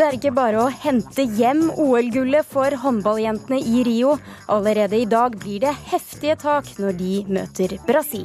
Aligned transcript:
Det 0.00 0.06
er 0.06 0.14
ikke 0.16 0.30
bare 0.32 0.56
å 0.62 0.68
hente 0.72 1.26
hjem 1.36 1.66
OL-gullet 1.76 2.46
for 2.48 2.72
håndballjentene 2.72 3.58
i 3.60 3.82
Rio. 3.84 4.14
Allerede 4.48 4.96
i 4.96 5.04
dag 5.04 5.34
blir 5.36 5.60
det 5.60 5.74
heftige 5.90 6.38
tak 6.40 6.70
når 6.80 6.96
de 6.96 7.10
møter 7.28 7.74
Brasil. 7.84 8.24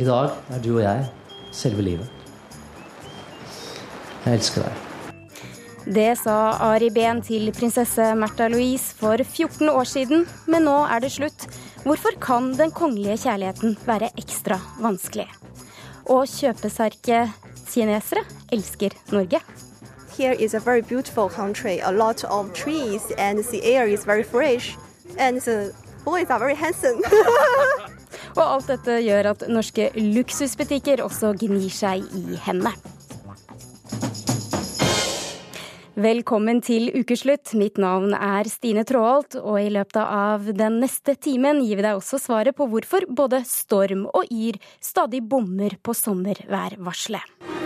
I 0.00 0.06
dag 0.08 0.32
er 0.48 0.62
du 0.64 0.70
og 0.78 0.80
jeg 0.86 1.04
selve 1.52 1.84
livet. 1.84 2.08
Jeg 4.24 4.38
elsker 4.38 4.64
deg. 4.64 5.12
Det 5.92 6.08
sa 6.22 6.38
Ari 6.70 6.88
Behn 6.96 7.20
til 7.20 7.52
prinsesse 7.52 8.08
Märtha 8.16 8.48
Louise 8.48 8.96
for 8.96 9.20
14 9.20 9.68
år 9.68 9.92
siden, 9.92 10.24
men 10.48 10.70
nå 10.70 10.80
er 10.88 11.04
det 11.04 11.12
slutt. 11.20 11.50
Hvorfor 11.84 12.16
kan 12.16 12.54
den 12.56 12.72
kongelige 12.72 13.26
kjærligheten 13.28 13.76
være 13.84 14.14
ekstra 14.16 14.56
vanskelig? 14.80 15.28
Og 16.08 16.24
kjøpesterke 16.32 17.26
kinesere 17.68 18.24
elsker 18.48 18.96
Norge. 19.12 19.44
Here 20.18 20.32
is 20.32 20.54
a 20.54 20.58
very 20.58 20.82
beautiful 20.82 21.28
country, 21.28 21.78
a 21.78 21.92
lot 21.92 22.24
of 22.24 22.52
trees, 22.52 23.02
and 23.18 23.38
the 23.52 23.62
air 23.62 23.86
is 23.86 24.04
very 24.04 24.24
fresh. 24.24 24.76
And 25.16 25.40
the 25.40 25.72
boys 26.04 26.28
are 26.28 26.40
very 26.40 26.56
handsome. 26.56 26.98
Og 28.38 28.42
alt 28.42 28.66
dette 28.66 28.96
gjør 29.06 29.28
at 29.30 29.44
norske 29.46 29.92
luksusbutikker 29.94 31.04
også 31.04 31.36
gnir 31.38 31.70
seg 31.70 32.02
i 32.18 32.38
hendene. 32.48 32.74
Velkommen 35.94 36.64
til 36.66 36.90
ukeslutt. 36.98 37.54
Mitt 37.54 37.78
navn 37.78 38.10
er 38.10 38.50
Stine 38.50 38.82
Tråholt, 38.90 39.38
og 39.38 39.60
i 39.62 39.70
løpet 39.70 40.02
av 40.02 40.50
den 40.50 40.80
neste 40.82 41.14
timen 41.14 41.62
gir 41.62 41.78
vi 41.78 41.86
deg 41.86 41.94
også 41.94 42.18
svaret 42.22 42.58
på 42.58 42.66
hvorfor 42.74 43.06
både 43.06 43.44
Storm 43.46 44.08
og 44.10 44.26
Yr 44.34 44.58
stadig 44.82 45.22
bommer 45.30 45.78
på 45.78 45.94
sommerværvarselet. 45.94 47.57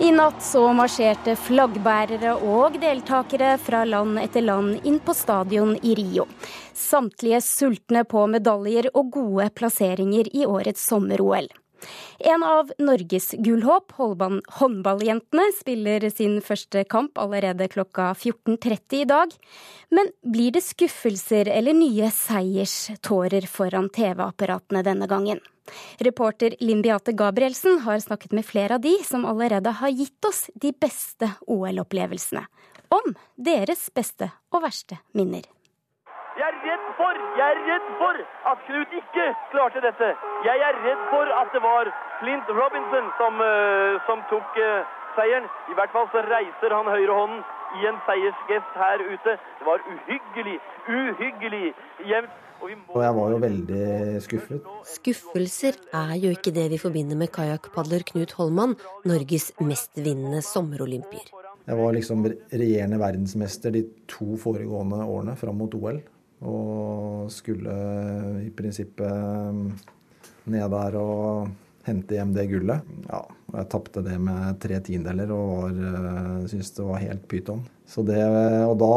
I 0.00 0.12
natt 0.14 0.42
så 0.46 0.60
marsjerte 0.78 1.32
flaggbærere 1.34 2.36
og 2.46 2.76
deltakere 2.78 3.56
fra 3.58 3.80
land 3.82 4.20
etter 4.22 4.44
land 4.46 4.86
inn 4.86 5.00
på 5.02 5.10
stadion 5.10 5.72
i 5.82 5.96
Rio. 5.98 6.28
Samtlige 6.70 7.40
sultne 7.42 8.04
på 8.06 8.22
medaljer 8.30 8.92
og 8.92 9.10
gode 9.16 9.48
plasseringer 9.58 10.30
i 10.30 10.46
årets 10.46 10.86
sommer-OL. 10.86 11.50
En 12.18 12.42
av 12.42 12.72
Norges 12.78 13.30
gullhåp, 13.38 13.92
håndballjentene, 13.98 15.50
spiller 15.60 16.08
sin 16.10 16.40
første 16.44 16.84
kamp 16.90 17.18
allerede 17.18 17.68
klokka 17.70 18.12
14.30 18.14 19.02
i 19.02 19.04
dag. 19.08 19.34
Men 19.94 20.10
blir 20.22 20.54
det 20.56 20.64
skuffelser 20.66 21.50
eller 21.52 21.76
nye 21.76 22.10
seierstårer 22.14 23.46
foran 23.50 23.90
TV-apparatene 23.94 24.82
denne 24.86 25.08
gangen? 25.10 25.42
Reporter 25.98 26.54
Linn 26.60 26.82
Beate 26.82 27.12
Gabrielsen 27.12 27.82
har 27.84 28.00
snakket 28.00 28.32
med 28.32 28.46
flere 28.46 28.78
av 28.78 28.80
de 28.80 28.96
som 29.04 29.26
allerede 29.28 29.70
har 29.82 29.92
gitt 29.92 30.24
oss 30.24 30.46
de 30.54 30.72
beste 30.72 31.30
OL-opplevelsene. 31.46 32.46
Om 32.88 33.14
deres 33.36 33.90
beste 33.94 34.30
og 34.48 34.64
verste 34.64 34.96
minner. 35.12 35.44
Jeg 36.48 36.56
er 36.56 36.70
redd 36.72 36.84
for, 36.96 37.16
jeg 37.38 37.48
er 37.54 37.58
redd 37.68 37.88
for 38.00 38.16
at 38.50 38.60
Knut 38.66 38.92
ikke 39.00 39.24
klarte 39.52 39.80
dette. 39.84 40.06
Jeg 40.48 40.62
er 40.68 40.78
redd 40.86 41.02
for 41.12 41.28
at 41.40 41.50
det 41.52 41.60
var 41.60 41.90
Flint 42.20 42.48
Robinson 42.60 43.10
som, 43.18 43.34
uh, 43.44 44.00
som 44.08 44.22
tok 44.30 44.56
uh, 44.56 44.80
seieren. 45.18 45.44
I 45.68 45.76
hvert 45.76 45.92
fall 45.92 46.08
så 46.14 46.24
reiser 46.24 46.72
han 46.72 46.88
høyrehånden 46.88 47.44
i 47.76 47.84
en 47.90 48.00
seiersgest 48.08 48.80
her 48.80 49.04
ute. 49.12 49.36
Det 49.60 49.68
var 49.68 49.84
uhyggelig, 49.92 50.56
uhyggelig 50.88 51.64
jevnt. 52.14 52.40
Og, 52.64 52.74
og 52.96 53.00
jeg 53.04 53.14
var 53.20 53.30
jo 53.34 53.44
veldig 53.44 53.84
skuffet. 54.24 54.74
Skuffelser 54.96 55.80
er 56.00 56.16
jo 56.24 56.32
ikke 56.32 56.56
det 56.56 56.70
vi 56.72 56.80
forbinder 56.80 57.24
med 57.26 57.28
kajakkpadler 57.36 58.08
Knut 58.08 58.38
Holman, 58.40 58.78
Norges 59.04 59.52
mestvinnende 59.60 60.40
sommerolympier. 60.42 61.28
Jeg 61.68 61.76
var 61.76 61.92
liksom 61.92 62.24
regjerende 62.24 63.04
verdensmester 63.04 63.76
de 63.76 63.84
to 64.08 64.38
foregående 64.40 65.04
årene 65.04 65.36
fram 65.36 65.60
mot 65.60 65.76
OL. 65.76 66.00
Og 66.46 67.30
skulle 67.34 67.72
i 68.44 68.50
prinsippet 68.54 69.88
ned 70.48 70.70
der 70.72 70.96
og 71.00 71.48
hente 71.88 72.18
hjem 72.18 72.32
det 72.36 72.46
gullet. 72.50 72.88
Ja, 73.08 73.22
og 73.24 73.56
jeg 73.56 73.68
tapte 73.72 74.02
det 74.04 74.16
med 74.22 74.58
tre 74.62 74.78
tiendeler 74.84 75.32
og 75.34 75.78
uh, 75.78 76.46
syntes 76.50 76.74
det 76.76 76.86
var 76.86 77.02
helt 77.02 77.24
pyton. 77.30 77.62
Så 77.88 78.04
det, 78.06 78.20
og 78.68 78.76
da, 78.80 78.94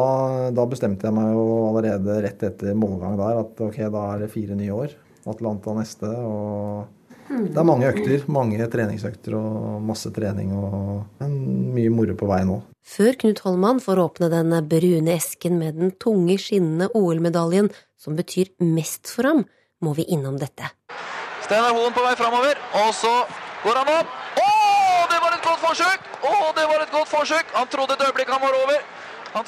da, 0.55 0.65
bestemte 0.69 1.07
jeg 1.07 1.15
meg 1.15 1.31
jo 1.31 1.45
allerede 1.69 2.17
rett 2.25 2.43
etter 2.49 2.75
målgang 2.77 3.15
der 3.19 3.43
at 3.45 3.63
ok, 3.67 3.79
da 3.93 4.07
er 4.09 4.25
det 4.25 4.33
fire 4.33 4.57
nye 4.59 4.75
år. 4.75 4.97
Atlanta 5.31 5.75
neste. 5.77 6.09
og 6.09 6.89
det 7.31 7.57
er 7.57 7.67
mange 7.67 7.87
økter. 7.89 8.25
Mange 8.31 8.67
treningsøkter 8.71 9.35
og 9.37 9.81
masse 9.85 10.11
trening 10.13 10.51
og 10.57 11.21
mye 11.21 11.91
moro 11.93 12.15
på 12.19 12.29
vei 12.29 12.41
nå. 12.47 12.59
Før 12.81 13.15
Knut 13.21 13.41
Holman 13.45 13.79
får 13.83 14.01
åpne 14.03 14.29
den 14.33 14.55
brune 14.69 15.15
esken 15.15 15.59
med 15.61 15.77
den 15.79 15.93
tunge, 16.01 16.37
skinnende 16.41 16.89
OL-medaljen 16.97 17.69
som 18.01 18.17
betyr 18.17 18.51
mest 18.65 19.11
for 19.13 19.29
ham, 19.29 19.45
må 19.81 19.93
vi 19.97 20.07
innom 20.13 20.39
dette. 20.41 20.71
Steinar 21.45 21.75
Hoen 21.77 21.93
på 21.93 22.03
vei 22.05 22.15
framover, 22.19 22.57
og 22.81 22.91
så 22.97 23.13
går 23.63 23.81
han 23.81 23.93
opp. 23.99 24.17
Å, 24.41 24.49
det 25.11 25.21
var 25.21 25.37
et 25.37 25.45
godt 25.45 25.63
forsøk! 25.67 26.09
Å, 26.21 26.33
det 26.57 26.67
var 26.73 26.83
et 26.85 26.93
godt 26.97 27.11
forsøk! 27.11 27.55
Han 27.57 27.71
trodde 27.71 27.97
et 27.97 28.05
øyeblikk 28.07 28.33
han 28.33 28.43
var 28.43 28.59
over. 28.63 28.83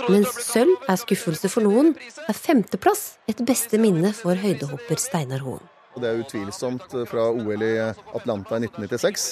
Men 0.08 0.24
sølv 0.32 0.88
er 0.88 1.00
skuffelse 1.02 1.50
for 1.52 1.66
noen, 1.66 1.92
er 2.24 2.38
femteplass 2.38 3.18
et 3.28 3.44
beste 3.44 3.82
minne 3.82 4.14
for 4.16 4.40
høydehopper 4.40 5.02
Steinar 5.02 5.44
Hoen. 5.44 5.73
Det 5.94 6.09
er 6.09 6.22
utvilsomt 6.24 6.94
eh, 6.98 7.08
fra 7.09 7.30
OL 7.30 7.64
i 7.66 7.74
Atlanta 8.18 8.58
i 8.58 8.66
1996, 8.66 9.26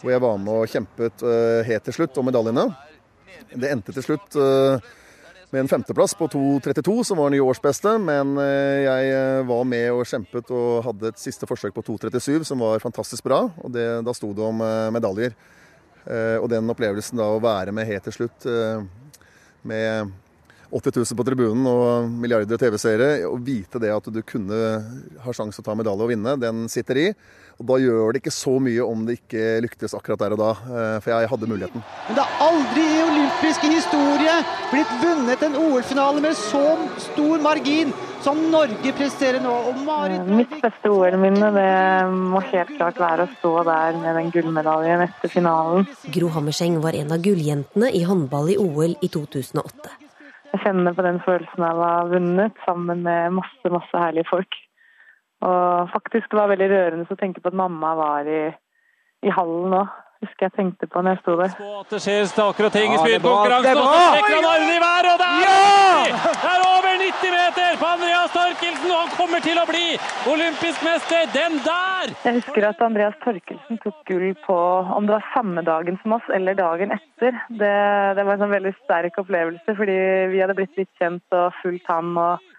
hvor 0.00 0.12
jeg 0.12 0.22
var 0.24 0.36
med 0.40 0.60
og 0.64 0.72
kjempet 0.72 1.24
eh, 1.24 1.62
helt 1.68 1.84
til 1.88 1.98
slutt 1.98 2.20
om 2.20 2.28
medaljene. 2.28 2.68
Det 3.54 3.70
endte 3.70 3.94
til 3.94 4.06
slutt 4.06 4.38
eh, 4.40 4.92
med 5.52 5.62
en 5.62 5.70
femteplass 5.70 6.16
på 6.18 6.28
2.32, 6.32 6.96
som 7.10 7.20
var 7.20 7.30
nye 7.30 7.44
årsbeste. 7.44 7.92
Men 8.02 8.32
jeg 8.34 9.44
var 9.46 9.68
med 9.70 9.84
og 9.94 10.08
kjempet 10.10 10.48
og 10.50 10.80
hadde 10.88 11.12
et 11.12 11.20
siste 11.22 11.46
forsøk 11.46 11.76
på 11.76 11.84
2.37, 11.86 12.42
som 12.48 12.64
var 12.64 12.82
fantastisk 12.82 13.22
bra. 13.28 13.44
og 13.62 13.70
det, 13.76 13.84
Da 14.02 14.14
sto 14.18 14.32
det 14.34 14.42
om 14.42 14.58
medaljer. 14.90 15.36
Og 16.42 16.48
den 16.50 16.74
opplevelsen 16.74 17.22
da 17.22 17.28
å 17.30 17.38
være 17.44 17.70
med 17.70 17.86
helt 17.86 18.02
til 18.08 18.16
slutt 18.16 18.48
med 19.62 20.10
80 20.74 21.04
000 21.06 21.18
på 21.18 21.24
tribunen 21.26 21.66
og 21.70 22.10
milliarder 22.10 22.58
TV-seere, 22.58 23.08
å 23.28 23.36
vite 23.38 23.78
det 23.82 23.92
at 23.94 24.10
du 24.10 24.20
kunne 24.26 24.58
ha 25.22 25.34
sjanse 25.36 25.62
å 25.62 25.66
ta 25.66 25.76
medalje 25.78 26.02
og 26.02 26.10
vinne, 26.10 26.34
den 26.40 26.66
sitter 26.72 26.98
i. 26.98 27.08
Og 27.54 27.68
Da 27.68 27.76
gjør 27.78 28.10
det 28.10 28.24
ikke 28.24 28.34
så 28.34 28.56
mye 28.58 28.82
om 28.82 29.04
det 29.06 29.20
ikke 29.20 29.60
lyktes 29.62 29.94
akkurat 29.94 30.24
der 30.24 30.34
og 30.34 30.40
da, 30.40 30.50
eh, 30.50 30.96
for 31.04 31.12
jeg 31.12 31.30
hadde 31.30 31.50
muligheten. 31.52 31.84
Men 32.08 32.18
det 32.18 32.24
har 32.26 32.42
aldri 32.48 32.82
i 32.82 33.04
olympisk 33.04 33.68
historie 33.70 34.34
blitt 34.72 34.96
vunnet 35.04 35.46
en 35.46 35.54
OL-finale 35.62 36.24
med 36.24 36.34
så 36.34 36.64
stor 36.98 37.38
margin 37.44 37.94
som 38.24 38.40
Norge 38.50 38.94
presterer 38.98 39.38
nå. 39.44 39.54
Marit... 39.86 40.26
Mitt 40.26 40.58
beste 40.58 40.90
OL-minne 40.90 41.52
det 41.54 41.72
må 42.10 42.42
helt 42.50 42.74
klart 42.74 42.98
være 42.98 43.28
å 43.28 43.34
stå 43.38 43.54
der 43.70 44.00
med 44.02 44.18
den 44.18 44.34
gullmedaljen 44.34 45.06
etter 45.06 45.30
finalen. 45.30 45.86
Gro 46.10 46.34
Hammerseng 46.34 46.80
var 46.82 46.98
en 46.98 47.14
av 47.14 47.22
gulljentene 47.22 47.94
i 47.94 48.02
håndball 48.08 48.50
i 48.56 48.58
OL 48.58 48.98
i 48.98 49.12
2008 49.12 50.03
jeg 50.54 50.62
kjenner 50.62 50.94
på 50.94 51.02
den 51.02 51.18
følelsen 51.24 51.66
av 51.66 51.80
å 51.80 51.88
ha 51.88 52.02
vunnet 52.06 52.58
sammen 52.62 53.02
med 53.02 53.34
masse, 53.40 53.70
masse 53.74 53.98
herlige 53.98 54.28
folk. 54.28 54.58
Og 55.44 55.90
faktisk 55.90 56.30
det 56.30 56.38
var 56.38 56.52
veldig 56.52 56.68
rørende 56.70 57.10
å 57.10 57.18
tenke 57.18 57.42
på 57.42 57.50
at 57.50 57.58
mamma 57.58 57.94
var 57.98 58.30
i, 58.30 58.44
i 59.26 59.34
hallen 59.34 59.74
òg 59.80 59.90
husker 60.24 60.46
jeg 60.48 60.54
tenkte 60.58 60.88
på 60.90 61.02
når 61.04 61.16
jeg 61.16 61.20
sto 61.22 61.36
der. 61.40 61.56
Det 61.90 62.00
skjer 62.04 62.24
stakere 62.30 62.70
ting 62.74 62.94
i 62.94 63.00
spydkonkurransen, 63.00 63.80
og 63.80 63.88
så 63.90 64.04
trekker 64.14 64.36
han 64.38 64.48
armene 64.50 64.76
i 64.76 64.82
været, 64.84 65.10
og 65.12 65.18
det 65.22 65.28
er 65.30 65.44
ja! 65.44 65.58
Det 66.44 66.50
er 66.52 66.64
over 66.68 66.88
90 67.04 67.34
meter 67.34 67.78
på 67.82 67.90
Andreas 67.90 68.34
Torkelsen, 68.36 68.90
og 68.94 69.02
han 69.02 69.12
kommer 69.18 69.44
til 69.44 69.60
å 69.60 69.66
bli 69.68 69.84
olympisk 70.32 70.86
mester, 70.86 71.28
den 71.36 71.60
der! 71.66 72.14
Jeg 72.24 72.40
husker 72.40 72.68
at 72.70 72.82
Andreas 72.88 73.20
Torkelsen 73.24 73.82
tok 73.84 74.00
gull 74.08 74.32
på 74.46 74.58
om 74.96 75.06
det 75.06 75.16
var 75.18 75.28
samme 75.34 75.64
dagen 75.66 76.00
som 76.02 76.16
oss, 76.18 76.32
eller 76.34 76.58
dagen 76.58 76.96
etter. 76.96 77.38
Det, 77.48 77.76
det 78.18 78.24
var 78.24 78.34
en 78.34 78.44
sånn 78.46 78.56
veldig 78.56 78.74
sterk 78.82 79.22
opplevelse, 79.22 79.78
fordi 79.78 80.00
vi 80.32 80.42
hadde 80.42 80.58
blitt 80.58 80.80
litt 80.80 80.92
kjent 81.00 81.38
og 81.38 81.54
fulgt 81.62 81.88
ham. 81.92 82.16
og 82.18 82.50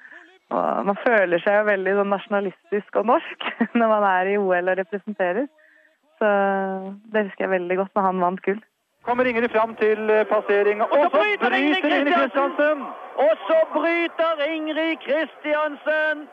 og 0.53 0.85
man 0.85 0.97
føler 1.01 1.41
seg 1.41 1.55
jo 1.57 1.69
veldig 1.71 1.93
sånn 1.97 2.11
nasjonalistisk 2.13 2.99
og 3.01 3.07
norsk 3.09 3.45
når 3.79 3.89
man 3.89 4.03
er 4.11 4.29
i 4.29 4.35
OL 4.37 4.69
og 4.71 4.77
representerer. 4.77 5.47
Så 6.19 6.29
det 7.13 7.27
husker 7.27 7.45
jeg 7.45 7.53
veldig 7.57 7.77
godt 7.81 7.93
når 7.95 8.07
han 8.09 8.23
vant 8.23 8.41
gull. 8.47 8.61
Kommer 9.05 9.27
Ingrid 9.29 9.51
fram 9.53 9.75
til 9.77 10.09
eh, 10.09 10.25
passering, 10.25 10.81
og, 10.81 10.89
så 10.89 11.09
bryter 11.13 11.53
Ingrid 11.59 11.83
Kristiansen! 11.85 12.79
Og 13.25 13.33
så 13.47 13.59
bryter 13.75 14.41
Ingrid 14.55 14.97
Kristiansen! 15.05 16.25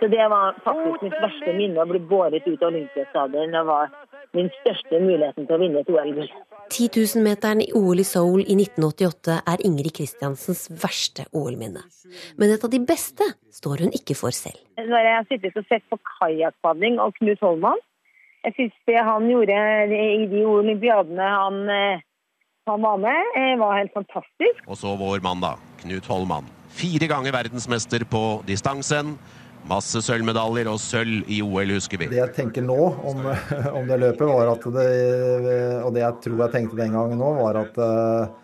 Så 0.00 0.06
Det 0.08 0.26
var 0.32 0.60
faktisk 0.64 1.02
mitt 1.04 1.16
verste 1.20 1.52
minne 1.56 1.82
å 1.82 1.88
bli 1.88 2.00
båret 2.12 2.46
ut 2.48 2.62
av 2.62 2.70
Olympiastadion. 2.70 3.52
Det 3.52 3.64
var 3.68 3.90
min 4.36 4.48
største 4.60 5.00
muligheten 5.02 5.48
til 5.48 5.56
å 5.56 5.60
vinne 5.60 5.82
et 5.82 5.90
OL-gull. 5.92 6.30
10 6.70 6.88
000-meteren 6.94 7.60
i 7.64 7.68
OL 7.76 8.00
i 8.00 8.06
Seoul 8.06 8.44
i 8.44 8.56
1988 8.56 9.36
er 9.52 9.64
Ingrid 9.66 9.92
Kristiansens 9.98 10.68
verste 10.84 11.26
OL-minne. 11.36 11.82
Men 12.40 12.54
et 12.54 12.64
av 12.64 12.72
de 12.72 12.80
beste 12.92 13.26
står 13.60 13.84
hun 13.84 13.92
ikke 13.96 14.16
for 14.16 14.32
selv. 14.36 14.60
Når 14.80 15.06
jeg 15.08 15.16
har 15.18 15.28
sittet 15.28 15.60
og 15.60 15.68
sett 15.68 15.84
på 15.92 16.00
kajakkpadling 16.14 17.00
og 17.02 17.16
Knut 17.18 17.44
Holman, 17.44 17.84
jeg 18.46 18.56
syns 18.56 18.78
det 18.88 19.00
han 19.04 19.26
gjorde 19.28 19.56
i 19.96 20.24
de 20.30 20.44
olympiadene 20.48 21.26
han, 21.28 21.60
eh, 21.68 22.06
han 22.70 22.86
var 22.86 22.96
med, 23.02 23.34
eh, 23.36 23.58
var 23.60 23.76
helt 23.78 23.92
fantastisk. 23.96 24.64
Og 24.66 24.78
så 24.80 24.94
vår 24.96 25.20
mann, 25.24 25.42
da. 25.44 25.56
Knut 25.82 26.08
Holman. 26.08 26.48
Fire 26.70 27.08
ganger 27.10 27.34
verdensmester 27.34 28.04
på 28.08 28.42
distansen. 28.48 29.16
Masse 29.68 30.00
sølvmedaljer 30.00 30.70
og 30.72 30.78
sølv 30.80 31.28
i 31.28 31.42
OL, 31.44 31.74
husker 31.76 32.00
vi. 32.00 32.08
Det 32.08 32.20
jeg 32.22 32.32
tenker 32.38 32.64
nå 32.64 32.78
om, 32.80 33.26
om 33.78 33.88
det 33.88 33.98
løpet, 34.00 34.24
var 34.24 34.54
at 34.54 34.64
det 34.72 34.86
Og 35.84 35.92
det 35.92 36.06
jeg 36.06 36.22
tror 36.24 36.44
jeg 36.46 36.54
tenkte 36.54 36.80
den 36.80 36.96
gangen 36.96 37.20
nå, 37.20 37.34
var 37.42 37.60
at 37.66 37.76
eh, 37.76 38.38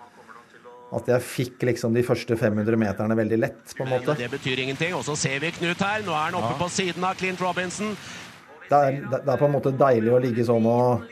at 0.97 1.09
jeg 1.11 1.25
fikk 1.27 1.65
liksom 1.67 1.97
de 1.97 2.03
første 2.07 2.37
500 2.39 2.79
meterne 2.79 3.17
veldig 3.19 3.39
lett, 3.43 3.73
på 3.75 3.83
en 3.85 3.91
måte. 3.91 4.15
Det 4.17 4.29
betyr 4.31 4.63
ingenting. 4.63 4.95
Og 4.95 5.03
så 5.05 5.17
ser 5.19 5.41
vi 5.43 5.51
Knut 5.57 5.83
her. 5.83 6.05
Nå 6.07 6.15
er 6.15 6.29
han 6.29 6.39
oppe 6.39 6.53
ja. 6.55 6.61
på 6.61 6.69
siden 6.73 7.05
av 7.05 7.19
Clint 7.19 7.43
Robinson. 7.43 7.97
Det 8.67 8.79
er, 8.79 8.99
det 9.11 9.21
er, 9.23 9.37
på 9.39 9.47
en 9.47 9.55
måte 9.55 9.73
deilig 9.79 10.11
å 10.11 10.19
ligge 10.23 10.45
sånn 10.47 10.67
og 10.67 11.07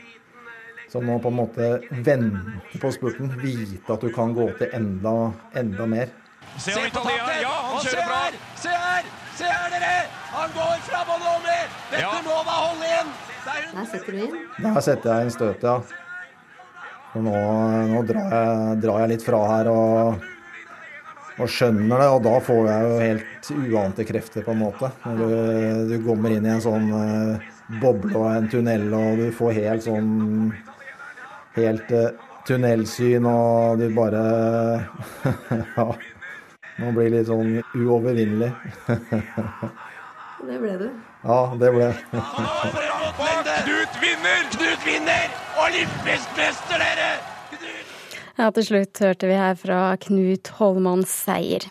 sånn 0.91 1.09
å 1.11 1.17
på 1.23 1.31
en 1.31 1.37
måte 1.39 1.69
vente 2.05 2.81
på 2.81 2.91
spurten. 2.91 3.31
Vite 3.41 3.95
at 3.95 4.03
du 4.03 4.11
kan 4.15 4.35
gå 4.35 4.49
til 4.59 4.71
enda, 4.75 5.15
enda 5.55 5.87
mer. 5.89 6.11
Se, 6.57 6.71
Se 6.71 6.87
på 6.91 7.03
taket! 7.03 7.41
Ja, 7.43 7.53
han 7.69 7.83
kjører 7.83 8.09
bra. 8.09 8.19
Se 8.59 8.71
her! 8.71 9.07
Se 9.35 9.47
her, 9.51 9.71
dere! 9.73 9.95
Han 10.35 10.51
går 10.55 10.83
fram 10.87 11.13
og 11.15 11.23
med! 11.43 11.79
Dette 11.91 12.03
ja. 12.03 12.11
må 12.23 12.37
da 12.47 12.59
holde 12.61 12.91
inn! 12.99 13.15
Der 13.45 13.87
setter 13.91 14.15
du 14.15 14.21
inn? 14.23 14.37
Der 14.63 14.81
setter 14.83 15.11
jeg 15.11 15.27
inn 15.27 15.33
støtet, 15.35 15.65
ja. 15.67 15.75
Nå, 17.15 17.35
nå 17.91 17.99
drar, 18.07 18.31
jeg, 18.31 18.79
drar, 18.83 19.01
jeg, 19.03 19.11
litt 19.13 19.23
fra 19.23 19.41
her 19.47 19.69
og, 19.71 20.25
og, 21.35 21.49
skjønner 21.51 21.99
det, 22.01 22.07
og 22.15 22.21
da 22.25 22.35
får 22.43 22.61
jeg 22.69 22.85
jo 22.85 22.99
helt 23.01 23.49
uante 23.75 24.05
krefter, 24.07 24.45
på 24.45 24.53
en 24.55 24.61
måte. 24.63 24.91
Når 25.05 25.19
du, 25.19 25.25
du 25.91 25.95
kommer 26.05 26.35
inn 26.35 26.47
i 26.47 26.53
en 26.53 26.63
sånn 26.63 26.87
uh, 26.93 27.51
boble 27.81 28.15
og 28.15 28.29
en 28.31 28.49
tunnel, 28.51 28.87
og 28.95 29.19
du 29.19 29.27
får 29.35 29.59
helt 29.61 29.87
sånn 29.87 30.09
Helt 31.55 31.91
uh, 31.95 32.09
tunnelsyn, 32.47 33.25
og 33.29 33.79
du 33.79 33.87
bare 33.95 34.23
Ja. 35.77 35.87
Man 36.75 36.91
blir 36.97 37.13
litt 37.13 37.29
sånn 37.29 37.61
uovervinnelig. 37.71 38.49
det 40.43 40.57
ble 40.59 40.73
du. 40.81 40.89
Ja, 41.23 41.37
det 41.61 41.71
ble 41.71 41.87
Knut 43.65 43.95
vinner! 44.01 44.43
Knut 44.57 44.83
vinner! 44.85 45.31
Olympisk 45.63 46.35
mester, 46.35 46.83
dere! 46.83 47.34
Ja, 48.35 48.49
til 48.51 48.65
slutt 48.67 48.99
hørte 48.99 49.29
vi 49.29 49.35
her 49.39 49.55
fra 49.55 49.79
Knut 50.03 50.49
Holmann 50.57 51.05
seier. 51.07 51.63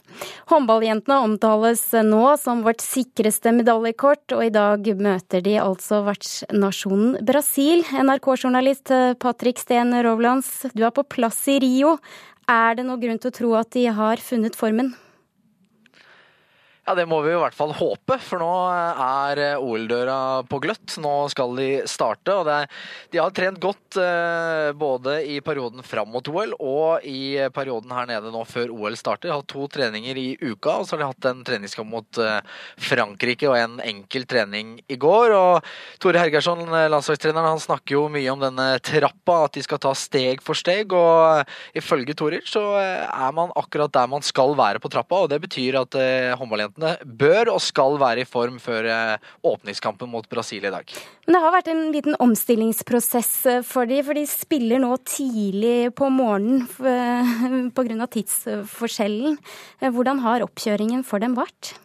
Håndballjentene 0.49 1.19
omtales 1.26 1.82
nå 2.08 2.22
som 2.40 2.62
vårt 2.64 2.81
sikreste 2.81 3.52
medaljekort, 3.52 4.25
og 4.32 4.46
i 4.46 4.52
dag 4.55 4.88
møter 4.96 5.44
de 5.44 5.58
altså 5.61 6.00
vertsnasjonen 6.06 7.19
Brasil. 7.28 7.84
NRK-journalist 7.93 8.94
Patrick 9.20 9.61
Steen 9.61 9.93
Rovlands, 10.08 10.62
du 10.72 10.87
er 10.88 10.96
på 10.96 11.05
plass 11.19 11.43
i 11.52 11.61
Rio. 11.61 11.99
Er 12.49 12.81
det 12.81 12.88
noen 12.88 13.02
grunn 13.02 13.20
til 13.20 13.34
å 13.34 13.38
tro 13.43 13.56
at 13.61 13.75
de 13.76 13.84
har 14.00 14.25
funnet 14.25 14.56
formen? 14.56 14.94
Ja, 16.84 16.92
Det 16.94 17.06
må 17.08 17.22
vi 17.25 17.31
i 17.32 17.36
hvert 17.40 17.56
fall 17.56 17.70
håpe, 17.72 18.19
for 18.20 18.42
nå 18.42 18.48
er 18.69 19.38
OL-døra 19.56 20.44
på 20.44 20.58
gløtt. 20.60 20.98
Nå 21.00 21.12
skal 21.32 21.54
de 21.56 21.69
starte. 21.88 22.34
og 22.34 22.50
er, 22.52 22.69
De 23.08 23.20
har 23.22 23.32
trent 23.32 23.56
godt 23.56 23.96
eh, 23.96 24.69
både 24.76 25.14
i 25.25 25.38
perioden 25.40 25.81
fram 25.81 26.10
mot 26.12 26.28
OL 26.28 26.52
og 26.60 27.06
i 27.08 27.40
perioden 27.56 27.94
her 27.96 28.10
nede 28.10 28.28
nå 28.34 28.42
før 28.44 28.69
OL 28.69 28.98
starter. 29.00 29.31
De 29.31 29.32
har 29.32 29.40
hatt 29.40 29.48
to 29.48 29.64
treninger 29.72 30.20
i 30.20 30.26
uka, 30.42 30.75
og 30.76 30.84
så 30.84 30.98
har 30.98 31.00
de 31.00 31.08
hatt 31.08 31.28
en 31.31 31.40
treningskamp 31.48 31.88
mot 31.88 32.20
eh, 32.20 32.60
Frankrike 32.76 33.48
og 33.48 33.56
en 33.56 33.80
enkel 33.80 34.28
trening 34.28 34.76
i 34.84 35.00
går. 35.00 35.32
og 35.32 35.64
Tore 36.04 36.20
Hergersson, 36.20 36.66
eh, 36.69 36.90
landslagstreneren, 36.92 37.48
han 37.54 37.64
snakker 37.64 37.96
jo 37.96 38.04
mye 38.12 38.28
om 38.28 38.44
denne 38.44 38.69
trappa, 38.84 39.38
at 39.46 39.56
de 39.56 39.64
skal 39.64 39.80
ta 39.80 39.94
steg 39.96 40.44
for 40.44 40.52
steg. 40.52 40.92
og 40.92 41.48
Ifølge 41.72 42.12
Torir 42.12 42.44
så 42.44 42.66
er 42.76 43.32
man 43.32 43.56
akkurat 43.56 43.96
der 43.96 44.12
man 44.19 44.20
skal 44.20 44.52
være 44.52 44.84
på 44.84 44.92
trappa, 44.92 45.25
og 45.25 45.32
det 45.32 45.40
betyr 45.48 45.80
at 45.80 45.96
håndballjentene 46.37 46.74
Jentene 46.75 47.06
bør 47.06 47.53
og 47.55 47.61
skal 47.62 47.99
være 48.00 48.25
i 48.25 48.26
form 48.26 48.59
før 48.59 48.85
eh, 48.91 49.19
åpningskampen 49.47 50.11
mot 50.11 50.26
Brasil 50.29 50.65
i 50.65 50.73
dag. 50.73 50.91
Men 51.26 51.37
det 51.37 51.43
har 51.44 51.55
vært 51.55 51.71
en 51.71 51.93
liten 51.94 52.17
omstillingsprosess 52.19 53.47
eh, 53.47 53.62
for 53.62 53.87
de, 53.87 54.03
for 54.03 54.15
de 54.15 54.26
spiller 54.26 54.82
nå 54.82 54.97
tidlig 55.06 55.94
på 55.94 56.11
morgenen 56.11 56.67
eh, 56.82 57.71
pga. 57.75 58.09
tidsforskjellen. 58.11 59.38
Hvordan 59.81 60.25
har 60.25 60.43
oppkjøringen 60.43 61.05
for 61.06 61.23
dem 61.23 61.38
vært? 61.38 61.76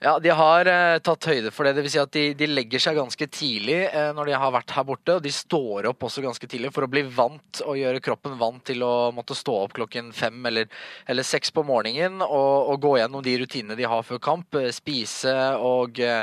Ja, 0.00 0.18
De 0.22 0.30
har 0.30 0.68
eh, 0.70 1.00
tatt 1.02 1.26
høyde 1.26 1.50
for 1.50 1.66
det. 1.66 1.72
det 1.74 1.82
vil 1.82 1.90
Si 1.90 1.98
at 1.98 2.12
de, 2.14 2.22
de, 2.38 2.46
legger 2.46 2.82
seg 2.82 2.94
ganske 3.00 3.26
tidlig 3.34 3.80
eh, 3.88 4.10
når 4.14 4.28
de 4.30 4.36
har 4.38 4.52
vært 4.54 4.70
her 4.76 4.84
borte. 4.86 5.16
og 5.18 5.24
De 5.24 5.32
står 5.34 5.88
opp 5.90 6.04
også 6.06 6.22
ganske 6.22 6.46
tidlig 6.46 6.70
for 6.74 6.86
å 6.86 6.90
bli 6.90 7.02
vant 7.02 7.62
og 7.64 7.78
gjøre 7.80 8.02
kroppen 8.04 8.36
vant 8.38 8.62
til 8.68 8.84
å 8.86 9.10
måtte 9.14 9.34
stå 9.34 9.56
opp 9.64 9.74
klokken 9.74 10.12
fem 10.14 10.46
eller, 10.46 10.68
eller 11.10 11.26
seks 11.26 11.50
på 11.54 11.64
morgenen 11.66 12.22
og, 12.22 12.70
og, 12.70 12.76
gå 12.84 12.92
gjennom 13.00 13.24
de 13.26 13.34
rutinene 13.42 13.78
de 13.78 13.88
har 13.90 14.04
før 14.06 14.20
kamp. 14.22 14.60
Eh, 14.60 14.68
spise 14.76 15.34
og 15.58 15.98
eh, 15.98 16.22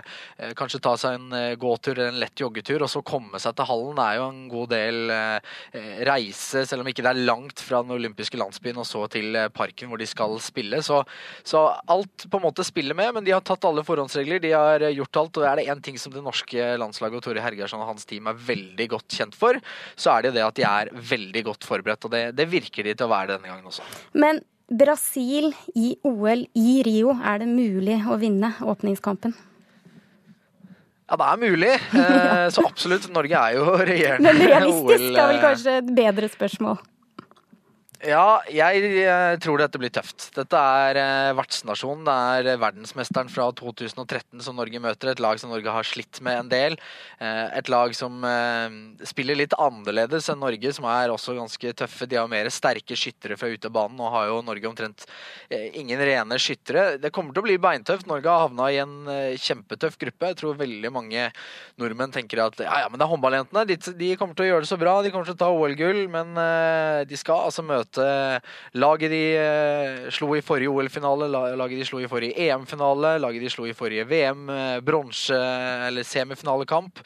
kanskje 0.56 0.82
ta 0.86 0.96
seg 1.02 1.20
en 1.20 1.36
eh, 1.36 1.58
gåtur 1.60 1.98
eller 1.98 2.14
en 2.14 2.22
lett 2.24 2.46
joggetur, 2.46 2.88
og 2.88 2.94
så 2.94 3.04
komme 3.04 3.44
seg 3.44 3.58
til 3.60 3.68
hallen. 3.68 4.00
Er 4.00 4.22
jo 4.22 4.30
en 4.30 4.42
god 4.54 4.72
del 4.72 5.12
eh, 5.12 5.60
reise, 6.08 6.64
selv 6.64 6.86
om 6.86 6.94
ikke 6.94 7.04
det 7.04 7.12
er 7.12 7.22
langt 7.28 7.60
fra 7.60 7.84
den 7.84 7.98
olympiske 7.98 8.40
landsbyen 8.40 8.80
og 8.80 8.88
så 8.88 9.04
til 9.12 9.36
parken 9.52 9.92
hvor 9.92 10.00
de 10.00 10.08
skal 10.08 10.40
spille. 10.40 10.80
Så, 10.86 11.04
så 11.44 11.68
alt 11.92 12.30
på 12.32 12.40
en 12.40 12.48
måte 12.48 12.64
spiller 12.64 12.96
med, 12.96 13.12
men 13.20 13.28
de 13.28 13.36
har 13.36 13.44
tatt 13.44 13.65
alle 13.68 13.84
forhåndsregler, 13.88 14.42
de 14.44 14.52
har 14.56 14.86
gjort 14.96 15.22
alt. 15.22 15.40
Og 15.42 15.48
er 15.50 15.60
det 15.60 15.68
én 15.74 15.84
ting 15.84 16.00
som 16.02 16.14
det 16.14 16.24
norske 16.26 16.72
landslaget 16.82 17.20
og 17.20 17.26
Tore 17.28 17.44
Hergersson 17.44 17.84
og 17.84 17.94
hans 17.94 18.08
team 18.10 18.30
er 18.32 18.42
veldig 18.48 18.90
godt 18.96 19.18
kjent 19.20 19.38
for, 19.38 19.60
så 19.96 20.16
er 20.16 20.28
det 20.28 20.36
det 20.38 20.46
at 20.46 20.60
de 20.60 20.68
er 20.70 20.92
veldig 21.16 21.46
godt 21.52 21.68
forberedt. 21.68 22.08
Og 22.08 22.14
det, 22.14 22.26
det 22.38 22.50
virker 22.52 22.88
de 22.88 22.96
til 22.96 23.08
å 23.08 23.14
være 23.14 23.36
denne 23.36 23.52
gangen 23.52 23.72
også. 23.72 23.86
Men 24.18 24.44
Brasil 24.66 25.52
i 25.78 25.92
OL 26.08 26.48
i 26.58 26.80
Rio, 26.86 27.14
er 27.22 27.44
det 27.44 27.50
mulig 27.52 28.00
å 28.10 28.18
vinne 28.22 28.56
åpningskampen? 28.66 29.36
Ja, 31.06 31.18
det 31.22 31.28
er 31.30 31.42
mulig. 31.42 31.74
Eh, 32.06 32.48
så 32.54 32.64
absolutt. 32.66 33.06
Norge 33.14 33.38
er 33.40 33.56
jo 33.58 33.78
regjerende 33.78 34.32
OL. 34.32 34.40
Men 34.40 34.50
realistisk 34.50 35.06
er 35.06 35.32
vel 35.32 35.40
kanskje 35.44 35.78
et 35.82 35.96
bedre 35.98 36.30
spørsmål? 36.34 36.82
Ja, 38.04 38.42
jeg 38.52 38.82
eh, 39.08 39.38
tror 39.40 39.62
dette 39.62 39.80
blir 39.80 39.92
tøft. 39.94 40.28
Dette 40.36 40.60
er 40.60 40.98
eh, 41.00 41.36
vertsnasjonen. 41.38 42.04
Det 42.04 42.16
er 42.36 42.50
eh, 42.52 42.60
verdensmesteren 42.60 43.30
fra 43.32 43.48
2013 43.56 44.42
som 44.44 44.58
Norge 44.60 44.82
møter. 44.84 45.14
Et 45.14 45.22
lag 45.24 45.40
som 45.40 45.54
Norge 45.54 45.72
har 45.72 45.88
slitt 45.88 46.20
med 46.26 46.42
en 46.42 46.50
del. 46.52 46.76
Et 47.22 47.70
lag 47.72 47.94
som 47.96 48.24
spiller 49.08 49.38
litt 49.40 49.54
annerledes 49.62 50.28
enn 50.32 50.42
Norge, 50.42 50.72
som 50.76 50.88
er 50.90 51.14
også 51.14 51.36
ganske 51.38 51.72
tøffe. 51.80 52.08
De 52.10 52.18
har 52.20 52.28
mer 52.30 52.50
sterke 52.54 52.98
skyttere 53.00 53.38
fra 53.40 53.48
utebanen. 53.54 53.96
Nå 53.98 54.10
har 54.12 54.28
jo 54.30 54.42
Norge 54.46 54.68
omtrent 54.68 55.06
ingen 55.50 56.02
rene 56.04 56.40
skyttere. 56.42 56.98
Det 57.02 57.14
kommer 57.16 57.34
til 57.34 57.44
å 57.44 57.48
bli 57.48 57.58
beintøft. 57.62 58.10
Norge 58.10 58.32
har 58.32 58.44
havna 58.48 58.68
i 58.74 58.82
en 58.84 58.96
kjempetøff 59.40 59.98
gruppe. 60.02 60.34
Jeg 60.34 60.40
tror 60.42 60.60
veldig 60.60 60.92
mange 60.94 61.30
nordmenn 61.82 62.14
tenker 62.16 62.44
at 62.44 62.60
ja, 62.66 62.82
ja, 62.84 62.92
men 62.92 63.00
det 63.00 63.08
er 63.08 63.14
håndballjentene. 63.14 63.66
De, 63.72 63.80
de 64.04 64.12
kommer 64.20 64.38
til 64.38 64.48
å 64.48 64.52
gjøre 64.52 64.68
det 64.68 64.72
så 64.74 64.82
bra. 64.82 64.98
De 65.06 65.14
kommer 65.16 65.30
til 65.32 65.38
å 65.38 65.42
ta 65.46 65.52
OL-gull, 65.56 66.04
men 66.12 66.36
de 67.08 67.22
skal 67.22 67.48
altså 67.48 67.64
møte 67.66 67.85
møte 67.86 68.42
laget 68.74 69.12
de 69.12 69.24
eh, 69.38 70.10
slo 70.12 70.34
i 70.36 70.42
forrige 70.42 70.70
OL-finale, 70.70 71.30
laget 71.56 71.80
de 71.80 71.86
slo 71.86 72.02
i 72.02 72.10
forrige 72.10 72.50
EM-finale, 72.50 73.20
laget 73.20 73.42
de 73.42 73.50
slo 73.50 73.66
i 73.66 73.74
forrige 73.74 74.06
VM, 74.06 74.50
eh, 74.50 75.88
eller 75.88 76.04
semifinalekamp. 76.04 77.00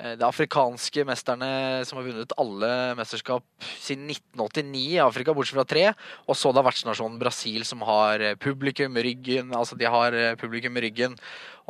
Det 0.00 0.16
de 0.16 0.24
afrikanske 0.24 1.02
mesterne 1.04 1.84
som 1.84 1.98
har 1.98 2.06
vunnet 2.06 2.32
alle 2.40 2.94
mesterskap 2.96 3.44
siden 3.82 4.06
1989 4.08 4.94
i 4.94 4.96
Afrika, 4.96 5.34
bortsett 5.34 5.58
fra 5.58 5.64
tre. 5.68 5.82
Og 6.24 6.38
så 6.40 6.54
da 6.56 6.62
vertsnasjonen 6.64 7.18
Brasil, 7.20 7.66
som 7.68 7.82
har 7.84 8.24
publikum 8.40 8.96
i 8.96 9.02
ryggen. 9.04 9.52
Altså, 9.52 9.76
de 9.76 9.84
har 9.84 10.16
publikum 10.40 10.78
i 10.78 10.86
ryggen. 10.86 11.18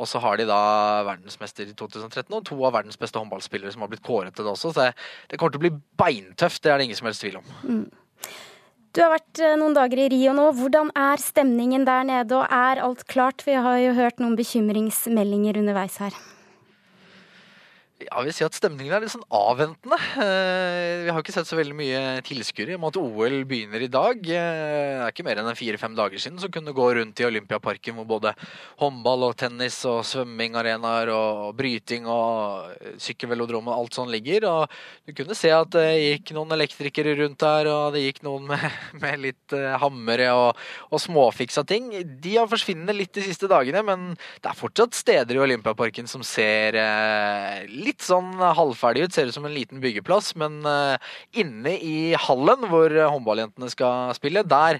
Og 0.01 0.07
så 0.07 0.21
har 0.23 0.39
de 0.39 0.47
da 0.49 0.61
verdensmester 1.05 1.69
i 1.69 1.75
2013 1.77 2.33
og 2.33 2.45
to 2.47 2.57
av 2.65 2.73
verdens 2.73 2.97
beste 2.97 3.21
håndballspillere 3.21 3.73
som 3.73 3.83
har 3.85 3.91
blitt 3.91 4.05
kåret 4.05 4.33
til 4.33 4.47
det 4.47 4.53
også. 4.55 4.71
Så 4.73 4.87
det 5.29 5.37
kommer 5.37 5.53
til 5.53 5.61
å 5.61 5.65
bli 5.67 5.75
beintøft, 6.01 6.63
det 6.63 6.71
er 6.71 6.79
det 6.79 6.89
ingen 6.89 6.97
som 6.97 7.09
helst 7.09 7.21
tvil 7.25 7.41
om. 7.41 7.51
Mm. 7.61 7.85
Du 8.91 8.99
har 8.99 9.13
vært 9.13 9.39
eh, 9.39 9.53
noen 9.55 9.75
dager 9.75 10.01
i 10.03 10.09
Rio 10.11 10.33
nå. 10.35 10.49
Hvordan 10.57 10.89
er 10.99 11.21
stemningen 11.23 11.85
der 11.87 12.03
nede, 12.09 12.41
og 12.41 12.51
er 12.51 12.81
alt 12.83 13.05
klart? 13.07 13.45
Vi 13.47 13.55
har 13.55 13.79
jo 13.79 13.93
hørt 13.95 14.19
noen 14.19 14.35
bekymringsmeldinger 14.35 15.61
underveis 15.61 15.95
her. 16.03 16.17
Jeg 18.01 18.25
vil 18.25 18.33
si 18.33 18.45
at 18.45 18.55
stemningen 18.57 18.95
er 18.95 19.03
litt 19.03 19.13
sånn 19.13 19.25
avventende. 19.35 19.97
Eh, 20.23 21.03
vi 21.05 21.11
har 21.13 21.21
ikke 21.21 21.33
sett 21.35 21.49
så 21.49 21.57
veldig 21.59 21.75
mye 21.77 21.99
tilskuere. 22.25 22.73
I 22.73 22.79
og 22.79 22.87
at 22.89 22.97
OL 22.97 23.35
begynner 23.45 23.83
i 23.85 23.89
dag, 23.91 24.17
eh, 24.17 24.31
det 24.31 25.03
er 25.05 25.13
ikke 25.13 25.25
mer 25.27 25.41
enn 25.41 25.57
fire-fem 25.57 25.93
dager 25.97 26.21
siden, 26.21 26.39
som 26.41 26.49
kunne 26.53 26.73
gå 26.73 26.87
rundt 26.97 27.21
i 27.21 27.27
Olympiaparken 27.27 27.99
hvor 27.99 28.07
både 28.09 28.33
håndball 28.81 29.27
og 29.27 29.35
tennis 29.37 29.77
og 29.89 30.01
svømmingarenaer 30.09 31.11
og 31.13 31.53
bryting 31.59 32.07
og 32.09 32.73
sykkelvelodrom 33.01 33.69
og 33.69 33.77
alt 33.77 33.99
sånn 33.99 34.09
ligger. 34.13 34.47
Og 34.49 34.79
du 35.05 35.13
kunne 35.17 35.37
se 35.37 35.53
at 35.53 35.69
det 35.75 35.85
gikk 36.01 36.33
noen 36.37 36.57
elektrikere 36.57 37.13
rundt 37.21 37.41
der, 37.43 37.69
og 37.69 37.93
det 37.93 38.05
gikk 38.07 38.23
noen 38.25 38.49
med, 38.49 38.65
med 39.03 39.21
litt 39.27 39.57
eh, 39.57 39.77
hammere 39.83 40.31
og, 40.33 40.65
og 40.89 41.03
småfiksa 41.05 41.65
ting. 41.69 41.91
De 42.23 42.35
har 42.39 42.49
forsvunnet 42.49 42.97
litt 42.97 43.13
de 43.13 43.27
siste 43.29 43.51
dagene, 43.51 43.85
men 43.85 44.09
det 44.41 44.49
er 44.49 44.57
fortsatt 44.57 44.97
steder 44.97 45.37
i 45.37 45.45
Olympiaparken 45.45 46.09
som 46.09 46.25
ser 46.25 46.79
litt 47.69 47.90
litt 47.91 48.07
sånn 48.07 48.33
halvferdig 48.39 49.05
ut, 49.05 49.13
ser 49.15 49.29
ut 49.29 49.35
som 49.35 49.45
en 49.47 49.55
liten 49.55 49.83
byggeplass. 49.83 50.33
Men 50.39 50.63
inne 51.37 51.75
i 51.77 52.13
hallen 52.17 52.65
hvor 52.71 52.89
håndballjentene 52.89 53.69
skal 53.71 54.15
spille, 54.17 54.43
der 54.47 54.79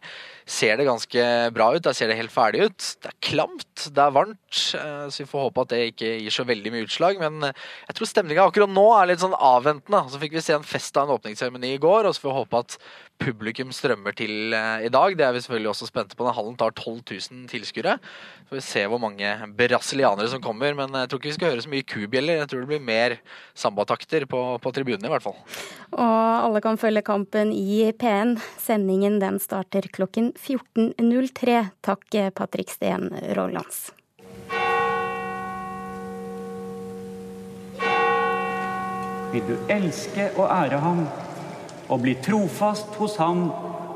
ser 0.49 0.79
det 0.79 0.87
ganske 0.87 1.25
bra 1.55 1.69
ut. 1.75 1.83
Der 1.85 1.95
ser 1.95 2.09
det 2.11 2.17
helt 2.19 2.33
ferdig 2.33 2.65
ut. 2.71 2.87
Det 3.03 3.11
er 3.11 3.19
klamt, 3.23 3.85
det 3.91 4.03
er 4.03 4.15
varmt, 4.15 4.39
så 4.51 5.11
vi 5.21 5.27
får 5.29 5.47
håpe 5.47 5.65
at 5.65 5.75
det 5.75 5.81
ikke 5.91 6.15
gir 6.23 6.33
så 6.33 6.47
veldig 6.47 6.73
mye 6.73 6.87
utslag. 6.87 7.21
Men 7.21 7.51
jeg 7.51 7.97
tror 7.97 8.09
stemninga 8.09 8.47
akkurat 8.47 8.71
nå 8.71 8.87
er 8.97 9.11
litt 9.11 9.23
sånn 9.23 9.37
avventende. 9.37 10.03
Så 10.11 10.19
fikk 10.21 10.35
vi 10.37 10.43
se 10.43 10.57
en 10.57 10.67
fest 10.67 10.97
av 10.97 11.07
en 11.07 11.15
åpningsseremoni 11.17 11.75
i 11.75 11.81
går, 11.81 12.07
og 12.07 12.15
så 12.15 12.25
får 12.25 12.31
vi 12.31 12.39
håpe 12.41 12.65
at 12.65 12.77
publikum 13.21 13.69
strømmer 13.75 14.15
til 14.17 14.53
i 14.55 14.89
dag. 14.91 15.15
Det 15.17 15.25
er 15.27 15.33
vi 15.35 15.43
selvfølgelig 15.43 15.71
også 15.75 15.89
spente 15.91 16.17
på. 16.17 16.25
Den 16.25 16.37
hallen 16.37 16.57
tar 16.57 16.71
12 16.73 17.03
000 17.05 17.49
tilskuere. 17.51 17.93
Får 18.49 18.57
vi 18.57 18.63
se 18.65 18.81
hvor 18.89 18.99
mange 19.01 19.27
brasilianere 19.57 20.29
som 20.31 20.41
kommer. 20.43 20.73
Men 20.77 20.89
jeg 21.03 21.07
tror 21.11 21.19
ikke 21.21 21.29
vi 21.29 21.35
skal 21.37 21.53
høre 21.53 21.65
så 21.65 21.71
mye 21.71 21.85
kubjeller. 21.85 22.35
Jeg 22.41 22.47
tror 22.51 22.59
det 22.63 22.71
blir 22.71 22.81
mer 22.81 23.00
sambatakter 23.57 24.25
på, 24.29 24.41
på 24.61 24.73
tribunene, 24.75 25.07
i 25.07 25.13
hvert 25.13 25.25
fall. 25.25 25.37
Og 25.91 26.19
alle 26.47 26.61
kan 26.63 26.79
følge 26.81 27.03
kampen 27.05 27.53
i 27.55 27.91
P1. 27.91 28.37
Sendingen 28.61 29.19
den 29.23 29.39
starter 29.43 29.87
klokken 29.93 30.31
14.03. 30.37 31.57
Takk, 31.85 32.21
Patrick 32.37 32.73
Steen 32.73 33.09
Rollands. 33.37 33.89
Vil 39.31 39.43
du 39.47 39.55
elske 39.71 40.25
og 40.35 40.49
ære 40.51 40.79
ham 40.83 41.05
og 41.91 42.01
bli 42.03 42.17
trofast 42.23 42.97
hos 42.99 43.15
ham 43.19 43.45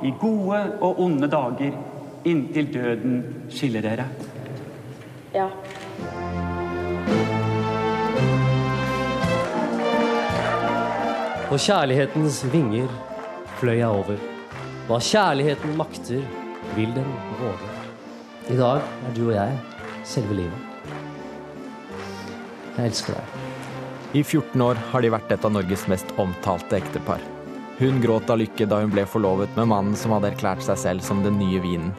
i 0.04 0.14
gode 0.20 0.62
og 0.84 1.02
onde 1.04 1.28
dager, 1.32 1.76
inntil 2.26 2.70
døden 2.72 3.18
skiller 3.52 3.84
dere? 3.84 4.08
Ja. 5.36 5.50
Kjærlighetens 11.56 12.42
vinger 12.52 12.90
fløy 13.60 13.78
jeg 13.78 13.88
over. 13.88 14.18
Hva 14.90 14.98
kjærligheten 15.00 15.78
makter, 15.80 16.26
vil 16.76 16.92
den 16.94 17.08
våge. 17.40 17.70
I 18.52 18.58
dag 18.60 18.82
er 18.84 19.14
du 19.16 19.22
og 19.30 19.36
jeg 19.38 19.54
selve 20.06 20.36
livet. 20.42 20.66
Jeg 22.76 22.90
elsker 22.90 23.16
deg. 23.16 23.38
I 24.20 24.24
14 24.24 24.66
år 24.68 24.82
har 24.92 25.06
de 25.06 25.14
vært 25.16 25.32
et 25.32 25.48
av 25.48 25.54
Norges 25.56 25.86
mest 25.92 26.12
omtalte 26.22 26.76
ektepar. 26.82 27.24
Hun 27.80 28.04
gråt 28.04 28.30
av 28.32 28.42
lykke 28.44 28.68
da 28.68 28.82
hun 28.84 28.92
ble 28.92 29.08
forlovet 29.08 29.56
med 29.56 29.72
mannen 29.72 29.96
som 30.00 30.14
hadde 30.16 30.34
erklært 30.34 30.66
seg 30.68 30.82
selv 30.82 31.08
som 31.08 31.24
den 31.24 31.40
nye 31.40 31.64
vinen. 31.64 31.96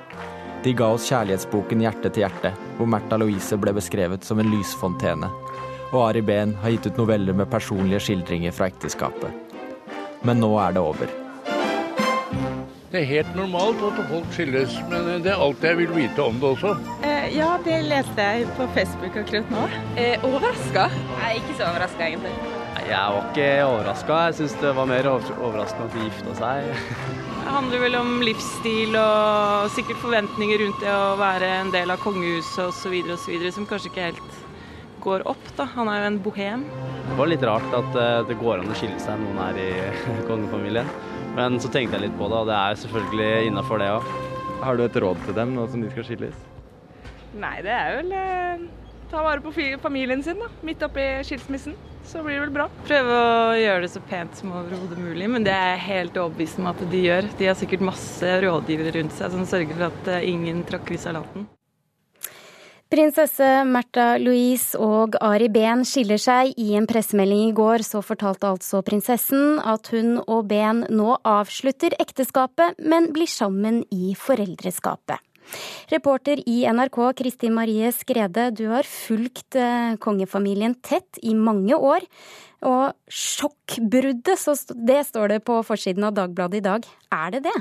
De 0.65 0.77
ga 0.77 0.93
oss 0.93 1.09
kjærlighetsboken 1.09 1.85
Hjerte 1.85 2.13
til 2.13 2.27
hjerte, 2.27 2.53
hvor 2.77 2.93
Märtha 2.93 3.17
Louise 3.21 3.57
ble 3.61 3.73
beskrevet 3.77 4.25
som 4.25 4.41
en 4.43 4.53
lysfontene. 4.53 5.33
Og 5.93 6.01
Ari 6.11 6.25
Behn 6.27 6.57
har 6.61 6.75
gitt 6.75 6.91
ut 6.91 7.01
noveller 7.01 7.37
med 7.37 7.51
personlige 7.53 8.03
skildringer 8.09 8.53
fra 8.53 8.69
ekteskapet. 8.73 9.46
Men 10.27 10.43
nå 10.43 10.51
er 10.59 10.75
det 10.75 10.83
over. 10.83 11.13
Det 12.91 13.03
er 13.03 13.07
helt 13.11 13.35
normalt 13.37 13.83
at 13.85 13.99
folk 14.09 14.29
skilles, 14.35 14.73
men 14.91 15.09
det 15.23 15.31
er 15.31 15.43
alt 15.43 15.63
jeg 15.63 15.79
vil 15.79 15.91
vite 15.95 16.23
om 16.23 16.39
det 16.41 16.49
også. 16.55 16.73
Eh, 17.07 17.27
ja, 17.37 17.53
det 17.65 17.81
leste 17.87 18.25
jeg 18.25 18.47
på 18.57 18.67
Facebook 18.75 19.19
akkurat 19.21 19.51
nå. 19.53 19.67
Eh, 20.01 20.25
overraska? 20.27 20.87
Nei, 21.21 21.37
ikke 21.43 21.59
så 21.59 21.69
overraska 21.69 22.09
egentlig. 22.09 22.33
Jeg 22.87 23.13
var 23.13 23.29
ikke 23.31 23.49
overraska. 23.67 24.19
Jeg 24.29 24.39
syns 24.41 24.57
det 24.63 24.73
var 24.79 24.89
mer 24.91 25.11
overraskende 25.11 25.91
at 25.91 25.97
de 25.99 26.09
gifta 26.09 26.37
seg. 26.41 26.71
Det 27.47 27.53
handler 27.55 27.79
vel 27.79 27.95
om 27.95 28.09
livsstil 28.27 28.97
og 28.99 29.69
sikkert 29.71 30.01
forventninger 30.03 30.59
rundt 30.65 30.81
det 30.83 30.91
å 30.91 31.13
være 31.21 31.47
en 31.61 31.71
del 31.71 31.93
av 31.95 32.01
kongehuset 32.03 32.65
osv. 32.73 32.97
osv. 33.15 33.37
som 33.55 33.69
kanskje 33.71 33.93
ikke 33.93 34.09
helt 34.09 34.41
går 35.07 35.27
opp. 35.31 35.49
da. 35.57 35.69
Han 35.77 35.91
er 35.93 36.03
jo 36.03 36.09
en 36.11 36.21
bohem. 36.25 36.67
Det 37.07 37.19
var 37.21 37.31
litt 37.31 37.45
rart 37.47 37.77
at 37.79 37.99
eh, 38.03 38.23
det 38.29 38.39
går 38.41 38.63
an 38.63 38.73
å 38.73 38.79
skille 38.79 38.99
seg 39.03 39.21
noen 39.23 39.39
er 39.49 39.61
i 39.63 39.71
kongefamilien. 40.29 40.91
Men 41.37 41.61
så 41.63 41.71
tenkte 41.73 41.99
jeg 41.99 42.09
litt 42.09 42.19
på 42.19 42.31
det, 42.33 42.43
og 42.43 42.51
det 42.51 42.57
er 42.57 42.81
selvfølgelig 42.83 43.51
innafor 43.51 43.83
det 43.83 43.93
òg. 43.93 44.13
Har 44.65 44.79
du 44.79 44.87
et 44.87 45.03
råd 45.05 45.21
til 45.27 45.37
dem 45.37 45.53
nå 45.55 45.67
som 45.69 45.83
de 45.85 45.91
skal 45.93 46.07
skilles? 46.09 46.45
Nei, 47.37 47.59
det 47.65 47.73
er 47.75 47.99
vel 47.99 48.15
eh, 48.17 48.65
ta 49.11 49.23
vare 49.23 49.45
på 49.45 49.53
familien 49.83 50.23
sin 50.25 50.41
da, 50.41 50.49
midt 50.67 50.83
oppi 50.87 51.05
skilsmissen. 51.29 51.77
Så 52.07 52.23
blir 52.23 52.37
det 52.37 52.45
vel 52.45 52.55
bra. 52.55 52.69
Prøve 52.87 53.15
å 53.19 53.57
gjøre 53.59 53.83
det 53.83 53.91
så 53.91 54.01
pent 54.07 54.39
som 54.39 54.53
overhodet 54.55 54.99
mulig, 55.03 55.27
men 55.31 55.47
det 55.47 55.53
er 55.53 55.73
jeg 55.73 55.85
helt 55.89 56.21
overbevist 56.23 56.61
om 56.63 56.71
at 56.71 56.85
de 56.93 57.03
gjør. 57.03 57.29
De 57.39 57.51
har 57.51 57.59
sikkert 57.59 57.83
masse 57.89 58.39
rådgivere 58.47 58.95
rundt 59.01 59.17
seg 59.17 59.35
som 59.35 59.47
sørger 59.51 59.75
for 59.75 59.89
at 59.91 60.11
eh, 60.15 60.29
ingen 60.31 60.63
tråkker 60.69 60.95
i 60.97 61.03
salaten. 61.03 61.49
Prinsesse 62.87 63.47
Märtha 63.67 64.13
Louise 64.23 64.79
og 64.79 65.17
Ari 65.19 65.49
Behn 65.51 65.81
skiller 65.83 66.21
seg. 66.23 66.53
I 66.55 66.77
en 66.79 66.87
pressemelding 66.87 67.49
i 67.49 67.57
går 67.57 67.83
så 67.83 67.99
fortalte 67.99 68.47
altså 68.47 68.79
prinsessen 68.87 69.59
at 69.59 69.91
hun 69.91 70.21
og 70.23 70.47
Behn 70.53 70.85
nå 70.95 71.17
avslutter 71.27 71.97
ekteskapet, 71.99 72.79
men 72.79 73.11
blir 73.17 73.27
sammen 73.27 73.83
i 73.91 74.15
foreldreskapet. 74.15 75.19
Reporter 75.91 76.45
i 76.47 76.61
NRK 76.71 77.03
Kristin 77.19 77.59
Marie 77.59 77.91
Skrede, 77.95 78.53
du 78.55 78.69
har 78.71 78.87
fulgt 78.87 79.59
eh, 79.59 79.99
kongefamilien 79.99 80.79
tett 80.79 81.19
i 81.27 81.35
mange 81.35 81.75
år. 81.75 82.07
Og 82.67 82.95
sjokkbruddet, 83.11 84.39
det 84.87 85.03
står 85.11 85.35
det 85.35 85.45
på 85.47 85.59
forsiden 85.67 86.07
av 86.07 86.15
Dagbladet 86.23 86.63
i 86.63 86.69
dag. 86.71 86.87
Er 87.11 87.35
det 87.35 87.49
det? 87.51 87.59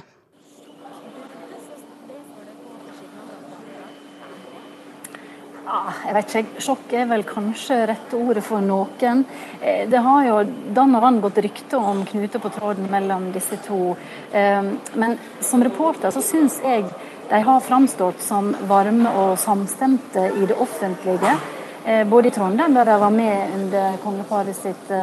Jeg 5.65 6.13
vet 6.13 6.33
ikke, 6.37 6.61
Sjokk 6.61 6.93
er 6.93 7.07
vel 7.09 7.23
kanskje 7.25 7.77
rette 7.89 8.17
ordet 8.17 8.43
for 8.45 8.61
noen. 8.61 9.23
Eh, 9.61 9.85
det 9.89 10.01
har 10.05 10.27
jo 10.27 10.37
dann 10.75 10.93
og 10.97 11.01
vann 11.01 11.21
gått 11.23 11.41
rykte 11.41 11.79
om 11.79 12.03
knuter 12.05 12.41
på 12.41 12.51
tråden 12.53 12.85
mellom 12.91 13.31
disse 13.33 13.57
to. 13.65 13.95
Eh, 14.31 14.61
men 14.93 15.17
som 15.41 15.63
reporter 15.65 16.13
så 16.13 16.21
syns 16.21 16.59
jeg 16.63 16.85
de 17.29 17.39
har 17.41 17.65
framstått 17.65 18.21
som 18.21 18.51
varme 18.69 19.09
og 19.23 19.39
samstemte 19.41 20.27
i 20.37 20.45
det 20.45 20.57
offentlige. 20.61 21.33
Eh, 21.85 22.03
både 22.05 22.29
i 22.29 22.35
Trondheim, 22.35 22.77
der 22.77 22.85
de 22.85 22.99
var 23.01 23.13
med 23.13 23.55
under 23.55 23.97
kongeparet 24.03 24.55
sitt 24.57 24.93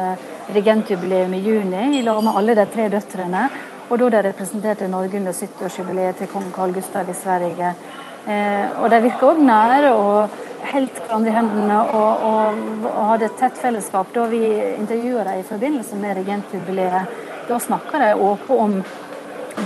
regentjubileum 0.53 1.33
i 1.33 1.43
juni, 1.43 1.83
i 1.99 2.03
lag 2.03 2.23
med 2.23 2.39
alle 2.39 2.55
de 2.55 2.65
tre 2.71 2.87
døtrene, 2.91 3.49
og 3.89 3.99
da 3.99 4.09
de 4.15 4.23
representerte 4.29 4.87
Norge 4.87 5.19
under 5.19 5.35
70-årsjubileet 5.35 6.19
til 6.19 6.31
kong 6.31 6.47
Karl 6.55 6.71
Gustav 6.75 7.09
i 7.11 7.15
Sverige. 7.17 7.75
Og 8.23 8.85
de 8.91 8.99
virker 9.03 9.33
òg 9.33 9.39
nære 9.43 9.89
og 9.99 10.35
helt 10.71 10.99
hverandre 11.03 11.31
i 11.31 11.35
hendene 11.35 11.79
og, 11.83 12.25
og, 12.27 12.59
og, 12.87 12.99
hadde 13.11 13.27
et 13.27 13.39
tett 13.39 13.59
fellesskap. 13.59 14.11
Da 14.15 14.27
vi 14.31 14.43
intervjua 14.77 15.25
dem 15.27 15.41
i 15.41 15.47
forbindelse 15.47 15.99
med 15.99 16.17
regentjubileet, 16.21 17.17
da 17.49 17.59
snakka 17.59 17.99
de 17.99 18.13
åpent 18.15 18.59
om 18.59 18.77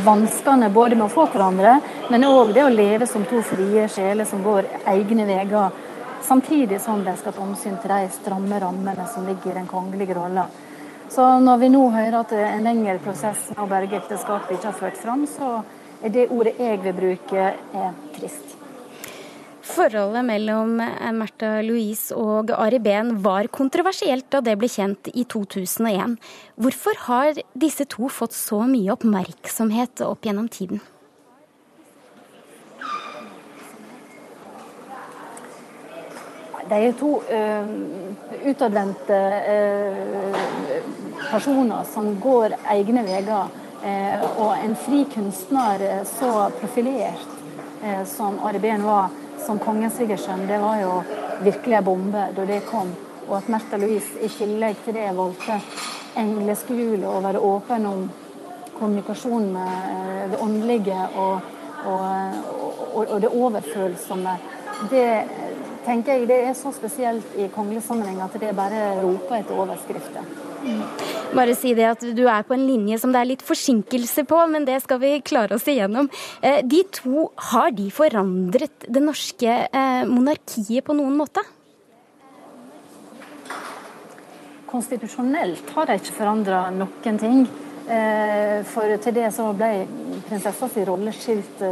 vanskene 0.03 0.69
både 0.73 0.97
med 0.97 1.05
å 1.07 1.11
få 1.13 1.27
hverandre, 1.31 1.77
men 2.11 2.27
òg 2.27 2.53
det 2.55 2.65
å 2.65 2.73
leve 2.73 3.07
som 3.07 3.25
to 3.29 3.43
frie 3.45 3.87
sjeler 3.91 4.27
som 4.27 4.43
går 4.43 4.67
egne 4.93 5.27
veier. 5.29 5.83
Samtidig 6.27 6.81
som 6.83 7.03
de 7.05 7.13
skal 7.15 7.35
ta 7.35 7.43
omsyn 7.43 7.77
til 7.79 7.93
de 7.93 8.09
stramme 8.11 8.57
rammene 8.59 9.05
som 9.13 9.27
ligger 9.27 9.53
i 9.53 9.59
den 9.61 9.69
kongelige 9.69 10.17
rolla. 10.17 10.47
Så 11.13 11.23
når 11.39 11.61
vi 11.61 11.69
nå 11.71 11.85
hører 11.93 12.17
at 12.19 12.33
en 12.35 12.65
lengre 12.65 12.97
prosess 12.99 13.45
med 13.53 13.61
å 13.63 13.69
berge 13.69 14.01
ekteskapet 14.01 14.57
ikke 14.57 14.71
har 14.73 14.79
ført 14.81 14.97
fram, 14.99 15.23
så 15.29 15.61
det 16.03 16.27
ordet 16.29 16.57
jeg 16.61 16.83
vil 16.83 16.95
bruke, 16.97 17.49
er 17.57 17.97
trist. 18.17 18.57
Forholdet 19.67 20.23
mellom 20.25 20.77
Märtha 21.17 21.57
Louise 21.65 22.15
og 22.15 22.53
Ari 22.55 22.79
Behn 22.79 23.17
var 23.23 23.49
kontroversielt 23.51 24.29
da 24.31 24.39
det 24.41 24.55
ble 24.61 24.69
kjent 24.71 25.09
i 25.11 25.25
2001. 25.27 26.15
Hvorfor 26.55 27.01
har 27.07 27.41
disse 27.53 27.85
to 27.91 28.07
fått 28.09 28.37
så 28.37 28.61
mye 28.69 28.93
oppmerksomhet 28.95 30.05
opp 30.07 30.25
gjennom 30.25 30.47
tiden? 30.47 30.79
De 36.67 36.79
er 36.83 36.95
to 36.99 37.13
uh, 37.31 37.69
utadvendte 38.49 39.19
uh, 39.47 40.41
personer 41.29 41.85
som 41.87 42.09
går 42.23 42.57
egne 42.73 43.05
veier. 43.07 43.47
Uh, 43.83 44.23
og 44.41 44.53
en 44.57 44.75
fri 44.75 45.03
kunstner 45.13 45.83
så 46.09 46.49
profilert 46.59 47.33
som 48.09 48.39
Ari 48.41 48.59
var, 48.81 49.11
som 49.45 49.59
kongens 49.59 49.99
svigersønn, 49.99 50.47
det 50.49 50.57
var 50.59 50.79
jo 50.81 50.93
virkelig 51.45 51.77
en 51.77 51.85
bombe 51.85 52.23
da 52.35 52.45
det 52.45 52.65
kom. 52.65 52.89
Og 53.27 53.37
at 53.37 53.49
Märtha 53.51 53.77
Louise 53.77 54.17
i 54.23 54.29
tillegg 54.31 54.79
til 54.85 54.95
det 54.97 55.11
valgte 55.15 55.59
engleskjulet 56.17 57.05
å 57.07 57.19
være 57.21 57.43
åpen 57.43 57.85
om 57.85 58.07
kommunikasjon 58.77 59.51
med 59.53 59.73
eh, 59.91 60.23
det 60.31 60.39
åndelige 60.41 60.97
og, 61.15 61.39
og, 61.85 62.01
og, 62.93 63.03
og 63.03 63.21
det 63.21 63.33
overfølsomme. 63.33 64.37
Det 64.91 65.07
tenker 65.85 66.13
jeg 66.13 66.29
det 66.29 66.41
er 66.49 66.57
så 66.57 66.71
spesielt 66.75 67.37
i 67.37 67.49
kongelig 67.53 67.83
sammenheng 67.87 68.21
at 68.23 68.35
det 68.39 68.55
bare 68.55 68.99
roper 69.01 69.41
etter 69.41 69.59
overskrifter. 69.59 70.46
Bare 71.35 71.55
si 71.57 71.73
det 71.75 71.85
at 71.89 72.03
du 72.15 72.23
er 72.29 72.45
på 72.47 72.55
en 72.55 72.65
linje 72.67 72.97
som 73.01 73.11
det 73.13 73.21
er 73.21 73.29
litt 73.33 73.43
forsinkelse 73.45 74.23
på, 74.29 74.39
men 74.51 74.65
det 74.67 74.79
skal 74.83 75.01
vi 75.01 75.17
klare 75.25 75.57
oss 75.57 75.67
igjennom. 75.67 76.09
Eh, 76.41 76.61
de 76.63 76.81
to, 76.95 77.27
har 77.51 77.73
de 77.75 77.89
forandret 77.93 78.87
det 78.87 79.03
norske 79.03 79.59
eh, 79.67 80.03
monarkiet 80.07 80.87
på 80.87 80.97
noen 80.97 81.19
måte? 81.19 81.45
konstitusjonelt 84.67 85.69
har 85.71 85.85
de 85.87 85.95
ikke 85.95 86.15
forandra 86.17 86.65
noen 86.75 87.19
ting. 87.21 87.45
Eh, 87.87 88.57
for 88.67 88.91
til 88.99 89.15
det 89.15 89.29
så 89.31 89.45
ble 89.55 89.85
prinsessas 90.27 90.75
rolle 90.89 91.13
skilt 91.15 91.63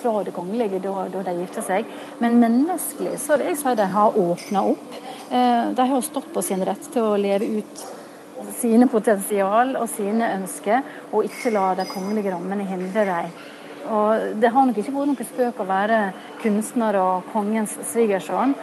fra 0.00 0.24
det 0.26 0.34
kongelige 0.34 0.80
da, 0.82 1.04
da 1.12 1.22
de 1.28 1.36
gifte 1.38 1.62
seg. 1.62 1.86
Men 2.18 2.40
menneskelig 2.42 3.20
så 3.22 3.38
vil 3.38 3.52
jeg 3.52 3.60
si 3.60 3.76
de 3.78 3.86
har 3.94 4.18
åpna 4.18 4.64
opp. 4.72 4.98
De 5.30 5.86
har 5.92 6.02
stått 6.02 6.26
på 6.34 6.42
sin 6.42 6.66
rett 6.66 6.90
til 6.90 7.06
å 7.06 7.18
leve 7.22 7.46
ut 7.60 7.84
sine 8.58 8.88
potensial 8.90 9.76
og 9.80 9.88
sine 9.92 10.34
ønsker, 10.38 10.82
og 11.12 11.28
ikke 11.28 11.52
la 11.54 11.70
de 11.78 11.86
kongelige 11.90 12.34
rammene 12.34 12.66
hindre 12.68 13.06
dem. 13.08 13.32
Og 13.90 14.40
Det 14.40 14.50
har 14.52 14.66
nok 14.66 14.76
ikke 14.78 14.92
vært 14.92 15.08
noen 15.08 15.28
spøk 15.30 15.62
å 15.62 15.66
være 15.66 16.00
kunstner 16.42 16.98
og 17.00 17.30
kongens 17.32 17.78
svigersønn, 17.92 18.54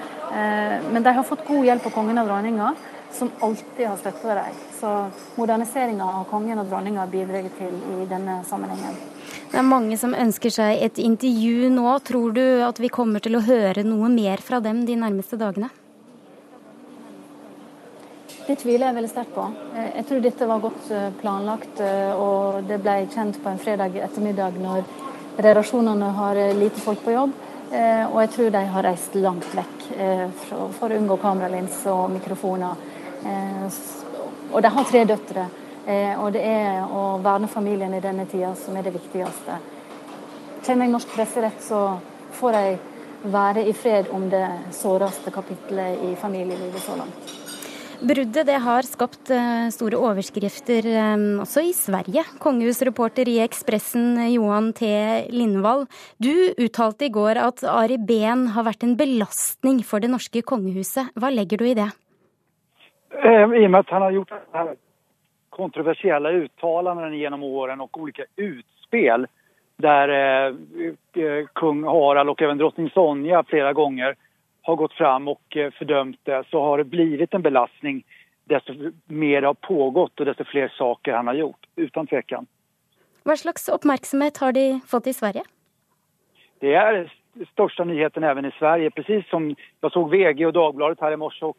men 0.94 1.04
de 1.04 1.14
har 1.14 1.26
fått 1.26 1.48
god 1.48 1.66
hjelp 1.66 1.90
av 1.90 1.96
kongen 1.96 2.22
og 2.22 2.30
dronninga 2.30 2.76
som 3.12 3.32
alltid 3.42 3.88
har 3.88 3.98
støtta 3.98 4.36
dem. 4.36 4.58
Så 4.80 4.94
moderniseringa 5.40 6.06
av 6.20 6.28
kongen 6.30 6.60
og 6.62 6.70
dronninga 6.70 7.08
bidrar 7.12 7.48
til 7.58 7.74
i 7.98 8.08
denne 8.10 8.42
sammenhengen. 8.46 8.98
Det 9.48 9.58
er 9.62 9.66
mange 9.66 9.98
som 9.98 10.14
ønsker 10.14 10.52
seg 10.54 10.84
et 10.84 11.00
intervju 11.00 11.72
nå. 11.74 11.88
Tror 12.08 12.36
du 12.36 12.46
at 12.68 12.80
vi 12.84 12.92
kommer 12.94 13.24
til 13.24 13.40
å 13.40 13.44
høre 13.48 13.86
noe 13.88 14.12
mer 14.12 14.44
fra 14.44 14.60
dem 14.64 14.84
de 14.86 15.00
nærmeste 15.00 15.40
dagene? 15.40 15.72
Det 18.48 18.56
tviler 18.62 18.88
jeg 18.88 18.96
veldig 18.96 19.12
sterkt 19.12 19.34
på. 19.36 19.46
Jeg 19.76 20.06
tror 20.08 20.22
dette 20.24 20.48
var 20.48 20.64
godt 20.64 20.92
eh, 20.96 21.10
planlagt, 21.20 21.82
eh, 21.84 22.14
og 22.16 22.64
det 22.70 22.78
ble 22.80 23.02
kjent 23.12 23.42
på 23.44 23.52
en 23.52 23.60
fredag 23.60 23.98
ettermiddag 24.06 24.56
når 24.64 24.86
redaksjonene 25.44 26.14
har 26.16 26.40
eh, 26.40 26.56
lite 26.56 26.80
folk 26.82 27.04
på 27.04 27.16
jobb. 27.18 27.36
Og 27.68 28.22
jeg 28.22 28.30
tror 28.32 28.52
de 28.56 28.60
har 28.72 28.86
reist 28.88 29.16
langt 29.20 29.48
vekk 29.52 29.82
for 30.78 30.88
å 30.88 31.00
unngå 31.02 31.18
kameralins 31.20 31.82
og 31.92 32.06
mikrofoner. 32.14 32.80
Eh, 33.26 33.80
og 34.52 34.62
de 34.62 34.68
har 34.68 34.84
tre 34.84 35.04
døtre. 35.06 35.48
Eh, 35.88 36.20
og 36.20 36.32
det 36.36 36.44
er 36.44 36.86
å 36.86 37.18
verne 37.24 37.50
familien 37.52 37.94
i 37.96 38.04
denne 38.04 38.28
tida 38.30 38.54
som 38.60 38.76
er 38.76 38.88
det 38.88 38.96
viktigste. 38.96 39.58
Kjenner 40.64 40.88
jeg 40.88 40.94
norsk 40.94 41.16
presserett, 41.16 41.60
så 41.64 41.82
får 42.38 42.60
jeg 42.60 42.80
være 43.34 43.66
i 43.68 43.74
fred 43.74 44.12
om 44.14 44.30
det 44.30 44.46
såreste 44.76 45.34
kapitlet 45.34 46.04
i 46.08 46.16
familielivet 46.20 46.84
så 46.84 46.98
langt. 47.00 47.47
Bruddet 47.98 48.46
det 48.46 48.58
har 48.62 48.86
skapt 48.86 49.32
eh, 49.34 49.68
store 49.74 49.98
overskrifter 49.98 50.86
også 51.42 51.64
i 51.66 51.72
Sverige. 51.74 52.22
Kongehusreporter 52.44 53.30
i 53.32 53.40
Ekspressen 53.42 54.20
Johan 54.30 54.70
T. 54.78 54.90
Lindvall, 55.34 55.88
du 56.22 56.54
uttalte 56.62 57.08
i 57.08 57.14
går 57.14 57.42
at 57.42 57.64
Ari 57.66 57.98
Behn 57.98 58.52
har 58.54 58.68
vært 58.70 58.86
en 58.86 58.94
belastning 59.00 59.82
for 59.82 60.04
det 60.04 60.12
norske 60.14 60.44
kongehuset. 60.46 61.10
Hva 61.18 61.34
legger 61.34 61.64
du 61.64 61.66
i 61.72 61.78
det? 61.80 61.90
Eh, 63.18 63.44
I 63.58 63.66
og 63.66 63.72
med 63.72 63.80
at 63.80 63.96
han 63.96 64.06
har 64.06 64.12
gjort 64.12 64.34
kontroversielle 65.58 66.36
uttalanden 66.44 67.18
gjennom 67.18 67.44
åren 67.44 67.82
og 67.82 67.98
ulike 67.98 68.28
utspill 68.38 69.26
der 69.82 70.14
eh, 70.14 70.56
eh, 71.24 71.46
kung 71.54 71.84
Harald 71.84 72.30
og 72.30 72.42
även 72.42 72.58
drottning 72.58 72.90
Sonja 72.90 73.44
flere 73.44 73.74
ganger 73.74 74.16
har 74.68 74.76
gått 74.76 74.94
fram 74.94 75.28
og 75.32 75.40
fordømt 75.48 75.76
fördömt 75.78 76.20
det 76.24 76.44
så 76.52 76.62
har 76.62 76.78
det 76.78 76.90
blivit 76.92 77.34
en 77.34 77.42
belastning 77.42 78.04
desto 78.50 78.74
mer 79.08 79.42
det 79.42 79.48
har 79.48 79.54
pågått 79.54 80.20
og 80.20 80.26
desto 80.28 80.44
flere 80.44 80.70
saker 80.76 81.14
han 81.14 81.28
har 81.28 81.34
gjort, 81.34 81.68
uten 81.76 82.08
tvekan. 82.08 82.48
Hva 83.24 83.36
slags 83.36 83.70
oppmerksomhet 83.70 84.38
har 84.38 84.52
de 84.52 84.80
fått 84.88 85.08
i 85.08 85.14
Sverige? 85.14 85.44
Det 86.60 86.74
er 86.76 87.08
største 87.54 87.86
nyheten 87.86 88.24
også 88.24 88.48
i 88.48 88.58
Sverige. 88.60 88.92
Precis 88.92 89.30
som 89.30 89.50
jeg 89.50 89.92
så 89.94 90.04
VG 90.04 90.46
og 90.48 90.54
Dagbladet 90.56 91.02
her 91.02 91.16
i 91.16 91.20
morse 91.20 91.46
og 91.46 91.58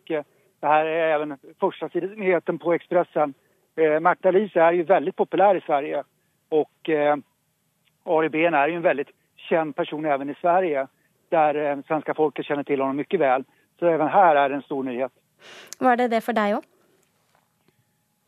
det 0.60 0.66
här 0.66 0.86
är 0.86 1.14
även 1.14 1.38
första 1.60 1.88
nyheten 1.94 2.58
på 2.58 2.72
Expressen. 2.72 3.34
Eh, 3.76 4.00
Märta 4.00 4.30
Lise 4.30 4.60
är 4.60 4.72
ju 4.72 4.82
väldigt 4.82 5.16
populär 5.16 5.54
i 5.54 5.60
Sverige 5.60 6.02
och 6.48 6.88
eh, 6.88 7.16
Ari 8.04 8.28
Behn 8.28 8.54
är 8.54 8.68
ju 8.68 8.76
en 8.76 8.82
väldigt 8.82 9.10
känd 9.36 9.76
person 9.76 10.04
även 10.04 10.30
i 10.30 10.34
Sverige 10.40 10.86
där 11.30 11.54
svenske 11.54 11.88
svenska 11.88 12.14
folket 12.14 12.46
känner 12.46 12.62
till 12.62 12.80
honom 12.80 12.96
mycket 12.96 13.20
väl. 13.20 13.44
Så 13.78 13.86
även 13.86 14.08
här 14.08 14.36
är 14.36 14.48
det 14.48 14.54
en 14.54 14.62
stor 14.62 14.82
nyhet. 14.82 15.12
Var 15.78 15.96
det 15.96 16.08
det 16.08 16.20
för 16.20 16.32
dig 16.32 16.54
också? 16.54 16.70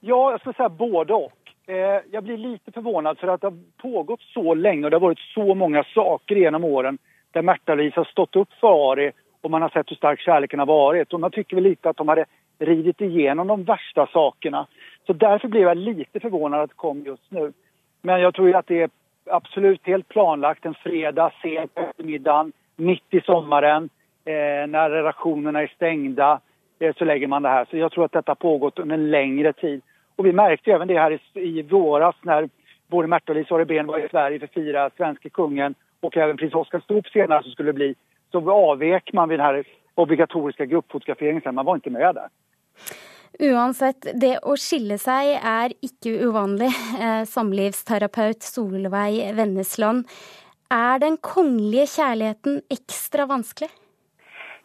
Ja, 0.01 0.31
jag 0.31 0.41
skulle 0.41 0.55
säga 0.55 0.69
både 0.69 1.15
och. 1.15 1.33
Eh, 1.67 2.01
jag 2.11 2.25
blir 2.25 2.37
lite 2.37 2.73
förvånad 2.73 3.19
för 3.19 3.29
att 3.29 3.41
det 3.41 3.47
har 3.47 3.59
pågått 3.77 4.21
så 4.21 4.55
länge 4.55 4.85
och 4.85 4.91
det 4.91 4.97
har 4.97 5.01
varit 5.01 5.19
så 5.19 5.55
många 5.55 5.85
saker 5.85 6.37
genom 6.37 6.65
åren 6.65 6.99
där 7.31 7.43
Märta-Lisa 7.43 8.01
har 8.01 8.05
stått 8.05 8.37
upp 8.37 8.53
för 8.61 8.93
Ari 8.93 9.13
och 9.41 9.51
man 9.51 9.63
har 9.63 9.69
sett 9.69 9.91
hur 9.91 9.97
stark 9.97 10.21
kärleken 10.21 10.59
har 10.59 10.67
varit. 10.67 11.13
Och 11.13 11.21
man 11.21 11.31
tycker 11.31 11.57
väl 11.57 11.65
lite 11.65 11.91
att 11.91 11.97
de 11.97 12.09
hade 12.09 12.25
ridit 12.59 13.01
igenom 13.01 13.47
de 13.47 13.65
värsta 13.65 14.07
sakerna. 14.07 14.67
Så 15.07 15.13
därför 15.13 15.49
blev 15.49 15.63
jag 15.63 15.77
lite 15.77 16.21
förvånad 16.21 16.61
att 16.61 16.71
det 16.71 16.77
kom 16.77 17.03
just 17.03 17.31
nu. 17.31 17.53
Men 18.03 18.21
jag 18.21 18.35
tror 18.35 18.57
att 18.57 18.67
det 18.67 18.83
är 18.83 18.91
absolut 19.27 19.87
helt 19.87 20.09
planlagt 20.09 20.67
en 20.67 20.75
fredag 20.75 21.33
sent 21.43 21.75
på 21.75 21.81
eftermiddagen, 21.81 22.53
mitt 22.81 23.15
i 23.15 23.21
sommaren, 23.21 23.89
eh, 24.25 24.67
när 24.69 24.91
redaksjonene 24.91 25.63
er 25.63 25.73
stengt, 25.77 26.19
eh, 26.19 26.95
så 26.99 27.05
legger 27.05 27.29
man 27.29 27.43
det 27.43 27.49
her. 27.49 27.65
Så 27.65 27.77
jeg 27.77 27.91
tror 27.93 28.05
at 28.05 28.13
dette 28.13 28.31
har 28.31 28.41
pågått 28.41 28.79
under 28.79 28.95
en 28.95 29.11
lengre 29.11 29.53
tid. 29.53 29.83
Og 30.19 30.25
vi 30.25 30.33
märkte 30.33 30.75
også 30.75 30.89
det 30.89 30.99
her 30.99 31.13
i, 31.13 31.21
i 31.41 31.63
våras 31.63 32.17
når 32.23 32.49
både 32.91 33.09
Märtha 33.09 33.33
och 33.33 33.53
Oreben 33.53 33.87
var 33.87 33.99
i 33.99 34.09
Sverige 34.09 34.39
for 34.41 34.47
å 34.47 34.55
feire 34.55 34.91
svenske 34.97 35.31
kungen 35.31 35.75
og 36.03 36.11
også 36.11 36.37
prins 36.37 36.55
Oskar 36.55 36.81
Stop 36.81 37.07
senere 37.13 37.43
som 37.43 37.53
skulle 37.53 37.73
bli 37.73 37.95
så 38.33 38.41
avvek 38.51 39.13
man 39.13 39.29
ved 39.29 39.39
den 39.39 39.47
obligatoriske 39.47 39.77
obligatoriska 39.95 40.67
gruppfotograferingen. 40.67 41.55
Man 41.55 41.67
var 41.67 41.77
ikke 41.77 41.91
med 41.91 42.15
der. 42.15 42.29
Uansett, 43.41 44.07
det 44.21 44.37
å 44.43 44.57
skille 44.59 44.99
seg 45.01 45.35
er 45.39 45.73
ikke 45.85 46.13
uvanlig. 46.27 46.71
Eh, 47.01 47.23
samlivsterapeut 47.25 48.43
Solveig 48.43 49.35
Vennesland. 49.37 50.05
Er 50.71 51.01
den 51.03 51.17
kongelige 51.19 51.89
kjærligheten 51.97 52.61
ekstra 52.71 53.27
vanskelig? 53.27 53.71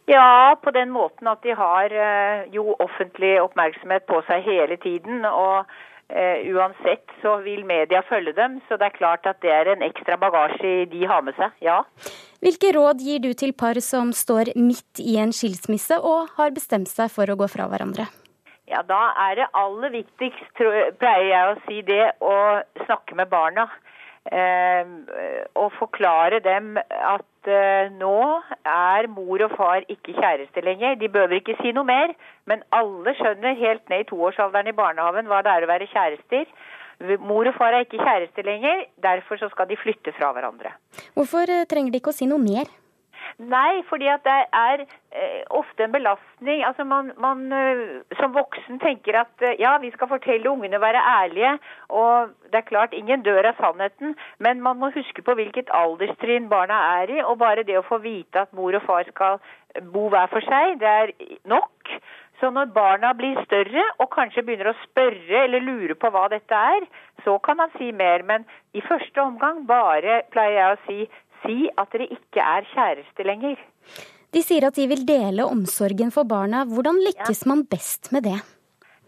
Ja, 0.07 0.53
på 0.61 0.69
den 0.71 0.91
måten 0.93 1.27
at 1.27 1.41
de 1.41 1.55
har 1.57 1.89
eh, 1.89 2.45
jo 2.53 2.75
offentlig 2.77 3.39
oppmerksomhet 3.41 4.05
på 4.05 4.21
seg 4.27 4.45
hele 4.45 4.77
tiden. 4.77 5.25
Og 5.25 5.65
eh, 6.13 6.45
uansett 6.53 7.09
så 7.23 7.39
vil 7.41 7.63
media 7.65 8.03
følge 8.05 8.35
dem, 8.37 8.59
så 8.67 8.77
det 8.77 8.91
er 8.91 8.99
klart 8.99 9.25
at 9.25 9.41
det 9.41 9.49
er 9.49 9.71
en 9.73 9.81
ekstra 9.85 10.19
bagasje 10.21 10.85
de 10.91 11.07
har 11.09 11.25
med 11.25 11.33
seg. 11.39 11.57
Ja. 11.65 11.79
Hvilke 12.45 12.75
råd 12.77 13.01
gir 13.01 13.23
du 13.23 13.31
til 13.33 13.55
par 13.57 13.81
som 13.81 14.13
står 14.13 14.53
midt 14.59 15.01
i 15.01 15.17
en 15.17 15.33
skilsmisse 15.33 15.97
og 15.97 16.29
har 16.37 16.53
bestemt 16.53 16.91
seg 16.91 17.09
for 17.09 17.25
å 17.25 17.39
gå 17.39 17.49
fra 17.49 17.65
hverandre? 17.71 18.05
Ja, 18.69 18.81
Da 18.85 19.13
er 19.29 19.35
det 19.41 19.49
aller 19.53 19.89
viktigst, 19.93 20.53
pleier 21.01 21.27
jeg 21.29 21.49
å 21.49 21.57
si 21.65 21.81
det, 21.85 22.13
å 22.21 22.61
snakke 22.85 23.17
med 23.17 23.29
barna. 23.29 23.67
Eh, 24.25 24.85
og 25.53 25.67
forklare 25.77 26.39
dem 26.41 26.79
at 26.81 27.49
eh, 27.49 27.91
nå 27.93 28.21
er 28.65 29.05
mor 29.13 29.43
og 29.45 29.51
far 29.53 29.83
ikke 29.85 30.15
kjærester 30.17 30.65
lenger. 30.65 30.95
De 30.97 31.09
behøver 31.13 31.37
ikke 31.37 31.57
si 31.59 31.73
noe 31.77 31.85
mer, 31.85 32.15
men 32.49 32.63
alle 32.73 33.13
skjønner 33.19 33.59
helt 33.59 33.85
ned 33.91 34.01
i 34.01 34.07
toårsalderen 34.09 34.71
i 34.71 34.77
barnehagen 34.79 35.29
hva 35.29 35.43
det 35.45 35.53
er 35.53 35.67
å 35.67 35.69
være 35.69 35.89
kjærester. 35.91 36.49
Mor 37.21 37.45
og 37.51 37.53
far 37.59 37.75
er 37.75 37.85
ikke 37.85 38.01
kjærester 38.01 38.47
lenger, 38.47 38.85
derfor 39.03 39.37
så 39.37 39.51
skal 39.51 39.69
de 39.69 39.77
flytte 39.77 40.15
fra 40.17 40.31
hverandre. 40.33 40.73
Hvorfor 41.13 41.45
eh, 41.45 41.67
trenger 41.69 41.93
de 41.93 42.01
ikke 42.01 42.15
å 42.15 42.17
si 42.17 42.25
noe 42.31 42.41
mer? 42.41 42.71
Nei, 43.37 43.83
fordi 43.89 44.07
at 44.11 44.23
det 44.23 44.37
er 44.55 44.83
eh, 44.85 45.41
ofte 45.49 45.85
en 45.85 45.91
belastning. 45.91 46.63
Altså 46.67 46.83
man, 46.87 47.11
man 47.21 47.51
eh, 47.51 47.83
som 48.19 48.35
voksen 48.35 48.79
tenker 48.83 49.19
at 49.21 49.45
eh, 49.45 49.57
ja, 49.59 49.75
vi 49.83 49.91
skal 49.95 50.11
fortelle 50.11 50.49
ungene 50.51 50.79
å 50.79 50.83
være 50.85 51.03
ærlige. 51.11 51.55
Og 51.89 52.33
det 52.51 52.61
er 52.61 52.69
klart, 52.69 52.95
ingen 52.97 53.25
dør 53.27 53.51
av 53.51 53.59
sannheten, 53.59 54.15
men 54.39 54.63
man 54.65 54.79
må 54.81 54.91
huske 54.95 55.25
på 55.25 55.37
hvilket 55.37 55.73
alderstrinn 55.75 56.49
barna 56.51 56.79
er 57.01 57.17
i. 57.17 57.21
Og 57.23 57.39
bare 57.43 57.67
det 57.67 57.79
å 57.79 57.87
få 57.87 58.01
vite 58.03 58.45
at 58.45 58.53
mor 58.55 58.75
og 58.75 58.85
far 58.87 59.07
skal 59.11 59.41
bo 59.91 60.07
hver 60.09 60.31
for 60.31 60.45
seg, 60.45 60.77
det 60.79 60.91
er 60.91 61.15
nok. 61.49 61.95
Så 62.39 62.49
når 62.51 62.71
barna 62.75 63.13
blir 63.15 63.37
større 63.45 63.83
og 64.03 64.09
kanskje 64.11 64.43
begynner 64.43 64.73
å 64.73 64.79
spørre 64.81 65.45
eller 65.45 65.63
lure 65.63 65.95
på 65.95 66.09
hva 66.11 66.25
dette 66.31 66.55
er, 66.75 66.83
så 67.23 67.37
kan 67.43 67.57
man 67.61 67.71
si 67.77 67.91
mer. 67.95 68.25
Men 68.27 68.43
i 68.75 68.83
første 68.83 69.21
omgang 69.23 69.63
bare, 69.69 70.21
pleier 70.33 70.57
jeg 70.57 70.73
å 70.73 70.81
si, 70.87 70.97
si 71.45 71.69
at 71.77 71.93
dere 71.93 72.09
ikke 72.17 72.43
er 72.43 72.67
kjæreste 72.73 73.27
lenger. 73.27 73.61
De 74.35 74.43
sier 74.43 74.67
at 74.67 74.75
de 74.75 74.89
vil 74.91 75.05
dele 75.07 75.47
omsorgen 75.47 76.11
for 76.11 76.27
barna. 76.27 76.65
Hvordan 76.67 76.99
lykkes 77.05 77.45
ja. 77.45 77.49
man 77.53 77.63
best 77.71 78.11
med 78.11 78.27
det? 78.27 78.41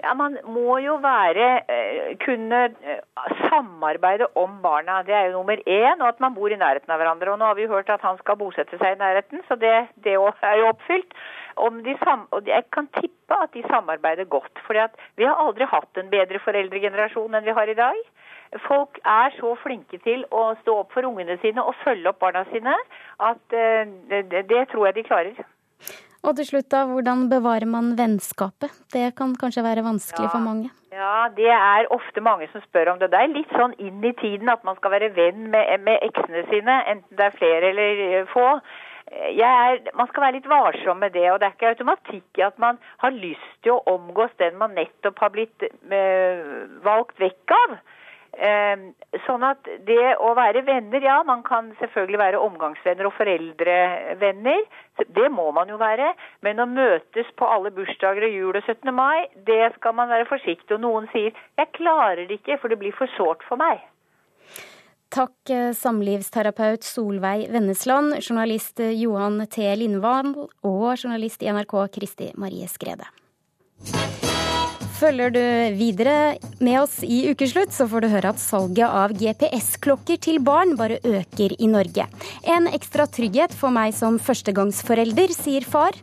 Ja, 0.03 0.13
Man 0.13 0.37
må 0.45 0.77
jo 0.77 0.99
være 1.01 1.47
eh, 1.73 2.13
kunne 2.21 2.59
eh, 2.85 3.01
samarbeide 3.49 4.29
om 4.37 4.59
barna. 4.61 5.01
Det 5.03 5.15
er 5.17 5.27
jo 5.27 5.39
nummer 5.39 5.57
én. 5.57 5.97
Og 5.99 6.07
at 6.07 6.21
man 6.23 6.37
bor 6.37 6.53
i 6.53 6.59
nærheten 6.59 6.93
av 6.93 7.01
hverandre. 7.01 7.33
Og 7.33 7.41
nå 7.41 7.49
har 7.49 7.57
vi 7.57 7.67
hørt 7.67 7.89
at 7.89 8.05
han 8.05 8.21
skal 8.21 8.37
bosette 8.39 8.77
seg 8.77 8.95
i 8.95 9.01
nærheten, 9.01 9.41
så 9.49 9.57
det, 9.59 9.73
det 10.05 10.13
er 10.13 10.61
jo 10.61 10.69
oppfylt 10.69 11.17
og 11.57 12.47
jeg 12.47 12.63
kan 12.73 12.87
tippe 12.99 13.37
at 13.43 13.53
de 13.53 13.63
samarbeider 13.67 14.25
godt. 14.29 14.53
For 14.65 14.77
vi 15.17 15.25
har 15.25 15.41
aldri 15.41 15.65
hatt 15.65 15.97
en 15.97 16.09
bedre 16.11 16.39
foreldregenerasjon 16.45 17.33
enn 17.33 17.47
vi 17.47 17.55
har 17.57 17.69
i 17.69 17.77
dag. 17.77 17.97
Folk 18.67 18.99
er 19.03 19.35
så 19.39 19.53
flinke 19.63 19.99
til 20.05 20.23
å 20.31 20.53
stå 20.61 20.79
opp 20.83 20.95
for 20.95 21.07
ungene 21.07 21.37
sine 21.43 21.63
og 21.63 21.75
følge 21.83 22.09
opp 22.09 22.19
barna 22.23 22.45
sine 22.53 22.73
at 23.19 23.43
uh, 23.53 23.83
det, 24.09 24.47
det 24.49 24.65
tror 24.71 24.87
jeg 24.87 24.99
de 24.99 25.07
klarer. 25.07 25.45
Og 26.25 26.35
til 26.35 26.47
slutt, 26.49 26.71
da, 26.73 26.85
hvordan 26.89 27.27
bevarer 27.31 27.69
man 27.69 27.93
vennskapet? 27.99 28.73
Det 28.93 29.13
kan 29.15 29.35
kanskje 29.37 29.63
være 29.63 29.85
vanskelig 29.85 30.27
Ja. 30.27 30.33
for 30.33 30.43
mange. 30.43 30.71
Ja, 30.91 31.27
det 31.37 31.51
er 31.53 31.91
ofte 31.93 32.21
mange 32.25 32.47
som 32.51 32.61
spør 32.63 32.93
om 32.93 32.99
det. 32.99 33.11
Det 33.11 33.19
er 33.21 33.29
litt 33.29 33.51
sånn 33.53 33.75
inn 33.77 34.03
i 34.03 34.15
tiden 34.17 34.49
at 34.49 34.63
man 34.65 34.75
skal 34.79 34.91
være 34.95 35.11
venn 35.13 35.51
med, 35.53 35.83
med 35.85 36.01
eksene 36.01 36.41
sine, 36.49 36.77
enten 36.89 37.19
det 37.19 37.25
er 37.27 37.35
flere 37.37 37.69
eller 37.69 38.01
eh, 38.07 38.31
få. 38.31 38.47
Eh, 39.11 39.37
er, 39.37 39.77
man 39.93 40.09
skal 40.09 40.25
være 40.25 40.37
litt 40.39 40.49
varsom 40.49 40.97
med 41.03 41.13
det, 41.13 41.27
og 41.31 41.37
det 41.39 41.47
er 41.47 41.53
ikke 41.53 41.69
automatikk 41.75 42.41
i 42.41 42.47
at 42.47 42.57
man 42.59 42.81
har 43.03 43.13
lyst 43.13 43.53
til 43.61 43.75
å 43.75 43.83
omgås 43.93 44.33
den 44.41 44.57
man 44.57 44.73
nettopp 44.79 45.21
har 45.21 45.35
blitt 45.37 45.67
øh, 45.69 46.41
valgt 46.87 47.21
vekk 47.21 47.55
av. 47.61 47.77
Eh, 48.37 48.77
sånn 49.25 49.43
at 49.47 49.65
det 49.87 50.11
å 50.21 50.33
være 50.37 50.61
venner, 50.67 51.01
ja, 51.01 51.17
man 51.25 51.41
kan 51.47 51.71
selvfølgelig 51.79 52.19
være 52.21 52.41
omgangsvenner 52.45 53.09
og 53.09 53.15
foreldrevenner. 53.17 54.61
Det 55.17 55.27
må 55.33 55.49
man 55.57 55.71
jo 55.73 55.79
være. 55.81 56.11
Men 56.45 56.61
å 56.61 56.69
møtes 56.69 57.29
på 57.39 57.49
alle 57.49 57.73
bursdager 57.73 58.27
og 58.29 58.35
jul 58.37 58.59
og 58.59 58.63
17. 58.63 58.93
mai, 58.93 59.25
det 59.49 59.73
skal 59.79 59.97
man 59.97 60.13
være 60.13 60.29
forsiktig. 60.29 60.69
Og 60.77 60.83
noen 60.85 61.09
sier 61.13 61.33
'jeg 61.33 61.73
klarer 61.73 62.27
det 62.27 62.41
ikke, 62.41 62.59
for 62.61 62.67
det 62.69 62.79
blir 62.79 62.93
for 62.93 63.07
sårt 63.17 63.41
for 63.49 63.57
meg'. 63.57 63.81
Takk, 65.09 65.49
eh, 65.49 65.71
samlivsterapeut 65.71 66.83
Solveig 66.83 67.49
Vennesland, 67.49 68.19
journalist 68.21 68.79
eh, 68.79 68.91
Johan 68.91 69.47
T. 69.47 69.63
Lindvall 69.75 70.49
og 70.63 70.97
journalist 70.97 71.41
i 71.41 71.47
NRK 71.47 71.87
Kristi 71.87 72.31
Marie 72.35 72.67
Skrede. 72.67 73.07
Følger 74.97 75.29
du 75.29 75.41
videre 75.77 76.37
med 76.57 76.79
oss 76.81 76.95
i 77.05 77.27
Ukeslutt, 77.29 77.69
så 77.69 77.85
får 77.85 78.01
du 78.01 78.07
høre 78.09 78.31
at 78.33 78.39
salget 78.41 78.87
av 78.87 79.11
GPS-klokker 79.13 80.17
til 80.25 80.39
barn 80.41 80.73
bare 80.79 80.97
øker 81.05 81.53
i 81.53 81.69
Norge. 81.69 82.07
En 82.49 82.65
ekstra 82.71 83.05
trygghet 83.05 83.53
for 83.53 83.69
meg 83.75 83.93
som 83.93 84.17
førstegangsforelder, 84.17 85.35
sier 85.37 85.67
far. 85.69 85.93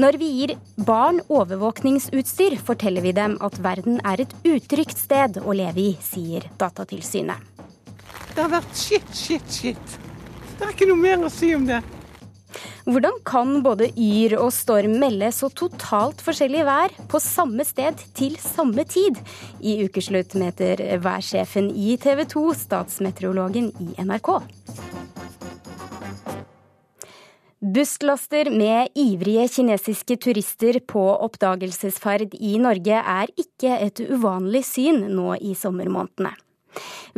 Når 0.00 0.16
vi 0.22 0.30
gir 0.38 0.54
barn 0.80 1.20
overvåkningsutstyr, 1.28 2.56
forteller 2.64 3.04
vi 3.04 3.12
dem 3.20 3.36
at 3.44 3.60
verden 3.60 4.00
er 4.00 4.24
et 4.24 4.32
utrygt 4.48 4.96
sted 4.96 5.42
å 5.44 5.52
leve 5.52 5.84
i, 5.90 5.92
sier 6.00 6.48
Datatilsynet. 6.56 7.44
Det 8.32 8.40
har 8.40 8.52
vært 8.56 8.72
shit, 8.80 9.12
shit, 9.12 9.44
shit. 9.52 10.00
Det 10.56 10.64
er 10.64 10.72
ikke 10.72 10.88
noe 10.88 11.04
mer 11.04 11.28
å 11.28 11.32
si 11.32 11.52
om 11.52 11.68
det. 11.68 11.82
Hvordan 12.88 13.18
kan 13.28 13.58
både 13.64 13.90
yr 13.92 14.38
og 14.40 14.52
storm 14.54 14.98
melde 15.02 15.30
så 15.34 15.50
totalt 15.52 16.22
forskjellig 16.24 16.64
vær 16.68 16.94
på 17.10 17.20
samme 17.22 17.66
sted 17.68 18.00
til 18.16 18.38
samme 18.40 18.84
tid? 18.88 19.20
I 19.60 19.80
ukeslutt 19.86 20.36
meter 20.40 20.82
værsjefen 21.04 21.70
i 21.74 21.96
TV 22.00 22.24
2, 22.32 22.46
statsmeteorologen 22.64 23.72
i 23.84 23.94
NRK. 24.00 24.32
Busslaster 27.58 28.52
med 28.54 28.94
ivrige 28.94 29.48
kinesiske 29.56 30.14
turister 30.22 30.78
på 30.86 31.02
oppdagelsesferd 31.26 32.36
i 32.38 32.54
Norge 32.62 33.00
er 33.02 33.32
ikke 33.34 33.80
et 33.82 33.98
uvanlig 34.06 34.62
syn 34.68 35.08
nå 35.10 35.34
i 35.42 35.56
sommermånedene. 35.58 36.36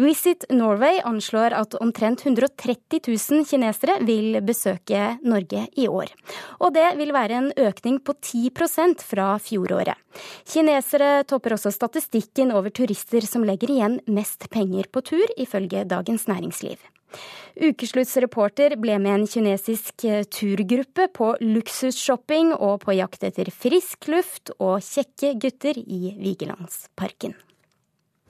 Visit 0.01 0.47
Norway 0.55 1.01
anslår 1.05 1.55
at 1.57 1.75
omtrent 1.81 2.25
130 2.27 3.01
000 3.07 3.47
kinesere 3.49 3.99
vil 4.07 4.39
besøke 4.47 5.17
Norge 5.23 5.67
i 5.77 5.89
år. 5.91 6.13
Og 6.61 6.75
det 6.77 6.87
vil 7.01 7.13
være 7.17 7.41
en 7.41 7.51
økning 7.57 7.99
på 8.05 8.15
10% 8.17 9.05
fra 9.05 9.33
fjoråret. 9.43 9.99
Kinesere 10.49 11.25
topper 11.29 11.57
også 11.57 11.73
statistikken 11.75 12.55
over 12.55 12.73
turister 12.75 13.27
som 13.27 13.45
legger 13.47 13.75
igjen 13.75 14.01
mest 14.11 14.49
penger 14.51 14.89
på 14.93 15.05
tur, 15.07 15.27
ifølge 15.37 15.85
Dagens 15.89 16.27
Næringsliv. 16.31 16.79
Ukeslutts 17.61 18.15
reporter 18.23 18.77
ble 18.79 18.97
med 19.03 19.17
en 19.17 19.27
kinesisk 19.29 20.07
turgruppe 20.31 21.09
på 21.17 21.33
luksusshopping 21.43 22.55
og 22.55 22.85
på 22.87 22.95
jakt 23.01 23.27
etter 23.27 23.51
frisk 23.51 24.09
luft 24.13 24.55
og 24.59 24.79
kjekke 24.87 25.35
gutter 25.43 25.81
i 25.83 26.15
Vigelandsparken. 26.21 27.35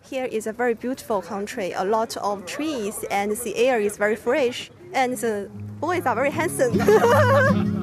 Here 0.03 0.25
is 0.25 0.47
a 0.47 0.53
very 0.53 0.75
beautiful 0.75 1.23
country, 1.23 1.73
a 1.73 1.85
lot 1.85 2.17
of 2.17 2.47
trees, 2.47 3.05
and 3.11 3.33
the 3.33 3.57
air 3.57 3.81
is 3.81 3.97
very 3.97 4.17
fresh, 4.17 4.71
and 4.93 5.17
the 5.17 5.51
boys 5.81 6.07
are 6.07 6.15
very 6.15 6.31
handsome. 6.31 7.77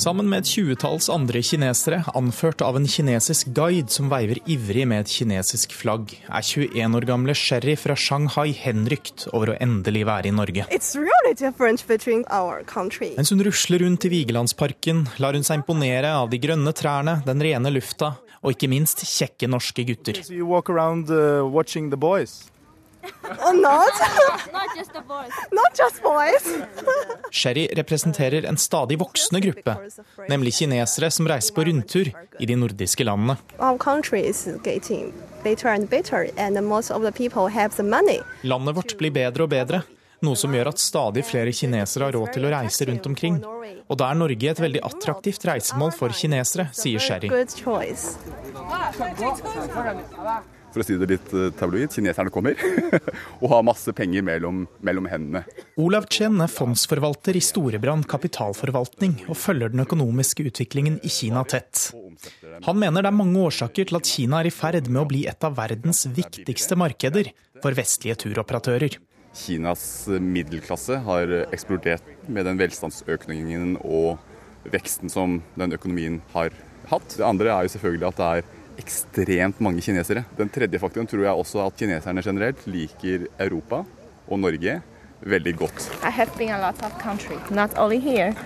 Sammen 0.00 0.30
med 0.32 0.40
et 0.40 0.48
tjuetalls 0.48 1.10
andre 1.12 1.42
kinesere, 1.44 1.98
anført 2.16 2.62
av 2.64 2.78
en 2.78 2.86
kinesisk 2.88 3.50
guide 3.52 3.92
som 3.92 4.06
veiver 4.08 4.38
ivrig 4.48 4.86
med 4.88 5.02
et 5.04 5.10
kinesisk 5.12 5.74
flagg, 5.76 6.14
er 6.24 6.40
21 6.46 6.96
år 6.96 7.04
gamle 7.10 7.34
Sherry 7.36 7.74
fra 7.76 7.92
Shanghai 8.00 8.54
henrykt 8.56 9.26
over 9.34 9.52
å 9.52 9.58
endelig 9.60 10.06
være 10.08 10.30
i 10.30 10.32
Norge. 10.32 10.64
Really. 10.70 11.34
Mens 13.18 13.34
hun 13.34 13.44
rusler 13.44 13.84
rundt 13.84 14.08
i 14.08 14.12
Vigelandsparken, 14.14 15.04
lar 15.20 15.36
hun 15.36 15.44
seg 15.44 15.60
imponere 15.60 16.14
av 16.16 16.32
de 16.32 16.40
grønne 16.40 16.72
trærne, 16.72 17.18
den 17.28 17.44
rene 17.44 17.76
lufta 17.76 18.14
og 18.40 18.56
ikke 18.56 18.72
minst 18.72 19.04
kjekke 19.04 19.52
norske 19.52 19.84
gutter. 19.84 20.24
So 20.24 20.32
walk 20.48 20.72
around 20.72 21.12
uh, 23.24 23.52
not? 23.52 23.94
not 24.52 24.76
just 24.76 24.92
the 24.92 25.00
boys. 25.00 25.32
Not 25.52 25.74
just 25.74 26.02
boys. 26.02 26.44
Sherry 27.30 27.68
representerer 27.76 28.44
en 28.44 28.56
stadig 28.56 28.98
voksende 28.98 29.40
gruppe, 29.40 29.76
nemlig 30.28 30.54
kinesere 30.54 31.10
som 31.10 31.28
reiser 31.28 31.54
på 31.54 31.64
rundtur 31.64 32.12
i 32.38 32.46
de 32.46 32.56
nordiske 32.56 33.04
landene. 33.04 33.36
Our 33.58 33.78
country 33.78 34.20
is 34.20 34.48
getting 34.64 35.12
better 35.42 35.68
and 35.68 35.88
better, 35.90 36.28
and 36.36 36.60
most 36.66 36.90
of 36.90 37.02
the 37.02 37.12
people 37.12 37.48
have 37.48 37.76
the 37.76 37.82
money. 37.82 38.20
Landet 38.42 38.76
vårt 38.76 38.98
blir 38.98 39.10
bedre 39.10 39.46
og 39.46 39.50
bedre, 39.50 39.82
noe 40.20 40.36
som 40.36 40.52
gjør 40.54 40.68
at 40.74 40.80
stadig 40.82 41.24
flere 41.24 41.52
kinesere 41.56 42.08
har 42.08 42.16
råd 42.18 42.34
til 42.36 42.44
å 42.44 42.52
reise 42.52 42.86
rundt 42.90 43.06
omkring. 43.08 43.40
Og 43.90 43.98
da 43.98 44.10
er 44.12 44.18
Norge 44.20 44.52
et 44.52 44.60
veldig 44.60 44.82
attraktivt 44.86 45.46
reisemål 45.48 45.94
for 45.96 46.12
kinesere, 46.14 46.68
sier 46.76 47.00
Sherry. 47.00 47.30
For 50.70 50.82
å 50.82 50.86
si 50.86 50.96
det 51.00 51.08
litt 51.10 51.32
eh, 51.34 51.50
tabloid, 51.58 51.90
kineserne 51.92 52.30
kommer 52.32 52.58
og 53.40 53.46
har 53.52 53.66
masse 53.66 53.92
penger 53.96 54.24
mellom, 54.26 54.62
mellom 54.86 55.08
hendene. 55.10 55.42
Olav 55.80 56.06
Chen 56.12 56.38
er 56.44 56.52
fondsforvalter 56.52 57.38
i 57.38 57.42
Storebrand 57.44 58.06
kapitalforvaltning 58.10 59.16
og 59.26 59.38
følger 59.38 59.72
den 59.72 59.84
økonomiske 59.84 60.46
utviklingen 60.50 61.00
i 61.06 61.10
Kina 61.12 61.42
tett. 61.48 61.90
Han 62.66 62.80
mener 62.80 63.02
det 63.02 63.10
er 63.10 63.18
mange 63.18 63.42
årsaker 63.50 63.90
til 63.90 63.98
at 63.98 64.08
Kina 64.08 64.40
er 64.40 64.50
i 64.50 64.54
ferd 64.54 64.86
med 64.88 65.02
å 65.02 65.08
bli 65.10 65.24
et 65.30 65.46
av 65.46 65.58
verdens 65.58 66.04
viktigste 66.06 66.78
markeder 66.78 67.32
for 67.60 67.76
vestlige 67.76 68.18
turoperatører. 68.24 68.98
Kinas 69.36 69.84
middelklasse 70.10 70.98
har 71.06 71.32
eksplodert 71.54 72.06
med 72.26 72.48
den 72.48 72.58
velstandsøkningen 72.58 73.76
og 73.82 74.18
veksten 74.70 75.10
som 75.12 75.38
den 75.58 75.74
økonomien 75.76 76.18
har 76.34 76.54
hatt. 76.90 77.14
Det 77.16 77.26
andre 77.26 77.52
er 77.54 77.66
jo 77.66 77.74
selvfølgelig 77.74 78.08
at 78.10 78.18
det 78.18 78.30
er 78.30 78.48
ekstremt 78.80 79.60
mange 79.62 79.84
kinesere. 79.84 80.24
Den 80.38 80.50
tredje 80.52 80.80
faktoren 80.82 81.08
tror 81.10 81.26
jeg 81.26 81.42
også 81.44 81.64
at 81.66 81.76
kineserne 81.78 82.24
generelt 82.24 82.64
liker 82.66 83.28
Europa 83.38 83.84
og 84.30 84.40
Norge 84.40 84.80
veldig 85.20 85.56
godt. 85.56 85.90
I 86.02 86.10
have 86.10 86.30
been 86.38 86.50
a 86.50 86.60
lot 86.60 86.80
of 86.82 86.96
country, 87.02 87.36
not 87.50 87.76
only 87.78 88.00
here. 88.00 88.34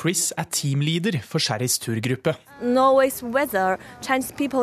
Chris 0.00 0.30
er 0.38 0.46
teamleader 0.50 1.18
for 1.26 1.42
Sherrys 1.42 1.78
turgruppe. 1.78 2.36
Weather, 3.22 3.76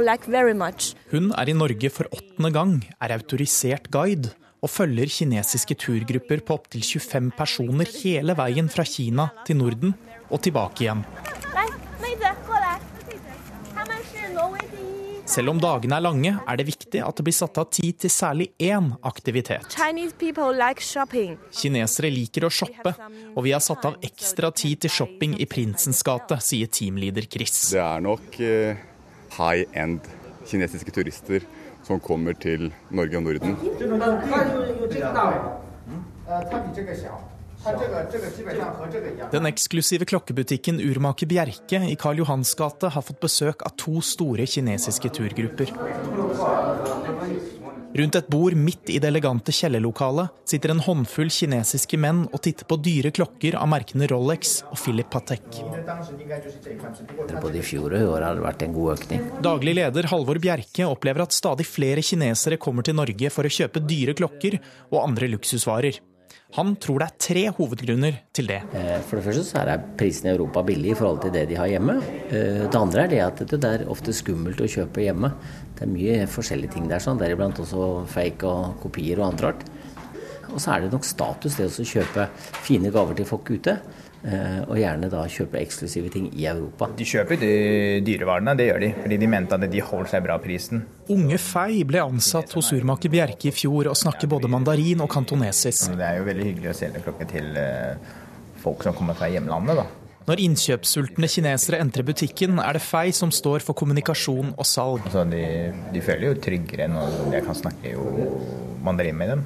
like. 0.02 0.96
Hun 1.12 1.32
er 1.32 1.50
i 1.50 1.54
Norge 1.54 1.90
for 1.90 2.06
åttende 2.12 2.52
gang, 2.52 2.84
er 3.02 3.14
autorisert 3.14 3.92
guide 3.92 4.32
og 4.62 4.70
følger 4.70 5.06
kinesiske 5.06 5.76
turgrupper 5.76 6.42
på 6.46 6.58
opptil 6.58 6.82
25 6.82 7.32
personer 7.38 7.92
hele 8.02 8.34
veien 8.38 8.70
fra 8.70 8.84
Kina 8.84 9.30
til 9.46 9.58
Norden 9.58 9.94
og 10.32 10.42
tilbake 10.42 10.88
igjen. 10.88 11.06
Selv 15.28 15.52
om 15.52 15.60
dagene 15.60 15.98
er 15.98 16.04
lange, 16.06 16.32
er 16.40 16.60
det 16.60 16.66
viktig 16.70 17.02
at 17.04 17.20
det 17.20 17.26
blir 17.28 17.36
satt 17.36 17.58
av 17.60 17.68
tid 17.76 17.98
til 18.04 18.12
særlig 18.14 18.48
én 18.64 18.94
aktivitet. 19.08 19.68
Chinese 19.76 20.16
people 20.16 20.54
like 20.56 20.84
shopping. 20.84 21.36
Kinesere 21.52 22.12
liker 22.14 22.48
å 22.48 22.52
shoppe, 22.54 22.94
og 23.34 23.44
vi 23.44 23.52
har 23.52 23.64
satt 23.64 23.84
av 23.90 23.98
ekstra 24.08 24.54
tid 24.56 24.86
til 24.86 24.94
shopping 24.94 25.36
i 25.44 25.48
Prinsens 25.50 26.00
gate, 26.08 26.40
sier 26.44 26.72
teamleader 26.72 27.28
Chris. 27.28 27.58
Det 27.74 27.84
er 27.84 28.04
nok 28.08 28.40
eh, 28.40 28.80
high 29.36 29.68
end 29.76 30.08
kinesiske 30.48 30.96
turister 30.96 31.44
som 31.88 32.00
kommer 32.04 32.36
til 32.40 32.72
Norge 32.92 33.20
og 33.20 33.28
Norden. 33.28 33.58
Den 39.32 39.46
eksklusive 39.50 40.06
klokkebutikken 40.06 40.80
Urmaker 40.80 41.28
Bjerke 41.28 41.82
i 41.90 41.96
Karl 42.00 42.22
Johans 42.22 42.54
gate 42.56 42.92
har 42.94 43.06
fått 43.06 43.20
besøk 43.24 43.66
av 43.66 43.76
to 43.80 44.02
store 44.06 44.46
kinesiske 44.48 45.10
turgrupper. 45.18 45.74
Rundt 47.98 48.16
et 48.20 48.28
bord 48.30 48.54
midt 48.54 48.92
i 48.94 49.00
det 49.02 49.10
elegante 49.10 49.54
kjellerlokalet 49.56 50.50
sitter 50.50 50.74
en 50.74 50.82
håndfull 50.86 51.32
kinesiske 51.34 51.98
menn 51.98 52.26
og 52.28 52.42
titter 52.46 52.68
på 52.70 52.78
dyre 52.84 53.12
klokker 53.16 53.56
av 53.58 53.70
merkene 53.72 54.10
Rolex 54.12 54.60
og 54.68 54.78
Philip 54.78 55.10
Patek. 55.10 55.62
På 57.42 57.54
de 57.54 57.64
fjoråret 57.66 58.06
har 58.06 58.38
det 58.38 58.44
vært 58.44 58.68
en 58.68 58.76
god 58.76 58.94
økning. 58.98 59.24
Daglig 59.48 59.78
leder 59.80 60.10
Halvor 60.12 60.42
Bjerke 60.44 60.86
opplever 60.86 61.26
at 61.26 61.36
stadig 61.36 61.66
flere 61.70 62.04
kinesere 62.06 62.60
kommer 62.62 62.86
til 62.86 63.00
Norge 63.00 63.34
for 63.34 63.48
å 63.48 63.56
kjøpe 63.58 63.82
dyre 63.88 64.14
klokker 64.20 64.60
og 64.92 65.02
andre 65.02 65.32
luksusvarer. 65.34 65.98
Han 66.56 66.78
tror 66.80 67.02
det 67.02 67.08
er 67.10 67.18
tre 67.20 67.42
hovedgrunner 67.58 68.22
til 68.36 68.48
det. 68.48 68.62
Eh, 68.80 69.02
for 69.04 69.20
det 69.20 69.26
første 69.26 69.44
så 69.50 69.64
er 69.66 69.82
prisen 70.00 70.30
i 70.30 70.32
Europa 70.32 70.64
billig 70.64 70.94
i 70.94 70.98
forhold 70.98 71.20
til 71.26 71.34
det 71.36 71.44
de 71.50 71.58
har 71.60 71.68
hjemme. 71.68 71.98
Eh, 72.32 72.64
det 72.64 72.80
andre 72.80 73.04
er 73.04 73.12
det 73.12 73.20
at 73.26 73.44
det 73.52 73.60
er 73.68 73.84
ofte 73.92 74.16
skummelt 74.16 74.62
å 74.64 74.70
kjøpe 74.72 75.04
hjemme. 75.04 75.34
Det 75.76 75.84
er 75.84 75.92
mye 75.92 76.30
forskjellige 76.32 76.78
ting 76.78 76.88
der, 76.88 77.04
sånn, 77.04 77.20
deriblant 77.20 77.60
også 77.60 78.06
fake 78.14 78.48
og 78.48 78.80
kopier 78.86 79.20
og 79.20 79.28
annet 79.28 79.44
rart. 79.44 79.68
Og 80.48 80.62
så 80.64 80.74
er 80.74 80.86
det 80.86 80.94
nok 80.96 81.06
status 81.06 81.60
det 81.60 81.68
å 81.68 81.90
kjøpe 81.92 82.30
fine 82.64 82.94
gaver 82.96 83.20
til 83.20 83.28
folk 83.28 83.52
ute. 83.52 83.76
Eh, 84.26 84.62
og 84.66 84.80
gjerne 84.80 85.10
da 85.12 85.22
kjøpe 85.30 85.60
eksklusive 85.62 86.10
ting 86.14 86.28
i 86.34 86.48
Europa. 86.50 86.90
De 86.98 87.06
kjøper 87.06 87.38
de 87.42 87.52
dyrevarene, 88.06 88.56
det 88.58 88.70
gjør 88.70 88.82
de. 88.84 88.90
Fordi 89.04 89.20
de 89.22 89.30
mente 89.30 89.60
at 89.60 89.68
de 89.72 89.84
holder 89.92 90.12
seg 90.14 90.26
bra 90.26 90.40
prisen. 90.42 90.82
Unge 91.14 91.38
Fei 91.42 91.84
ble 91.88 92.02
ansatt 92.04 92.56
hos 92.58 92.72
urmaker 92.76 93.14
Bjerke 93.14 93.52
i 93.52 93.56
fjor 93.56 93.92
og 93.92 94.00
snakker 94.00 94.30
både 94.32 94.50
mandarin 94.52 95.04
og 95.06 95.12
kantonesisk. 95.14 95.94
Det 95.96 96.08
er 96.08 96.20
jo 96.20 96.28
veldig 96.28 96.50
hyggelig 96.50 96.74
å 96.74 96.78
selge 96.82 97.04
klokke 97.06 97.30
til 97.30 97.54
eh, 97.62 98.18
folk 98.64 98.84
som 98.88 98.98
kommer 98.98 99.18
fra 99.18 99.30
hjemlandet, 99.32 99.80
da. 99.84 99.88
Når 100.28 100.42
innkjøpssultne 100.44 101.28
kinesere 101.32 101.78
entrer 101.80 102.04
butikken, 102.04 102.58
er 102.60 102.76
det 102.76 102.82
Fei 102.84 103.14
som 103.16 103.30
står 103.32 103.64
for 103.64 103.78
kommunikasjon 103.80 104.50
og 104.60 104.66
salg. 104.68 105.06
Altså, 105.08 105.24
de, 105.32 105.44
de, 105.94 106.02
føler 106.04 106.26
jo 106.28 106.40
tryggere 106.44 106.90
når 106.92 107.32
jeg 107.32 107.46
kan 107.46 107.56
snakke 107.56 107.94
jo 107.94 108.04
mandarin 108.84 109.16
med 109.16 109.32
dem. 109.32 109.46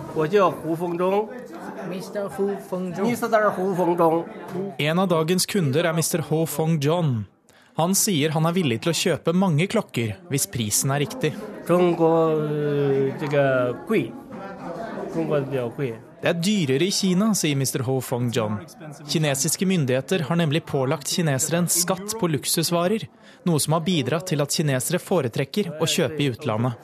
En 4.81 5.03
av 5.05 5.11
dagens 5.13 5.45
kunder 5.53 5.85
er 5.85 5.93
Mr. 5.93 6.25
Ho 6.31 6.45
Fong 6.49 6.81
John. 6.81 7.13
Han 7.77 7.93
sier 7.95 8.33
han 8.33 8.49
er 8.49 8.57
villig 8.57 8.81
til 8.81 8.91
å 8.91 8.97
kjøpe 8.97 9.37
mange 9.37 9.69
klokker 9.69 10.17
hvis 10.33 10.49
prisen 10.49 10.89
er 10.97 11.05
riktig. 11.05 11.35
Det 16.21 16.29
er 16.29 16.38
dyrere 16.38 16.86
i 16.86 16.91
Kina, 16.93 17.31
sier 17.34 17.57
Mr. 17.57 17.81
Ho 17.88 17.95
Fong 18.05 18.27
John. 18.34 18.60
Kinesiske 19.10 19.65
myndigheter 19.65 20.27
har 20.27 20.38
nemlig 20.38 20.62
pålagt 20.69 21.10
kinesere 21.10 21.63
en 21.63 21.69
skatt 21.71 22.13
på 22.19 22.29
luksusvarer, 22.29 23.07
noe 23.49 23.62
som 23.63 23.73
har 23.73 23.81
bidratt 23.88 24.29
til 24.29 24.43
at 24.43 24.53
kinesere 24.53 25.01
foretrekker 25.01 25.71
å 25.81 25.89
kjøpe 25.89 26.21
i 26.21 26.29
utlandet. 26.29 26.77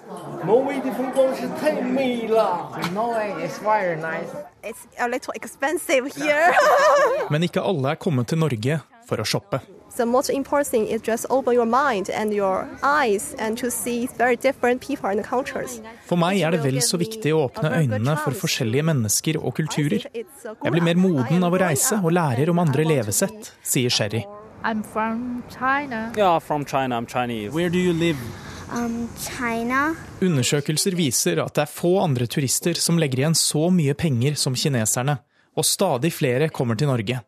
Men 7.30 7.50
ikke 7.52 7.70
alle 7.70 7.94
er 7.94 8.02
kommet 8.02 8.34
til 8.34 8.42
Norge 8.42 8.82
for 9.06 9.22
å 9.22 9.28
shoppe. 9.36 9.62
The 9.98 10.06
most 10.06 10.30
important 10.30 10.68
thing 10.68 10.88
is 10.88 11.02
just 11.02 11.26
open 11.30 11.56
your 11.56 11.66
mind 11.66 12.10
and 12.10 12.32
your 12.32 12.68
eyes 12.84 13.36
and 13.40 13.58
to 13.58 13.72
see 13.72 14.08
very 14.18 14.36
different 14.36 14.80
people 14.88 15.10
and 15.10 15.26
cultures. 15.26 15.82
For 16.06 16.22
meg 16.22 16.38
er 16.46 16.54
det 16.54 16.60
vel 16.62 16.78
så 16.86 17.00
viktig 17.02 17.32
å 17.34 17.48
åpne 17.48 17.72
øynene 17.80 18.14
for 18.22 18.38
forskjellige 18.38 18.86
mennesker 18.86 19.40
og 19.42 19.56
kulturer. 19.58 20.06
Jeg 20.14 20.74
blir 20.76 20.86
mer 20.86 21.00
moden 21.02 21.42
av 21.44 21.56
å 21.56 21.62
reise 21.64 21.98
og 21.98 22.14
lærer 22.14 22.52
om 22.54 22.62
andre 22.62 22.86
levesett, 22.86 23.56
sier 23.66 23.90
Sherry. 23.90 24.22
I'm 24.64 24.84
from 24.84 25.42
China. 25.50 26.12
Yeah, 26.16 26.38
from 26.40 26.66
China. 26.66 26.98
I'm 26.98 27.08
Chinese. 27.08 27.52
Where 27.54 27.70
do 27.70 27.80
you 27.80 27.94
live? 27.94 28.22
Um, 28.70 29.10
China. 29.18 29.96
Undersøkelser 30.22 30.94
viser 30.94 31.42
at 31.42 31.56
det 31.56 31.66
er 31.66 31.72
få 31.72 31.96
andre 32.04 32.28
turister 32.30 32.78
som 32.78 33.00
legger 33.02 33.24
igjen 33.24 33.38
så 33.38 33.70
mye 33.74 33.98
penger 33.98 34.38
som 34.38 34.54
kineserne, 34.54 35.18
og 35.58 35.66
stadig 35.66 36.14
flere 36.14 36.52
kommer 36.54 36.78
til 36.78 36.92
Norge. 36.92 37.22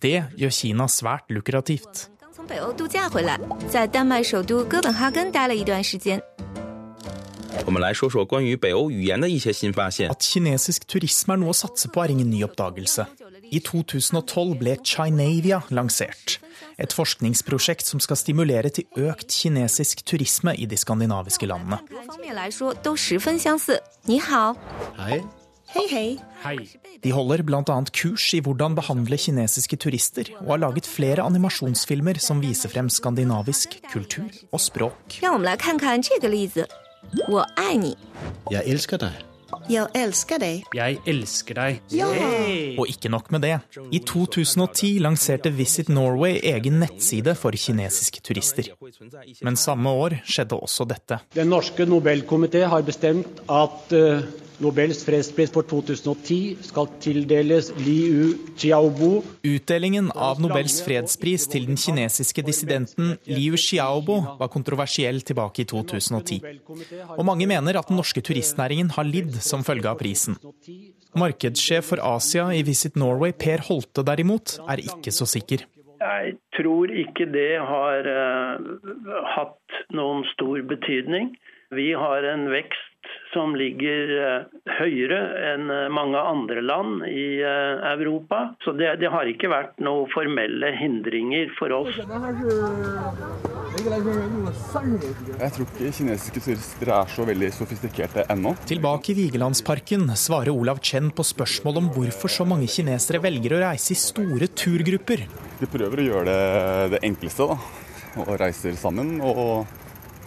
Det 0.00 0.16
gjør 0.40 0.52
Kina 0.54 0.86
svært 0.88 1.28
lukrativt. 1.28 2.08
At 10.10 10.24
kinesisk 10.24 10.86
turisme 10.88 11.34
er 11.34 11.40
noe 11.42 11.52
å 11.52 11.58
satse 11.58 11.90
på, 11.92 12.00
er 12.00 12.14
ingen 12.14 12.30
ny 12.32 12.40
oppdagelse. 12.46 13.06
I 13.50 13.60
2012 13.66 14.54
ble 14.60 14.76
Chinavia 14.86 15.60
lansert. 15.74 16.38
Et 16.80 16.94
forskningsprosjekt 16.94 17.84
som 17.90 18.00
skal 18.00 18.16
stimulere 18.16 18.70
til 18.72 18.86
økt 19.10 19.34
kinesisk 19.34 20.04
turisme 20.06 20.54
i 20.56 20.70
de 20.70 20.78
skandinaviske 20.80 21.50
landene. 21.50 21.82
Hei. 25.02 25.20
Hei, 25.70 25.86
hei. 25.90 26.18
Hei. 26.42 26.56
De 27.04 27.12
holder 27.14 27.44
bl.a. 27.46 27.62
kurs 27.94 28.24
i 28.34 28.40
hvordan 28.42 28.74
behandle 28.74 29.18
kinesiske 29.20 29.78
turister, 29.78 30.32
og 30.40 30.56
har 30.56 30.62
laget 30.64 30.88
flere 30.90 31.22
animasjonsfilmer 31.22 32.18
som 32.18 32.42
viser 32.42 32.72
frem 32.72 32.90
skandinavisk 32.90 33.78
kultur 33.92 34.26
og 34.50 34.60
språk. 34.62 35.20
Jeg 38.50 38.64
elsker 38.66 39.04
deg. 39.06 39.26
Jeg 39.70 39.86
elsker 39.98 40.38
deg. 40.42 40.66
Jeg 40.74 40.98
elsker 41.10 41.58
deg. 41.58 41.78
Ja. 41.94 42.08
Og 42.78 42.90
ikke 42.90 43.10
nok 43.12 43.30
med 43.34 43.44
det. 43.46 43.56
I 43.94 44.00
2010 44.06 44.98
lanserte 45.02 45.52
Visit 45.54 45.90
Norway 45.90 46.38
egen 46.52 46.78
nettside 46.82 47.34
for 47.38 47.54
kinesiske 47.54 48.22
turister. 48.26 48.70
Men 49.46 49.58
samme 49.60 49.90
år 49.90 50.20
skjedde 50.26 50.58
også 50.58 50.86
dette. 50.90 51.20
Den 51.34 51.50
norske 51.54 51.86
Nobelkomité 51.86 52.64
har 52.70 52.86
bestemt 52.86 53.42
at 53.46 53.94
uh, 53.94 54.22
Nobels 54.60 54.98
fredspris 55.06 55.48
for 55.54 55.64
2010 55.64 56.58
skal 56.68 56.88
tildeles 57.00 57.70
Liu 57.80 58.34
Xiaobo. 58.60 59.22
Utdelingen 59.46 60.10
av 60.12 60.42
Nobels 60.44 60.82
fredspris 60.84 61.46
til 61.48 61.64
den 61.70 61.80
kinesiske 61.80 62.44
dissidenten 62.44 63.14
Liu 63.24 63.56
Xiaobo 63.56 64.18
var 64.40 64.50
kontroversiell 64.52 65.22
tilbake 65.24 65.64
i 65.64 65.68
2010. 65.70 66.42
Og 67.16 67.24
mange 67.24 67.48
mener 67.48 67.80
at 67.80 67.88
den 67.88 67.96
norske 67.96 68.20
turistnæringen 68.20 68.92
har 68.98 69.08
lidd 69.08 69.40
som 69.40 69.64
følge 69.64 69.88
av 69.88 69.96
prisen. 70.02 70.36
Markedssjef 71.16 71.88
for 71.94 72.04
Asia 72.04 72.50
i 72.52 72.60
Visit 72.66 73.00
Norway, 73.00 73.32
Per 73.32 73.64
Holte 73.70 74.04
derimot, 74.04 74.58
er 74.68 74.84
ikke 74.84 75.14
så 75.14 75.24
sikker. 75.24 75.64
Jeg 76.00 76.36
tror 76.56 76.92
ikke 76.92 77.26
det 77.32 77.56
har 77.64 78.06
uh, 78.08 78.60
hatt 79.36 79.80
noen 79.96 80.22
stor 80.34 80.60
betydning. 80.68 81.32
Vi 81.72 81.90
har 81.96 82.28
en 82.28 82.48
vekst 82.52 82.89
som 83.34 83.54
ligger 83.58 84.12
uh, 84.16 84.44
høyere 84.80 85.20
enn 85.52 85.70
mange 85.94 86.18
andre 86.18 86.62
land 86.64 87.04
i 87.08 87.40
uh, 87.42 87.82
Europa. 87.92 88.54
Så 88.64 88.74
det, 88.78 88.92
det, 89.02 89.10
har 89.12 89.28
ikke 89.30 89.50
vært 89.52 89.78
noen 89.82 90.10
formelle 90.12 90.72
hindringer 90.78 91.52
for 91.58 91.74
oss. 91.76 91.94
Jeg 95.40 95.52
tror 95.54 95.66
ikke 95.66 95.92
kinesiske 96.00 96.42
turister 96.44 96.92
er 96.94 97.12
så 97.14 97.26
veldig 97.28 97.50
sofistikerte 97.54 98.26
ennå. 98.32 98.54
Tilbake 98.70 99.12
i 99.12 99.18
Vigelandsparken 99.22 100.08
svarer 100.18 100.52
Olav 100.52 100.82
Chen 100.84 101.12
på 101.14 101.26
spørsmål 101.26 101.82
om 101.82 101.92
hvorfor 101.94 102.32
så 102.32 102.46
mange 102.48 102.68
kinesere 102.70 103.22
velger 103.22 103.56
å 103.56 103.62
reise 103.64 103.94
i 103.94 104.00
store 104.00 104.50
turgrupper. 104.52 105.26
De 105.60 105.68
prøver 105.70 106.02
å 106.02 106.08
gjøre 106.08 106.26
det, 106.30 106.40
det 106.96 107.04
enkleste, 107.06 107.46
da. 107.50 107.56
Og 108.24 108.34
reiser 108.40 108.74
sammen. 108.74 109.20
og 109.22 109.79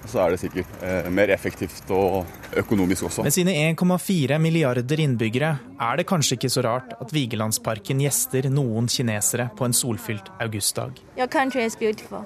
så 0.10 0.24
er 0.24 0.34
det 0.34 0.42
sikkert 0.44 0.84
eh, 0.84 1.10
mer 1.14 1.32
effektivt 1.34 1.90
og 1.94 2.26
økonomisk 2.60 3.08
også. 3.10 3.24
Med 3.24 3.36
sine 3.36 3.56
1,4 3.72 4.38
milliarder 4.42 5.00
innbyggere 5.00 5.56
er 5.80 6.00
det 6.00 6.08
kanskje 6.10 6.38
ikke 6.38 6.54
så 6.54 6.64
rart 6.66 6.96
at 7.02 7.14
Vigelandsparken 7.14 8.02
gjester 8.04 8.50
noen 8.52 8.88
kinesere 8.92 9.50
på 9.58 9.66
en 9.66 9.74
solfylt 9.74 10.32
augustdag. 10.40 11.00
Your 11.18 11.28
country 11.28 11.66
is 11.66 11.76
beautiful. 11.76 12.26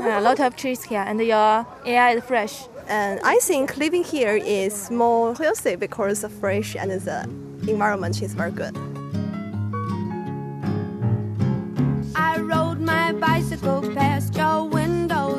A 0.00 0.20
lot 0.20 0.40
of 0.40 0.56
trees 0.56 0.84
here, 0.84 1.02
and 1.02 1.20
your 1.20 1.64
air 1.86 2.16
is 2.16 2.24
fresh. 2.24 2.68
And 2.88 3.20
I 3.22 3.38
think 3.40 3.76
living 3.76 4.04
here 4.04 4.36
is 4.36 4.90
more 4.90 5.34
healthy 5.34 5.76
because 5.76 6.22
the 6.22 6.28
fresh 6.28 6.76
and 6.76 6.90
the 6.90 7.28
environment 7.70 8.22
is 8.22 8.34
very 8.34 8.50
good. 8.50 8.76
I 12.14 12.38
rode 12.40 12.80
my 12.80 13.12
bicycle 13.12 13.82
past 13.94 14.34
your 14.36 14.64
window 14.64 15.36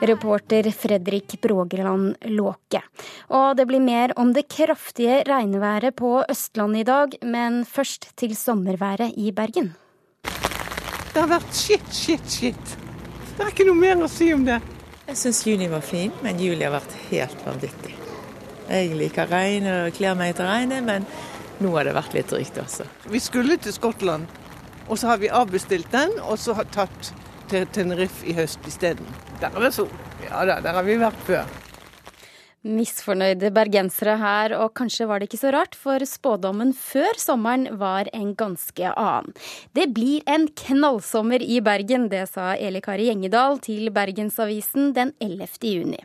Reporter 0.00 0.70
Fredrik 0.70 1.40
Brågeland 1.40 2.16
Låke. 2.20 2.82
Og 3.32 3.56
det 3.56 3.66
blir 3.66 3.80
mer 3.80 4.12
om 4.20 4.32
det 4.36 4.46
kraftige 4.52 5.22
regnværet 5.26 5.96
på 5.96 6.18
Østlandet 6.28 6.84
i 6.84 6.88
dag, 6.90 7.16
men 7.22 7.64
først 7.64 8.10
til 8.16 8.36
sommerværet 8.36 9.16
i 9.16 9.32
Bergen. 9.32 9.72
Det 10.22 11.22
har 11.22 11.30
vært 11.30 11.54
shit, 11.56 11.86
shit, 11.92 12.26
shit. 12.28 12.76
Det 13.36 13.44
er 13.44 13.52
ikke 13.52 13.68
noe 13.68 13.80
mer 13.80 14.02
å 14.04 14.10
si 14.10 14.28
om 14.34 14.44
det. 14.44 14.60
Jeg 15.06 15.20
syns 15.20 15.44
juni 15.46 15.68
var 15.72 15.84
fin, 15.86 16.12
men 16.24 16.40
juli 16.42 16.66
har 16.66 16.74
vært 16.74 16.92
helt 17.08 17.46
vanvittig. 17.46 17.94
Jeg 18.66 18.96
liker 18.98 19.30
regn 19.30 19.68
og 19.70 19.94
kler 19.96 20.16
meg 20.18 20.34
etter 20.34 20.50
regnet, 20.50 20.84
men 20.84 21.06
nå 21.62 21.70
har 21.76 21.86
det 21.88 21.94
vært 21.96 22.16
litt 22.16 22.28
drygt 22.32 22.58
også. 22.60 22.84
Vi 23.08 23.20
skulle 23.22 23.56
til 23.62 23.72
Skottland, 23.72 24.26
og 24.90 24.98
så 24.98 25.12
har 25.12 25.22
vi 25.22 25.32
avbestilt 25.32 25.88
den, 25.94 26.12
og 26.26 26.36
så 26.42 26.56
har 26.58 26.68
tatt 26.74 27.12
til 27.50 27.68
Tenerife 27.74 28.26
i 28.26 28.34
høst 28.36 28.64
isteden. 28.68 29.06
Der 29.40 29.52
er 29.52 29.68
det 29.68 29.74
sol. 29.76 29.92
Ja 30.26 30.44
da, 30.48 30.60
der 30.64 30.76
har 30.76 30.86
vi 30.86 30.98
vært 31.00 31.22
før. 31.28 31.46
Misfornøyde 32.66 33.52
bergensere 33.54 34.16
her, 34.18 34.56
og 34.58 34.72
kanskje 34.78 35.06
var 35.06 35.20
det 35.20 35.28
ikke 35.28 35.38
så 35.38 35.52
rart, 35.54 35.76
for 35.78 36.02
spådommen 36.08 36.72
før 36.74 37.14
sommeren 37.20 37.68
var 37.78 38.10
en 38.16 38.32
ganske 38.38 38.90
annen. 38.90 39.36
Det 39.76 39.86
blir 39.94 40.26
en 40.26 40.48
knallsommer 40.50 41.44
i 41.44 41.60
Bergen, 41.62 42.08
det 42.10 42.24
sa 42.32 42.54
Eli 42.58 42.82
Kari 42.82 43.06
Gjengedal 43.10 43.60
til 43.62 43.92
Bergensavisen 43.94 44.90
den 44.98 45.14
11. 45.22 45.62
juni. 45.62 46.02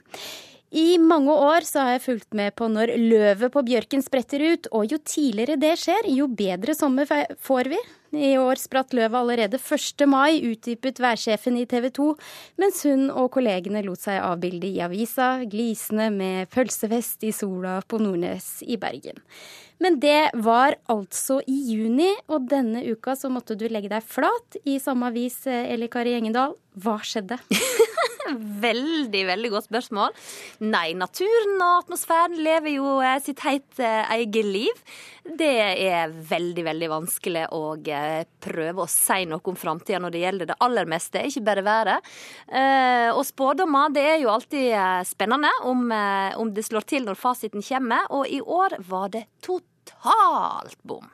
I 0.71 0.95
mange 1.03 1.33
år 1.35 1.65
så 1.67 1.81
har 1.83 1.97
jeg 1.97 2.03
fulgt 2.05 2.35
med 2.37 2.53
på 2.55 2.69
når 2.71 2.93
løvet 2.95 3.51
på 3.51 3.63
bjørken 3.67 3.99
spretter 4.05 4.39
ut, 4.53 4.69
og 4.71 4.85
jo 4.87 5.01
tidligere 5.03 5.57
det 5.59 5.73
skjer, 5.81 6.07
jo 6.15 6.29
bedre 6.31 6.71
sommer 6.77 7.09
får 7.43 7.69
vi. 7.73 7.79
I 8.15 8.37
år 8.39 8.59
spratt 8.59 8.95
løvet 8.95 9.17
allerede 9.19 9.59
1. 9.59 10.05
mai, 10.07 10.39
utdypet 10.47 10.99
værsjefen 11.03 11.59
i 11.59 11.65
TV 11.67 11.89
2, 11.95 12.07
mens 12.63 12.79
hun 12.87 13.09
og 13.09 13.29
kollegene 13.35 13.83
lot 13.83 13.99
seg 13.99 14.23
avbilde 14.23 14.69
i 14.69 14.79
avisa, 14.83 15.41
glisende 15.43 16.07
med 16.15 16.47
pølsefest 16.55 17.27
i 17.27 17.33
sola 17.35 17.81
på 17.83 17.99
Nordnes 17.99 18.61
i 18.63 18.79
Bergen. 18.79 19.19
Men 19.81 19.99
det 19.99 20.29
var 20.39 20.77
altså 20.91 21.41
i 21.51 21.57
juni, 21.73 22.13
og 22.31 22.47
denne 22.51 22.83
uka 22.87 23.17
så 23.19 23.31
måtte 23.33 23.59
du 23.59 23.67
legge 23.67 23.91
deg 23.91 24.07
flat 24.07 24.59
i 24.63 24.79
samme 24.79 25.11
avis, 25.11 25.41
Eli 25.47 25.91
Kari 25.91 26.15
Engendal. 26.15 26.55
Hva 26.79 26.99
skjedde? 27.03 27.39
veldig, 28.61 29.21
veldig 29.27 29.51
godt 29.53 29.67
spørsmål. 29.67 30.15
Nei, 30.63 30.91
naturen 30.97 31.55
og 31.57 31.83
atmosfæren 31.83 32.37
lever 32.41 32.75
jo 32.77 32.97
eh, 33.03 33.19
sitt 33.23 33.41
helt 33.45 33.81
eh, 33.81 34.13
eget 34.17 34.47
liv. 34.47 34.81
Det 35.25 35.51
er 35.89 36.11
veldig, 36.11 36.65
veldig 36.65 36.89
vanskelig 36.91 37.45
å 37.55 37.61
eh, 37.77 38.23
prøve 38.43 38.85
å 38.85 38.89
si 38.91 39.23
noe 39.29 39.43
om 39.51 39.59
framtida 39.59 40.01
når 40.01 40.15
det 40.15 40.23
gjelder 40.25 40.51
det 40.51 40.59
aller 40.65 40.89
meste, 40.89 41.23
ikke 41.27 41.45
bare 41.45 41.65
været. 41.65 42.11
Og 43.15 43.23
spådommer, 43.27 43.91
det 43.93 44.03
er 44.13 44.19
jo 44.23 44.31
alltid 44.33 44.73
spennende 45.07 45.51
om, 45.67 45.89
om 46.39 46.51
det 46.53 46.65
slår 46.65 46.85
til 46.89 47.05
når 47.07 47.19
fasiten 47.19 47.63
kommer, 47.65 48.07
og 48.13 48.29
i 48.29 48.41
år 48.41 48.77
var 48.87 49.11
det 49.13 49.25
totalt 49.43 50.77
bom. 50.87 51.07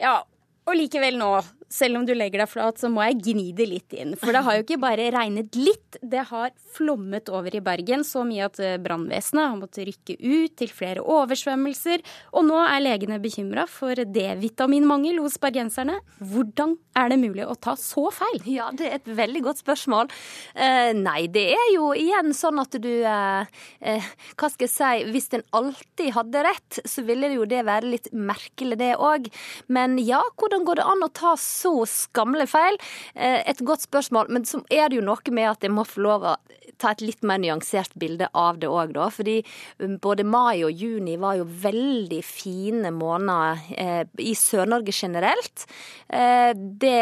Ja, 0.00 0.20
og 0.68 0.76
likevel 0.76 1.18
nå, 1.20 1.32
selv 1.68 2.00
om 2.00 2.06
du 2.08 2.14
legger 2.16 2.42
deg 2.42 2.50
flat, 2.50 2.80
så 2.80 2.88
må 2.92 3.04
jeg 3.04 3.20
gni 3.28 3.46
det 3.56 3.66
litt 3.68 3.94
inn. 3.96 4.14
For 4.18 4.32
det 4.32 4.42
har 4.46 4.56
jo 4.56 4.64
ikke 4.64 4.80
bare 4.80 5.10
regnet 5.12 5.56
litt, 5.58 5.98
det 6.00 6.24
har 6.30 6.52
flommet 6.74 7.28
over 7.32 7.54
i 7.54 7.62
Bergen 7.64 8.04
så 8.06 8.24
mye 8.26 8.48
at 8.48 8.60
eh, 8.62 8.78
brannvesenet 8.80 9.44
har 9.44 9.58
måttet 9.60 9.88
rykke 9.90 10.16
ut 10.16 10.56
til 10.58 10.72
flere 10.72 11.04
oversvømmelser. 11.04 12.04
Og 12.38 12.46
nå 12.48 12.58
er 12.64 12.84
legene 12.84 13.20
bekymra 13.22 13.66
for 13.70 13.92
D-vitaminmangel 13.98 15.20
hos 15.22 15.36
bergenserne. 15.42 15.98
Hvordan 16.18 16.76
er 16.98 17.12
det 17.12 17.20
mulig 17.20 17.44
å 17.46 17.56
ta 17.60 17.76
så 17.78 18.08
feil? 18.14 18.40
Ja, 18.48 18.70
det 18.72 18.88
er 18.88 18.98
et 18.98 19.12
veldig 19.18 19.44
godt 19.50 19.62
spørsmål. 19.62 20.12
Eh, 20.56 20.94
nei, 20.96 21.28
det 21.32 21.46
er 21.54 21.68
jo 21.74 21.92
igjen 21.96 22.32
sånn 22.36 22.62
at 22.62 22.74
du 22.80 22.90
eh, 23.04 23.60
eh, 23.84 24.08
Hva 24.38 24.48
skal 24.50 24.66
jeg 24.66 24.72
si, 24.72 25.10
hvis 25.12 25.30
en 25.36 25.44
alltid 25.58 26.14
hadde 26.16 26.44
rett, 26.48 26.80
så 26.88 27.04
ville 27.06 27.30
jo 27.34 27.44
det 27.48 27.64
være 27.68 27.92
litt 27.92 28.08
merkelig, 28.12 28.78
det 28.80 28.94
òg. 28.96 29.28
Men 29.72 29.98
ja, 30.00 30.22
hvordan 30.40 30.64
går 30.66 30.80
det 30.80 30.88
an 30.88 31.04
å 31.04 31.12
ta 31.12 31.36
så 31.38 31.57
skamle 31.88 32.46
feil? 32.50 32.78
Eh, 33.14 33.42
et 33.48 33.64
godt 33.66 33.86
spørsmål. 33.86 34.30
Men 34.34 34.46
så 34.48 34.62
er 34.70 34.88
det 34.88 35.00
jo 35.00 35.06
noe 35.06 35.34
med 35.34 35.50
at 35.50 35.66
jeg 35.66 35.74
må 35.74 35.86
få 35.88 36.04
lov 36.06 36.26
å 36.26 36.36
ta 36.78 36.92
et 36.94 37.02
litt 37.02 37.24
mer 37.26 37.40
nyansert 37.42 37.94
bilde 37.98 38.28
av 38.36 38.58
det 38.62 38.70
òg, 38.70 38.94
da. 38.96 39.08
Fordi 39.12 39.38
um, 39.82 39.96
både 40.02 40.26
mai 40.26 40.62
og 40.66 40.72
juni 40.72 41.16
var 41.20 41.38
jo 41.40 41.46
veldig 41.48 42.20
fine 42.26 42.92
måneder 42.94 43.64
eh, 43.74 44.02
i 44.22 44.34
Sør-Norge 44.38 44.94
generelt. 44.94 45.66
Eh, 46.08 46.52
det 46.54 47.00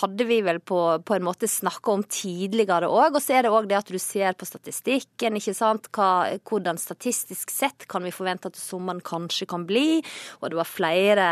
hadde 0.00 0.28
vi 0.28 0.40
vel 0.46 0.60
på, 0.60 0.80
på 1.06 1.16
en 1.16 1.26
måte 1.26 1.50
snakka 1.50 1.94
om 1.94 2.04
tidligere 2.04 2.90
òg. 2.90 3.16
Og 3.16 3.22
så 3.22 3.38
er 3.38 3.46
det 3.46 3.54
òg 3.54 3.70
det 3.70 3.78
at 3.80 3.92
du 3.92 3.98
ser 4.02 4.36
på 4.38 4.48
statistikken, 4.48 5.38
ikke 5.38 5.56
sant. 5.56 5.90
Hva, 5.96 6.38
hvordan 6.46 6.80
statistisk 6.80 7.52
sett 7.54 7.86
kan 7.90 8.04
vi 8.06 8.14
forvente 8.14 8.50
at 8.50 8.60
sommeren 8.60 9.02
kanskje 9.04 9.48
kan 9.50 9.66
bli. 9.68 10.02
Og 10.40 10.50
det 10.50 10.60
var 10.60 10.70
flere 10.70 11.28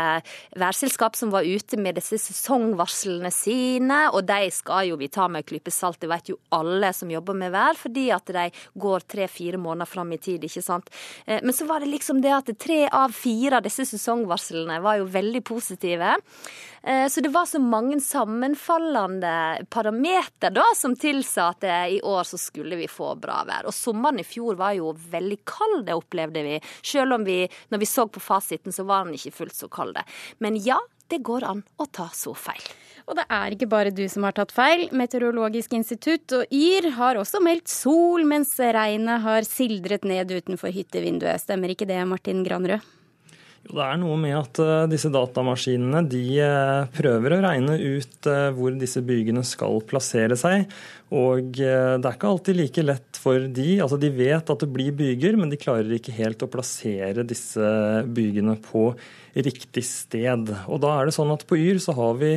værselskap 0.55 1.17
som 1.19 1.33
var 1.33 1.47
ute 1.47 1.79
med 1.81 1.99
disse 2.05 2.33
sesongvarslene 2.33 3.31
sine, 3.33 3.99
og 4.13 4.25
de 4.29 4.49
skal 4.53 4.91
jo 4.91 4.99
vi 4.99 5.09
ta 5.11 5.27
med 5.31 5.43
en 5.43 5.49
klype 5.49 5.73
salt. 5.73 5.99
Det 6.01 6.09
vet 6.11 6.31
jo 6.31 6.37
alle 6.55 6.91
som 6.95 7.11
jobber 7.11 7.37
med 7.37 7.53
vær, 7.55 7.77
fordi 7.79 8.07
at 8.13 8.29
de 8.35 8.45
går 8.81 9.07
tre-fire 9.09 9.59
måneder 9.61 9.89
fram 9.89 10.13
i 10.13 10.19
tid, 10.21 10.45
ikke 10.45 10.63
sant. 10.65 10.91
Eh, 11.25 11.41
men 11.43 11.55
så 11.55 11.67
var 11.69 11.81
det 11.83 11.91
liksom 11.91 12.21
det 12.23 12.33
at 12.35 12.53
tre 12.61 12.85
av 12.91 13.13
fire 13.15 13.59
av 13.59 13.65
disse 13.65 13.87
sesongvarslene 13.89 14.79
var 14.83 15.01
jo 15.01 15.09
veldig 15.11 15.43
positive. 15.45 16.15
Eh, 16.85 17.07
så 17.09 17.21
det 17.21 17.33
var 17.33 17.49
så 17.49 17.59
mange 17.59 17.99
sammenfallende 18.03 19.65
parameter 19.73 20.53
da 20.53 20.65
som 20.77 20.95
tilsa 20.95 21.49
at 21.55 21.65
i 21.89 22.01
år 22.05 22.23
så 22.29 22.37
skulle 22.37 22.77
vi 22.77 22.89
få 22.91 23.15
bra 23.19 23.41
vær. 23.47 23.65
Og 23.65 23.73
sommeren 23.73 24.21
i 24.21 24.27
fjor 24.27 24.59
var 24.59 24.75
jo 24.77 24.93
veldig 24.93 25.39
kald, 25.49 25.85
det 25.87 25.97
opplevde 25.97 26.45
vi. 26.45 26.59
Selv 26.85 27.17
om 27.17 27.25
vi, 27.25 27.43
når 27.73 27.81
vi 27.81 27.89
så 27.89 28.07
på 28.07 28.21
fasiten, 28.21 28.75
så 28.75 28.85
var 28.85 29.05
den 29.05 29.17
ikke 29.17 29.33
fullt 29.41 29.57
så 29.57 29.69
kald. 29.71 29.97
Men 30.43 30.57
ja, 30.61 30.77
det 31.11 31.21
går 31.25 31.45
an 31.47 31.63
å 31.77 31.87
ta 31.91 32.09
så 32.13 32.33
feil. 32.37 32.63
Og 33.05 33.19
det 33.19 33.25
er 33.29 33.53
ikke 33.53 33.69
bare 33.69 33.93
du 33.93 34.03
som 34.09 34.25
har 34.25 34.33
tatt 34.33 34.53
feil. 34.55 34.87
Meteorologisk 34.95 35.75
institutt 35.77 36.33
og 36.33 36.49
Yr 36.49 36.89
har 36.97 37.19
også 37.21 37.41
meldt 37.43 37.69
sol, 37.69 38.25
mens 38.25 38.55
regnet 38.57 39.21
har 39.25 39.45
sildret 39.45 40.07
ned 40.09 40.33
utenfor 40.33 40.73
hyttevinduet. 40.73 41.43
Stemmer 41.43 41.73
ikke 41.73 41.87
det, 41.89 42.01
Martin 42.09 42.41
Granrød? 42.47 42.81
Det 43.65 43.81
er 43.81 43.97
noe 43.97 44.15
med 44.19 44.35
at 44.37 44.59
uh, 44.61 44.85
disse 44.89 45.09
datamaskinene 45.09 46.03
de 46.09 46.21
uh, 46.37 46.85
prøver 46.93 47.33
å 47.33 47.39
regne 47.47 47.77
ut 47.81 48.29
uh, 48.29 48.51
hvor 48.53 48.75
disse 48.77 49.01
bygene 49.05 49.41
skal 49.47 49.81
plassere 49.89 50.37
seg. 50.37 50.67
Og 51.15 51.53
det 51.55 51.65
er 51.69 52.15
ikke 52.15 52.29
alltid 52.31 52.57
like 52.57 52.83
lett 52.83 53.19
for 53.21 53.45
de. 53.57 53.67
Altså 53.83 53.97
De 54.01 54.09
vet 54.13 54.49
at 54.51 54.63
det 54.63 54.69
blir 54.73 54.95
byger, 54.97 55.37
men 55.37 55.51
de 55.51 55.59
klarer 55.61 55.93
ikke 55.95 56.15
helt 56.17 56.41
å 56.43 56.49
plassere 56.51 57.23
disse 57.27 57.67
bygene 58.09 58.57
på 58.65 58.89
riktig 59.35 59.83
sted. 59.85 60.49
Og 60.65 60.81
da 60.83 60.95
er 60.95 61.07
det 61.07 61.15
sånn 61.15 61.33
at 61.33 61.45
på 61.47 61.59
Yr 61.61 61.79
så 61.83 61.93
har 61.95 62.17
vi 62.19 62.33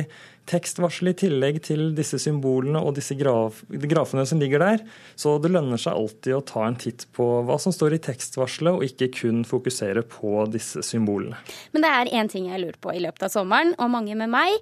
tekstvarsel 0.49 1.11
i 1.11 1.15
tillegg 1.17 1.61
til 1.67 1.91
disse 1.97 2.19
symbolene 2.21 2.81
og 2.81 2.95
disse 2.97 3.15
graf, 3.19 3.61
grafene 3.69 4.25
som 4.29 4.41
ligger 4.41 4.63
der. 4.63 4.83
Så 5.19 5.37
det 5.41 5.53
lønner 5.53 5.79
seg 5.81 5.95
alltid 5.95 6.37
å 6.37 6.43
ta 6.45 6.65
en 6.67 6.77
titt 6.79 7.07
på 7.15 7.27
hva 7.47 7.59
som 7.61 7.75
står 7.75 7.97
i 7.97 8.03
tekstvarselet, 8.09 8.75
og 8.75 8.85
ikke 8.85 9.11
kun 9.21 9.43
fokusere 9.47 10.05
på 10.09 10.45
disse 10.53 10.83
symbolene. 10.85 11.39
Men 11.73 11.85
det 11.85 11.95
er 11.95 12.13
én 12.21 12.31
ting 12.31 12.49
jeg 12.51 12.63
lurer 12.63 12.79
på 12.81 12.95
i 12.95 13.03
løpet 13.03 13.29
av 13.29 13.33
sommeren, 13.33 13.75
og 13.77 13.93
mange 13.93 14.17
med 14.19 14.33
meg. 14.33 14.57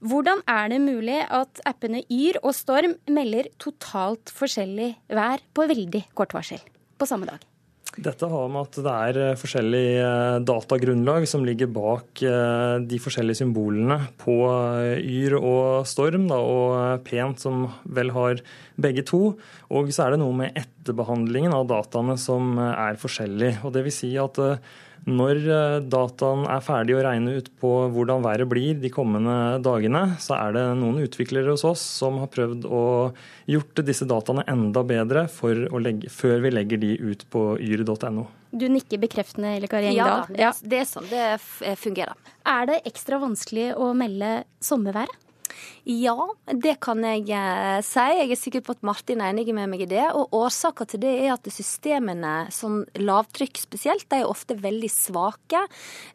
Hvordan 0.00 0.40
er 0.48 0.70
det 0.72 0.80
mulig 0.80 1.18
at 1.28 1.60
appene 1.68 2.00
Yr 2.08 2.40
og 2.40 2.54
Storm 2.56 2.96
melder 3.12 3.50
totalt 3.60 4.32
forskjellig 4.32 4.94
vær 5.12 5.44
på 5.52 5.68
veldig 5.68 6.06
kort 6.16 6.32
varsel 6.36 6.62
på 6.96 7.08
samme 7.08 7.28
dag? 7.28 7.49
Dette 7.98 8.28
har 8.30 8.50
med 8.52 8.68
at 8.68 8.76
det 8.84 8.90
er 8.92 9.16
forskjellig 9.34 9.40
forskjellige 9.40 10.02
eh, 10.06 10.42
datagrunnlag 10.46 11.24
som 11.26 11.42
ligger 11.42 11.66
bak 11.74 12.22
eh, 12.22 12.76
de 12.86 13.00
forskjellige 13.02 13.40
symbolene 13.40 13.96
på 14.20 14.36
Yr 15.00 15.34
og 15.40 15.88
Storm, 15.90 16.28
da, 16.30 16.38
og 16.38 17.02
Pent 17.08 17.42
som 17.42 17.66
vel 17.82 18.12
har 18.14 18.44
begge 18.78 19.02
to. 19.10 19.34
Og 19.74 19.90
så 19.90 20.06
er 20.06 20.14
det 20.14 20.20
noe 20.22 20.38
med 20.38 20.54
etterbehandlingen 20.54 21.56
av 21.56 21.66
dataene 21.72 22.14
som 22.20 22.54
er 22.62 23.00
forskjellig. 23.00 23.56
Og 23.66 23.74
det 23.74 23.82
vil 23.88 23.96
si 23.98 24.14
at 24.22 24.38
når 25.08 25.38
eh, 25.40 25.76
dataen 25.92 26.44
er 26.50 26.64
ferdig 26.64 26.96
å 26.96 27.04
regne 27.04 27.36
ut 27.38 27.48
på 27.60 27.70
hvordan 27.94 28.24
været 28.24 28.48
blir 28.50 28.80
de 28.80 28.90
kommende 28.92 29.60
dagene, 29.64 30.02
så 30.20 30.36
er 30.36 30.56
det 30.56 30.64
noen 30.80 31.00
utviklere 31.04 31.54
hos 31.54 31.64
oss 31.68 31.84
som 32.00 32.20
har 32.22 32.30
prøvd 32.32 32.66
å 32.68 32.82
gjort 33.50 33.84
disse 33.86 34.08
dataene 34.08 34.44
enda 34.50 34.84
bedre 34.86 35.26
legge, 35.80 36.10
før 36.12 36.44
vi 36.44 36.52
legger 36.52 36.82
de 36.82 36.92
ut 37.00 37.24
på 37.32 37.46
yr.no. 37.60 38.26
Du 38.50 38.66
nikker 38.66 38.98
bekreftende, 39.00 39.54
Elle 39.56 39.70
Kari 39.70 39.92
Engdahl. 39.92 40.30
Ja, 40.38 40.52
det 40.60 40.82
er 40.82 40.86
sånn 40.90 41.08
det 41.10 41.24
fungerer. 41.78 42.18
Er 42.48 42.70
det 42.70 42.80
ekstra 42.88 43.20
vanskelig 43.22 43.70
å 43.78 43.92
melde 43.96 44.40
sommerværet? 44.64 45.26
Ja, 45.90 46.14
det 46.46 46.76
kan 46.84 47.00
jeg 47.02 47.24
eh, 47.34 47.80
si. 47.82 48.02
Jeg 48.14 48.30
er 48.30 48.38
sikker 48.38 48.62
på 48.62 48.76
at 48.76 48.84
Martin 48.86 49.22
er 49.24 49.32
enig 49.32 49.50
med 49.56 49.72
meg 49.72 49.82
i 49.82 49.88
det. 49.90 50.04
Og 50.14 50.36
årsaken 50.38 50.86
til 50.86 51.02
det 51.02 51.14
er 51.24 51.32
at 51.34 51.50
systemene, 51.50 52.44
sånn 52.54 52.84
lavtrykk 53.00 53.58
spesielt, 53.58 54.06
de 54.12 54.20
er 54.20 54.30
ofte 54.30 54.54
veldig 54.60 54.90
svake. 54.92 55.64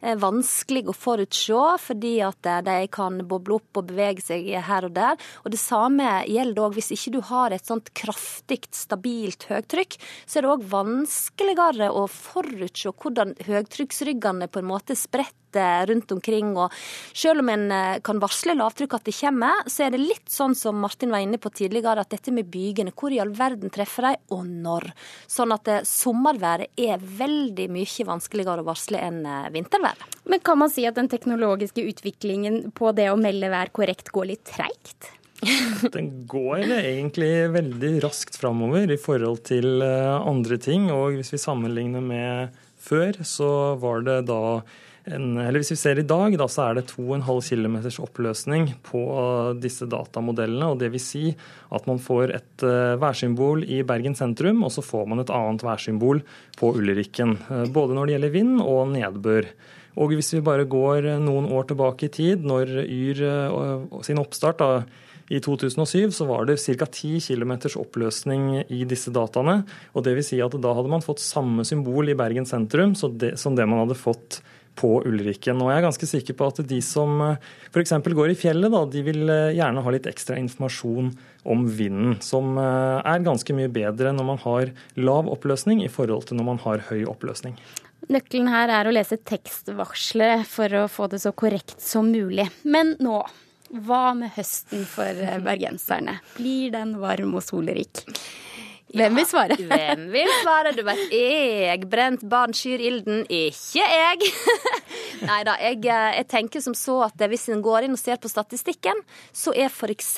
Eh, 0.00 0.16
vanskelig 0.22 0.86
å 0.88 0.96
forutse 0.96 1.66
fordi 1.82 2.14
at 2.24 2.48
eh, 2.48 2.62
de 2.64 2.88
kan 2.94 3.20
boble 3.28 3.58
opp 3.58 3.82
og 3.82 3.90
bevege 3.90 4.24
seg 4.24 4.48
her 4.64 4.88
og 4.88 4.96
der. 4.96 5.20
Og 5.44 5.52
det 5.52 5.60
samme 5.60 6.22
gjelder 6.24 6.64
òg 6.64 6.78
hvis 6.78 6.94
ikke 6.96 7.16
du 7.18 7.22
har 7.28 7.52
et 7.52 7.68
sånt 7.68 7.92
kraftig, 7.92 8.62
stabilt 8.72 9.50
høytrykk, 9.50 9.98
så 10.24 10.38
er 10.38 10.46
det 10.46 10.54
òg 10.54 10.68
vanskeligere 10.72 11.92
å 11.92 12.06
forutse 12.08 12.94
hvordan 12.96 13.36
høytrykksryggene 13.44 14.48
på 14.48 14.62
en 14.62 14.72
måte 14.72 14.96
spretter 14.96 15.42
rundt 15.88 16.10
omkring. 16.12 16.50
Og 16.60 16.72
selv 17.16 17.40
om 17.40 17.48
en 17.48 17.70
kan 18.04 18.18
varsle 18.20 18.56
lavtrykk 18.58 18.96
at 18.98 19.06
det 19.08 19.14
kommer, 19.16 19.65
så 19.66 19.86
er 19.86 19.94
det 19.94 20.02
litt 20.02 20.30
sånn 20.30 20.54
som 20.58 20.78
Martin 20.80 21.12
var 21.14 21.24
inne 21.24 21.40
på 21.42 21.50
tidligere, 21.54 22.02
at 22.02 22.12
dette 22.14 22.32
med 22.34 22.48
bygene, 22.52 22.94
hvor 22.96 23.14
i 23.14 23.20
all 23.22 23.32
verden 23.36 23.72
treffer 23.72 24.08
de, 24.08 24.14
og 24.34 24.46
når? 24.46 24.88
Sånn 25.30 25.54
at 25.54 25.68
eh, 25.72 25.84
sommerværet 25.86 26.78
er 26.78 27.02
veldig 27.02 27.68
mye 27.74 28.08
vanskeligere 28.08 28.62
å 28.62 28.68
varsle 28.68 29.02
enn 29.02 29.20
eh, 29.26 29.50
vinterværet. 29.54 30.16
Men 30.30 30.42
kan 30.46 30.60
man 30.62 30.72
si 30.72 30.86
at 30.88 30.98
den 30.98 31.10
teknologiske 31.12 31.84
utviklingen 31.90 32.72
på 32.76 32.94
det 32.96 33.10
å 33.12 33.20
melde 33.20 33.50
vær 33.52 33.72
korrekt 33.74 34.12
går 34.14 34.32
litt 34.32 34.46
treigt? 34.48 35.12
Den 35.92 36.24
går 36.28 36.64
egentlig 36.78 37.30
veldig 37.52 37.90
raskt 38.06 38.38
framover 38.40 38.88
i 38.88 38.98
forhold 39.00 39.42
til 39.48 39.82
eh, 39.84 40.14
andre 40.16 40.56
ting. 40.62 40.88
Og 40.94 41.18
hvis 41.18 41.34
vi 41.34 41.42
sammenligner 41.42 42.04
med 42.04 42.56
før, 42.80 43.20
så 43.26 43.50
var 43.80 44.06
det 44.06 44.22
da 44.30 44.62
en, 45.06 45.36
eller 45.38 45.62
Hvis 45.62 45.72
vi 45.74 45.78
ser 45.78 46.00
i 46.00 46.06
dag, 46.06 46.34
da, 46.38 46.48
så 46.50 46.64
er 46.66 46.78
det 46.78 46.88
2,5 46.90 47.22
km 47.46 47.76
oppløsning 48.02 48.72
på 48.86 49.02
disse 49.62 49.86
datamodellene. 49.86 50.72
og 50.72 50.82
vil 50.82 51.02
si 51.02 51.30
at 51.70 51.86
man 51.86 52.02
får 52.02 52.34
et 52.34 52.66
uh, 52.66 52.98
værsymbol 52.98 53.62
i 53.64 53.82
Bergen 53.86 54.18
sentrum, 54.18 54.64
og 54.66 54.72
så 54.74 54.82
får 54.82 55.06
man 55.06 55.22
et 55.22 55.30
annet 55.30 55.62
værsymbol 55.62 56.22
på 56.58 56.74
Ulrikken. 56.74 57.38
Uh, 57.50 57.66
både 57.70 57.94
når 57.94 58.06
det 58.06 58.16
gjelder 58.16 58.34
vind 58.34 58.60
og 58.60 58.88
nedbør. 58.94 59.50
Og 59.96 60.12
hvis 60.12 60.34
vi 60.34 60.44
bare 60.44 60.66
går 60.68 61.06
noen 61.22 61.46
år 61.56 61.70
tilbake 61.70 62.08
i 62.08 62.12
tid, 62.12 62.42
når 62.44 62.68
Yr 62.84 63.22
sin 64.04 64.18
oppstart 64.20 64.58
da, 64.60 64.84
i 65.32 65.40
2007 65.42 66.12
så 66.14 66.26
var 66.28 66.44
det 66.46 66.58
ca. 66.60 66.86
10 66.86 67.18
km 67.24 67.54
oppløsning 67.80 68.66
i 68.70 68.84
disse 68.86 69.10
dataene. 69.10 69.64
og 69.94 70.04
det 70.04 70.14
vil 70.14 70.26
si 70.26 70.38
at 70.42 70.54
Da 70.54 70.74
hadde 70.74 70.92
man 70.92 71.02
fått 71.02 71.24
samme 71.24 71.64
symbol 71.64 72.08
i 72.08 72.14
Bergen 72.14 72.46
sentrum 72.46 72.94
som 72.94 73.18
det 73.18 73.66
man 73.66 73.82
hadde 73.82 73.98
fått 73.98 74.42
på 74.76 74.90
Ulriken. 75.08 75.62
Og 75.64 75.72
jeg 75.72 75.80
er 75.80 75.86
ganske 75.86 76.08
sikker 76.10 76.36
på 76.36 76.50
at 76.52 76.60
de 76.68 76.80
som 76.84 77.22
f.eks. 77.24 77.94
går 78.04 78.34
i 78.34 78.38
fjellet, 78.38 78.72
da, 78.72 78.82
de 78.92 79.04
vil 79.06 79.24
gjerne 79.56 79.84
ha 79.84 79.94
litt 79.94 80.08
ekstra 80.10 80.38
informasjon 80.40 81.10
om 81.46 81.64
vinden, 81.78 82.18
som 82.24 82.58
er 82.58 83.24
ganske 83.24 83.54
mye 83.56 83.70
bedre 83.72 84.12
når 84.12 84.30
man 84.34 84.40
har 84.42 84.72
lav 84.98 85.30
oppløsning 85.32 85.84
i 85.84 85.90
forhold 85.92 86.28
til 86.28 86.40
når 86.40 86.48
man 86.50 86.62
har 86.66 86.84
høy 86.90 87.04
oppløsning. 87.08 87.56
Nøkkelen 88.12 88.52
her 88.52 88.70
er 88.70 88.86
å 88.86 88.94
lese 88.94 89.18
tekstvarselet 89.18 90.46
for 90.46 90.70
å 90.78 90.86
få 90.90 91.08
det 91.10 91.22
så 91.24 91.32
korrekt 91.34 91.80
som 91.82 92.12
mulig. 92.12 92.46
Men 92.62 92.94
nå 93.02 93.22
hva 93.86 94.12
med 94.14 94.30
høsten 94.36 94.84
for 94.86 95.10
eh, 95.10 95.40
bergenserne? 95.42 96.20
Blir 96.36 96.70
den 96.74 96.96
varm 97.02 97.34
og 97.34 97.42
solrik? 97.42 98.04
Hvem 98.94 99.16
vil 99.18 99.26
svare? 99.26 99.56
Hvem 99.58 100.04
vil 100.12 100.28
svare? 100.44 100.70
Du 100.76 100.84
vet, 100.86 101.00
jeg 101.10 101.88
brent 101.90 102.22
barn 102.30 102.54
skyr 102.54 102.82
ilden, 102.86 103.24
ikke 103.26 103.82
jeg. 103.82 104.28
Nei 105.26 105.40
da, 105.48 105.56
jeg, 105.58 105.80
eh, 105.90 106.12
jeg, 106.20 106.26
tenker 106.30 106.62
som 106.62 106.74
så 106.76 107.00
at 107.08 107.18
hvis 107.18 107.48
en 107.50 107.64
går 107.64 107.86
inn 107.86 107.96
og 107.96 108.00
ser 108.00 108.20
på 108.22 108.30
statistikken, 108.30 109.00
så 109.34 109.50
er 109.58 109.72
f.eks. 109.72 110.12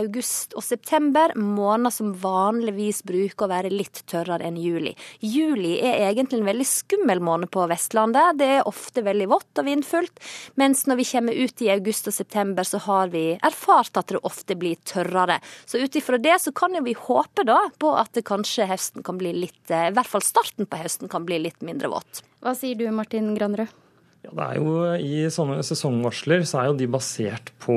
august 0.00 0.56
og 0.58 0.66
september 0.66 1.34
måneder 1.38 1.94
som 1.94 2.10
vanligvis 2.18 3.04
bruker 3.06 3.46
å 3.46 3.50
være 3.52 3.70
litt 3.70 4.02
tørrere 4.10 4.48
enn 4.48 4.58
juli. 4.58 4.96
Juli 5.22 5.76
er 5.78 6.08
egentlig 6.08 6.40
en 6.40 6.50
veldig 6.50 6.68
skummel 6.68 7.22
måned 7.22 7.52
på 7.54 7.68
Vestlandet. 7.70 8.40
Det 8.42 8.50
er 8.58 8.68
ofte 8.68 9.06
veldig 9.06 9.30
vått 9.30 9.62
og 9.62 9.68
vindfullt. 9.68 10.24
Mens 10.58 10.88
når 10.90 11.02
vi 11.02 11.08
kommer 11.12 11.38
ut 11.38 11.62
i 11.62 11.70
august 11.76 12.10
og 12.10 12.18
september, 12.18 12.66
så 12.66 12.82
har 12.88 13.14
vi 13.14 13.24
erfart 13.36 14.02
at 14.02 14.10
det 14.10 14.24
ofte 14.26 14.58
blir 14.58 14.80
tørrere. 14.88 15.38
Så 15.70 15.78
ut 15.78 16.02
ifra 16.02 16.18
det 16.18 16.40
så 16.42 16.52
kan 16.56 16.74
jo 16.74 16.82
vi 16.82 16.98
håpe 16.98 17.46
da 17.46 17.62
på 17.78 17.94
at 17.94 18.07
at 18.08 18.24
kanskje 18.28 18.68
høsten 18.68 19.04
kan 19.06 19.18
bli 19.20 19.34
litt 19.36 19.72
eh, 19.72 19.90
I 19.90 19.94
hvert 19.96 20.10
fall 20.10 20.24
starten 20.24 20.68
på 20.68 20.80
høsten 20.80 21.10
kan 21.12 21.26
bli 21.28 21.40
litt 21.42 21.60
mindre 21.64 21.92
våt. 21.92 22.22
Hva 22.44 22.54
sier 22.56 22.78
du 22.78 22.88
Martin 22.94 23.34
Granrød? 23.36 23.70
Ja, 24.18 24.32
det 24.34 24.44
er 24.44 24.56
jo 24.58 24.70
I 24.98 25.18
sånne 25.30 25.60
sesongvarsler 25.62 26.42
så 26.48 26.58
er 26.58 26.64
jo 26.68 26.78
de 26.80 26.88
basert 26.90 27.52
på 27.62 27.76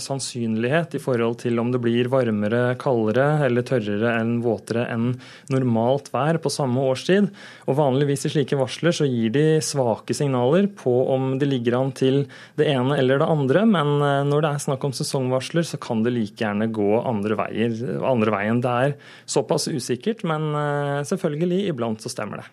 sannsynlighet 0.00 0.96
i 0.96 1.00
forhold 1.02 1.42
til 1.42 1.60
om 1.60 1.74
det 1.74 1.80
blir 1.84 2.08
varmere, 2.08 2.62
kaldere 2.80 3.44
eller 3.44 3.66
tørrere 3.68 4.14
enn 4.16 4.38
våtere 4.44 4.86
enn 4.94 5.10
normalt 5.52 6.08
vær 6.14 6.40
på 6.40 6.52
samme 6.54 6.80
årstid. 6.88 7.28
Og 7.68 7.76
Vanligvis 7.76 8.24
i 8.24 8.32
slike 8.32 8.56
varsler 8.56 8.96
så 8.96 9.04
gir 9.10 9.36
de 9.36 9.44
svake 9.60 10.16
signaler 10.16 10.70
på 10.72 10.96
om 11.12 11.34
det 11.42 11.50
ligger 11.52 11.76
an 11.82 11.92
til 11.92 12.22
det 12.56 12.70
ene 12.72 12.96
eller 12.96 13.20
det 13.20 13.28
andre, 13.36 13.68
men 13.68 13.94
eh, 14.00 14.24
når 14.24 14.40
det 14.40 14.54
er 14.54 14.66
snakk 14.70 14.88
om 14.88 14.96
sesongvarsler, 14.96 15.68
så 15.68 15.76
kan 15.76 16.00
det 16.06 16.16
like 16.16 16.40
gjerne 16.40 16.72
gå 16.72 16.90
andre, 17.04 17.36
veier, 17.44 17.76
andre 18.08 18.38
veien. 18.38 18.64
Det 18.64 18.76
er 18.88 18.98
såpass 19.28 19.68
usikkert, 19.68 20.24
men 20.24 20.48
eh, 20.56 21.00
selvfølgelig, 21.12 21.66
iblant 21.74 22.00
så 22.00 22.12
stemmer 22.14 22.40
det. 22.40 22.52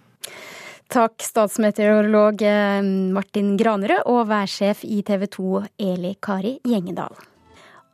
Takk, 0.91 1.21
statsmeteorolog 1.23 2.41
eh, 2.43 2.81
Martin 3.15 3.53
Granerød 3.55 4.09
og 4.11 4.25
værsjef 4.27 4.81
i 4.83 4.97
TV 5.07 5.21
2 5.31 5.61
Eli 5.79 6.17
Kari 6.19 6.57
Gjengedal. 6.67 7.15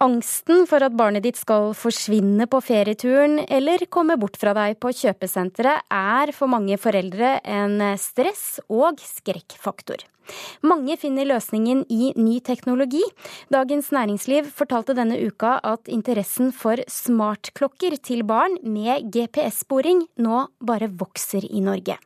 Angsten 0.02 0.66
for 0.70 0.82
at 0.82 0.96
barnet 0.98 1.22
ditt 1.28 1.38
skal 1.38 1.76
forsvinne 1.78 2.48
på 2.50 2.62
ferieturen 2.66 3.44
eller 3.46 3.86
komme 3.94 4.18
bort 4.18 4.40
fra 4.42 4.56
deg 4.58 4.80
på 4.82 4.90
kjøpesenteret, 4.98 5.86
er 5.94 6.34
for 6.34 6.50
mange 6.50 6.80
foreldre 6.82 7.36
en 7.46 7.78
stress- 8.02 8.58
og 8.66 8.98
skrekkfaktor. 9.02 10.02
Mange 10.66 10.98
finner 10.98 11.30
løsningen 11.30 11.86
i 11.94 12.12
ny 12.18 12.40
teknologi. 12.42 13.06
Dagens 13.54 13.94
Næringsliv 13.94 14.50
fortalte 14.58 14.98
denne 14.98 15.22
uka 15.22 15.60
at 15.62 15.86
interessen 15.86 16.50
for 16.50 16.82
smartklokker 16.90 18.02
til 18.02 18.26
barn 18.26 18.58
med 18.66 19.14
GPS-sporing 19.14 20.08
nå 20.18 20.48
bare 20.66 20.90
vokser 20.90 21.46
i 21.46 21.62
Norge. 21.62 22.02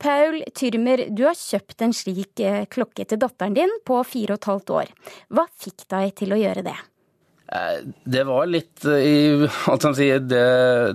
Paul 0.00 0.40
Tyrmer, 0.56 1.04
du 1.12 1.26
har 1.26 1.36
kjøpt 1.36 1.84
en 1.84 1.92
slik 1.96 2.40
eh, 2.44 2.64
klokke 2.72 3.04
til 3.08 3.20
datteren 3.20 3.56
din 3.56 3.72
på 3.86 3.98
fire 4.08 4.36
og 4.36 4.40
et 4.40 4.48
halvt 4.48 4.72
år. 4.78 4.94
Hva 5.36 5.44
fikk 5.60 5.84
deg 5.92 6.14
til 6.22 6.32
å 6.32 6.40
gjøre 6.40 6.64
det? 6.70 6.76
Eh, 7.52 7.82
det 8.16 8.24
var 8.28 8.48
litt 8.48 8.86
eh, 8.88 9.04
i 9.04 9.50
alt 9.70 9.84
som 9.84 9.96
sier, 9.96 10.22
det, 10.24 10.46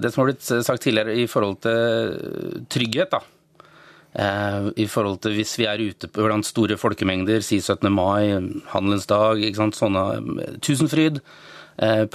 det, 0.02 0.12
som 0.12 0.24
har 0.24 0.32
blitt 0.32 0.46
sagt 0.46 0.86
tidligere 0.86 1.18
i 1.22 1.28
forhold 1.30 1.62
til 1.66 2.66
trygghet. 2.72 3.14
da. 3.18 3.24
I 4.16 4.86
forhold 4.88 5.18
til 5.26 5.34
hvis 5.36 5.58
vi 5.60 5.66
er 5.68 5.82
ute 5.84 6.08
blant 6.08 6.48
store 6.48 6.78
folkemengder, 6.80 7.42
si 7.44 7.58
17. 7.60 7.90
mai, 7.92 8.32
handelens 8.72 9.10
dag, 9.12 9.42
sånne 9.76 10.04
Tusenfryd. 10.64 11.20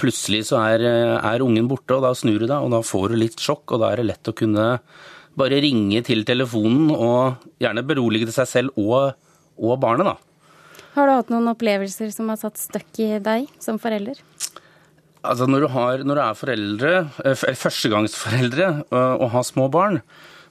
Plutselig 0.01 0.47
så 0.49 0.63
er, 0.63 0.81
er 1.21 1.45
ungen 1.45 1.69
borte, 1.69 1.93
og 1.93 2.01
da 2.01 2.15
snur 2.17 2.41
du 2.41 2.47
deg, 2.47 2.57
og 2.57 2.73
da 2.73 2.79
får 2.81 3.13
du 3.13 3.19
litt 3.21 3.37
sjokk. 3.37 3.75
Og 3.75 3.83
da 3.83 3.91
er 3.91 4.01
det 4.01 4.07
lett 4.09 4.31
å 4.31 4.33
kunne 4.33 4.65
bare 5.39 5.61
ringe 5.63 6.01
til 6.05 6.25
telefonen 6.27 6.91
og 6.91 7.45
gjerne 7.61 7.85
berolige 7.87 8.27
til 8.29 8.35
seg 8.35 8.49
selv 8.49 8.81
og, 8.81 9.13
og 9.57 9.79
barnet, 9.81 10.11
da. 10.11 10.17
Har 10.91 11.07
du 11.07 11.13
hatt 11.15 11.31
noen 11.31 11.47
opplevelser 11.53 12.11
som 12.11 12.27
har 12.31 12.39
satt 12.41 12.59
støkk 12.59 12.99
i 12.99 13.13
deg 13.23 13.47
som 13.63 13.79
forelder? 13.79 14.19
Altså 15.21 15.45
når 15.47 15.63
du, 15.63 15.67
har, 15.71 16.03
når 16.03 16.17
du 16.17 16.21
er 16.23 16.37
foreldre, 16.37 16.91
eh, 17.23 17.43
førstegangsforeldre 17.61 18.67
eh, 18.81 19.15
og 19.21 19.29
har 19.35 19.45
små 19.47 19.67
barn, 19.71 20.01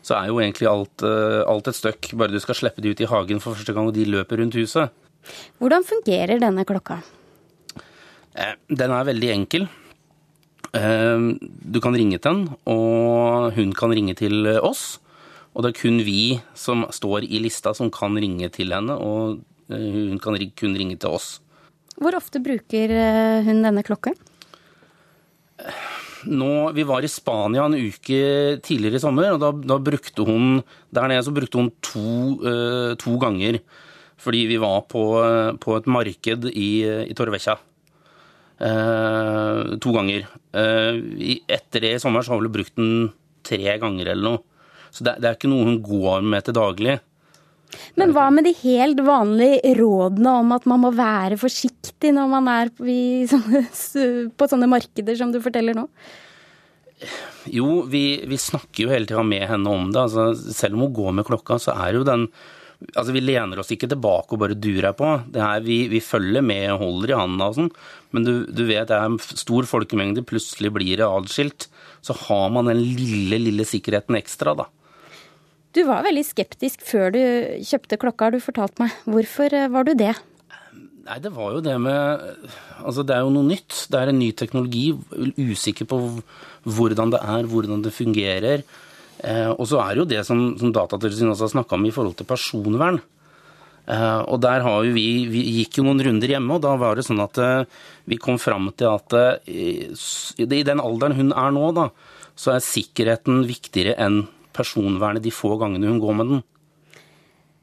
så 0.06 0.16
er 0.16 0.30
jo 0.30 0.38
egentlig 0.40 0.70
alt, 0.70 1.04
eh, 1.04 1.42
alt 1.44 1.68
et 1.68 1.76
støkk. 1.76 2.12
Bare 2.16 2.32
du 2.32 2.40
skal 2.40 2.56
slippe 2.56 2.84
de 2.84 2.94
ut 2.94 3.02
i 3.02 3.08
hagen 3.10 3.42
for 3.42 3.58
første 3.58 3.74
gang 3.76 3.90
og 3.90 3.96
de 3.98 4.06
løper 4.08 4.40
rundt 4.40 4.56
huset. 4.56 4.94
Hvordan 5.60 5.84
fungerer 5.84 6.40
denne 6.40 6.64
klokka? 6.64 7.02
Den 8.70 8.94
er 8.94 9.08
veldig 9.10 9.32
enkel. 9.34 9.66
Ehm, 10.76 11.34
du 11.42 11.80
kan 11.82 11.96
ringe 11.96 12.18
til 12.18 12.30
den, 12.30 12.42
og 12.70 13.50
hun 13.56 13.72
kan 13.74 13.90
ringe 13.94 14.14
til 14.18 14.46
oss. 14.60 15.00
Og 15.50 15.64
det 15.64 15.72
er 15.72 15.80
kun 15.80 15.98
vi 16.06 16.38
som 16.54 16.84
står 16.94 17.26
i 17.26 17.40
lista 17.42 17.72
som 17.74 17.90
kan 17.90 18.14
ringe 18.14 18.46
til 18.54 18.70
henne, 18.74 18.94
og 18.94 19.40
eh, 19.70 19.88
hun 20.10 20.20
kan 20.22 20.38
kun 20.56 20.76
ringe 20.78 20.98
til 21.00 21.10
oss. 21.10 21.40
Hvor 22.00 22.14
ofte 22.16 22.42
bruker 22.42 22.94
eh, 22.94 23.48
hun 23.48 23.64
denne 23.66 23.82
klokken? 23.86 24.14
Nå, 26.30 26.52
vi 26.76 26.84
var 26.86 27.04
i 27.04 27.10
Spania 27.10 27.66
en 27.66 27.76
uke 27.76 28.60
tidligere 28.62 29.00
i 29.00 29.02
sommer, 29.02 29.34
og 29.34 29.42
da, 29.42 29.50
da 29.74 29.76
brukte 29.80 30.24
hun 30.24 30.60
Der 30.92 31.08
nede 31.08 31.24
så 31.24 31.32
brukte 31.32 31.58
hun 31.58 31.70
to, 31.80 32.94
to 33.00 33.16
ganger. 33.20 33.60
Fordi 34.20 34.44
vi 34.50 34.58
var 34.60 34.84
på, 34.84 35.02
på 35.60 35.76
et 35.78 35.86
marked 35.88 36.44
i, 36.52 36.70
i 37.08 37.16
Torvekja. 37.16 37.56
Eh, 38.60 39.60
to 39.80 39.92
ganger. 39.94 40.26
Eh, 40.52 40.98
etter 41.48 41.86
det 41.86 41.94
i 41.96 42.00
sommer 42.02 42.24
så 42.24 42.34
har 42.34 42.42
hun 42.42 42.52
brukt 42.52 42.76
den 42.76 43.10
tre 43.46 43.78
ganger 43.80 44.12
eller 44.12 44.26
noe. 44.26 44.42
Så 44.90 45.06
det, 45.06 45.16
det 45.22 45.30
er 45.30 45.38
ikke 45.38 45.50
noe 45.52 45.68
hun 45.68 45.80
går 45.84 46.26
med 46.26 46.44
til 46.44 46.56
daglig. 46.58 46.98
Men 47.98 48.12
hva 48.14 48.26
med 48.34 48.44
de 48.48 48.52
helt 48.64 49.00
vanlige 49.06 49.74
rådene 49.78 50.32
om 50.42 50.56
at 50.56 50.66
man 50.68 50.82
må 50.82 50.90
være 50.94 51.38
forsiktig 51.40 52.10
når 52.16 52.32
man 52.32 52.50
er 52.50 52.72
på 52.74 54.48
sånne 54.50 54.70
markeder 54.70 55.18
som 55.18 55.30
du 55.32 55.38
forteller 55.42 55.78
nå? 55.78 55.86
Jo, 57.48 57.80
vi, 57.88 58.20
vi 58.28 58.36
snakker 58.36 58.84
jo 58.84 58.92
hele 58.92 59.08
tida 59.08 59.22
med 59.24 59.46
henne 59.48 59.72
om 59.72 59.88
det. 59.94 60.02
Altså, 60.02 60.52
selv 60.52 60.76
om 60.76 60.88
hun 60.88 60.96
går 60.98 61.14
med 61.16 61.28
klokka, 61.30 61.56
så 61.62 61.78
er 61.86 61.96
jo 61.96 62.04
den 62.04 62.26
Altså, 62.94 63.12
Vi 63.12 63.22
lener 63.22 63.60
oss 63.60 63.70
ikke 63.74 63.90
tilbake 63.90 64.34
og 64.34 64.40
bare 64.42 64.56
durer 64.56 64.94
på. 64.96 65.12
Det 65.32 65.42
er, 65.44 65.62
vi, 65.64 65.82
vi 65.92 66.00
følger 66.04 66.44
med 66.44 66.66
og 66.74 66.82
holder 66.84 67.12
i 67.12 67.18
handa 67.20 67.50
og 67.50 67.58
sånn. 67.58 67.70
Men 68.16 68.26
du, 68.26 68.32
du, 68.48 68.64
vet 68.68 68.88
det 68.90 68.96
er 68.96 69.06
en 69.10 69.20
stor 69.20 69.68
folkemengde, 69.68 70.24
plutselig 70.26 70.72
blir 70.74 71.00
det 71.00 71.08
adskilt. 71.08 71.68
Så 72.04 72.16
har 72.26 72.48
man 72.54 72.70
den 72.70 72.80
lille, 72.80 73.38
lille 73.42 73.66
sikkerheten 73.68 74.16
ekstra, 74.18 74.56
da. 74.58 74.70
Du 75.76 75.84
var 75.86 76.02
veldig 76.02 76.24
skeptisk 76.26 76.82
før 76.82 77.12
du 77.14 77.22
kjøpte 77.62 78.00
klokka, 78.02 78.26
har 78.26 78.34
du 78.34 78.42
fortalt 78.42 78.80
meg. 78.82 78.94
Hvorfor 79.06 79.54
eh, 79.54 79.70
var 79.70 79.86
du 79.86 79.92
det? 79.94 80.16
Nei, 81.06 81.18
det 81.22 81.30
var 81.34 81.54
jo 81.54 81.62
det 81.64 81.76
med 81.82 82.24
Altså, 82.80 83.04
det 83.06 83.14
er 83.14 83.24
jo 83.24 83.32
noe 83.34 83.46
nytt. 83.46 83.86
Det 83.92 83.98
er 83.98 84.10
en 84.10 84.18
ny 84.18 84.30
teknologi. 84.36 84.88
Usikker 85.36 85.88
på 85.90 85.98
hvordan 86.64 87.12
det 87.12 87.20
er, 87.20 87.48
hvordan 87.50 87.84
det 87.84 87.92
fungerer. 87.92 88.64
Eh, 89.20 89.50
og 89.52 89.66
så 89.68 89.80
er 89.84 89.94
det 89.94 90.02
jo 90.02 90.10
det 90.10 90.20
som, 90.28 90.42
som 90.60 90.72
Datatilsynet 90.74 91.34
også 91.34 91.48
har 91.48 91.54
snakka 91.56 91.76
om 91.76 91.86
i 91.86 91.92
forhold 91.94 92.16
til 92.18 92.28
personvern. 92.28 93.00
Eh, 93.90 94.20
og 94.20 94.40
der 94.44 94.64
vi, 94.94 95.06
vi 95.30 95.44
gikk 95.60 95.80
jo 95.80 95.86
noen 95.86 96.02
runder 96.06 96.34
hjemme, 96.36 96.56
og 96.56 96.64
da 96.64 96.76
var 96.80 96.96
det 96.96 97.06
sånn 97.08 97.22
at 97.24 97.40
eh, 97.40 97.64
vi 98.10 98.20
kom 98.20 98.40
fram 98.40 98.70
til 98.72 98.92
at 98.92 99.16
i 99.48 100.62
den 100.66 100.82
alderen 100.82 101.18
hun 101.18 101.34
er 101.34 101.56
nå, 101.56 101.72
da, 101.76 101.90
så 102.38 102.54
er 102.56 102.64
sikkerheten 102.64 103.44
viktigere 103.48 103.98
enn 104.00 104.24
personvernet 104.56 105.24
de 105.24 105.32
få 105.34 105.54
gangene 105.60 105.90
hun 105.90 106.00
går 106.02 106.16
med 106.18 106.34
den. 106.34 106.42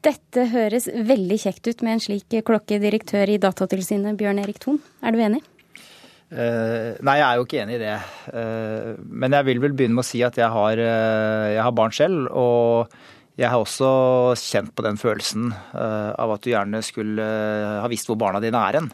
Dette 0.06 0.44
høres 0.52 0.86
veldig 0.86 1.36
kjekt 1.42 1.66
ut 1.66 1.80
med 1.82 1.96
en 1.96 2.02
slik 2.04 2.36
klokke, 2.46 2.78
direktør 2.80 3.28
i 3.28 3.40
Datatilsynet, 3.42 4.16
Bjørn 4.20 4.38
Erik 4.44 4.60
Thon. 4.62 4.78
Er 5.02 5.12
du 5.12 5.18
enig? 5.24 5.42
Uh, 6.28 6.92
nei, 7.00 7.14
jeg 7.16 7.24
er 7.24 7.38
jo 7.38 7.44
ikke 7.46 7.60
enig 7.62 7.78
i 7.78 7.80
det. 7.80 7.94
Uh, 8.28 8.98
men 9.00 9.32
jeg 9.32 9.48
vil 9.48 9.62
vel 9.62 9.76
begynne 9.76 9.96
med 9.96 10.04
å 10.04 10.08
si 10.10 10.20
at 10.26 10.36
jeg 10.36 10.52
har, 10.52 10.82
uh, 10.82 11.46
jeg 11.54 11.62
har 11.64 11.76
barn 11.76 11.94
selv. 11.96 12.28
Og 12.36 13.38
jeg 13.38 13.48
har 13.48 13.62
også 13.62 13.88
kjent 14.36 14.74
på 14.76 14.84
den 14.84 14.98
følelsen 14.98 15.52
av 15.78 16.32
at 16.34 16.42
du 16.42 16.48
gjerne 16.50 16.80
skulle 16.82 17.22
ha 17.22 17.86
visst 17.86 18.08
hvor 18.10 18.18
barna 18.18 18.40
dine 18.42 18.58
er 18.58 18.80
hen. 18.80 18.88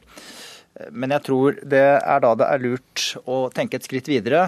Men 0.92 1.14
jeg 1.14 1.24
tror 1.24 1.56
det 1.64 1.80
er 1.80 2.20
da 2.20 2.34
det 2.36 2.50
er 2.52 2.60
lurt 2.60 3.06
å 3.24 3.38
tenke 3.56 3.78
et 3.80 3.88
skritt 3.88 4.10
videre, 4.12 4.42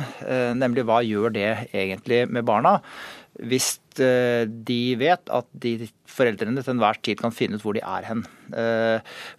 nemlig 0.53 0.85
hva 0.85 0.99
gjør 1.01 1.33
det 1.39 1.49
egentlig 1.71 2.27
med 2.29 2.45
barna? 2.45 2.77
hvis 3.37 3.75
de 3.97 4.81
vet 5.01 5.33
at 5.33 5.49
de 5.61 5.89
foreldrene 6.09 6.61
til 6.61 6.73
enhver 6.75 7.01
tid 7.05 7.21
kan 7.21 7.33
finne 7.37 7.57
ut 7.57 7.65
hvor 7.65 7.77
de 7.77 7.83
er 7.85 8.07
hen. 8.09 8.23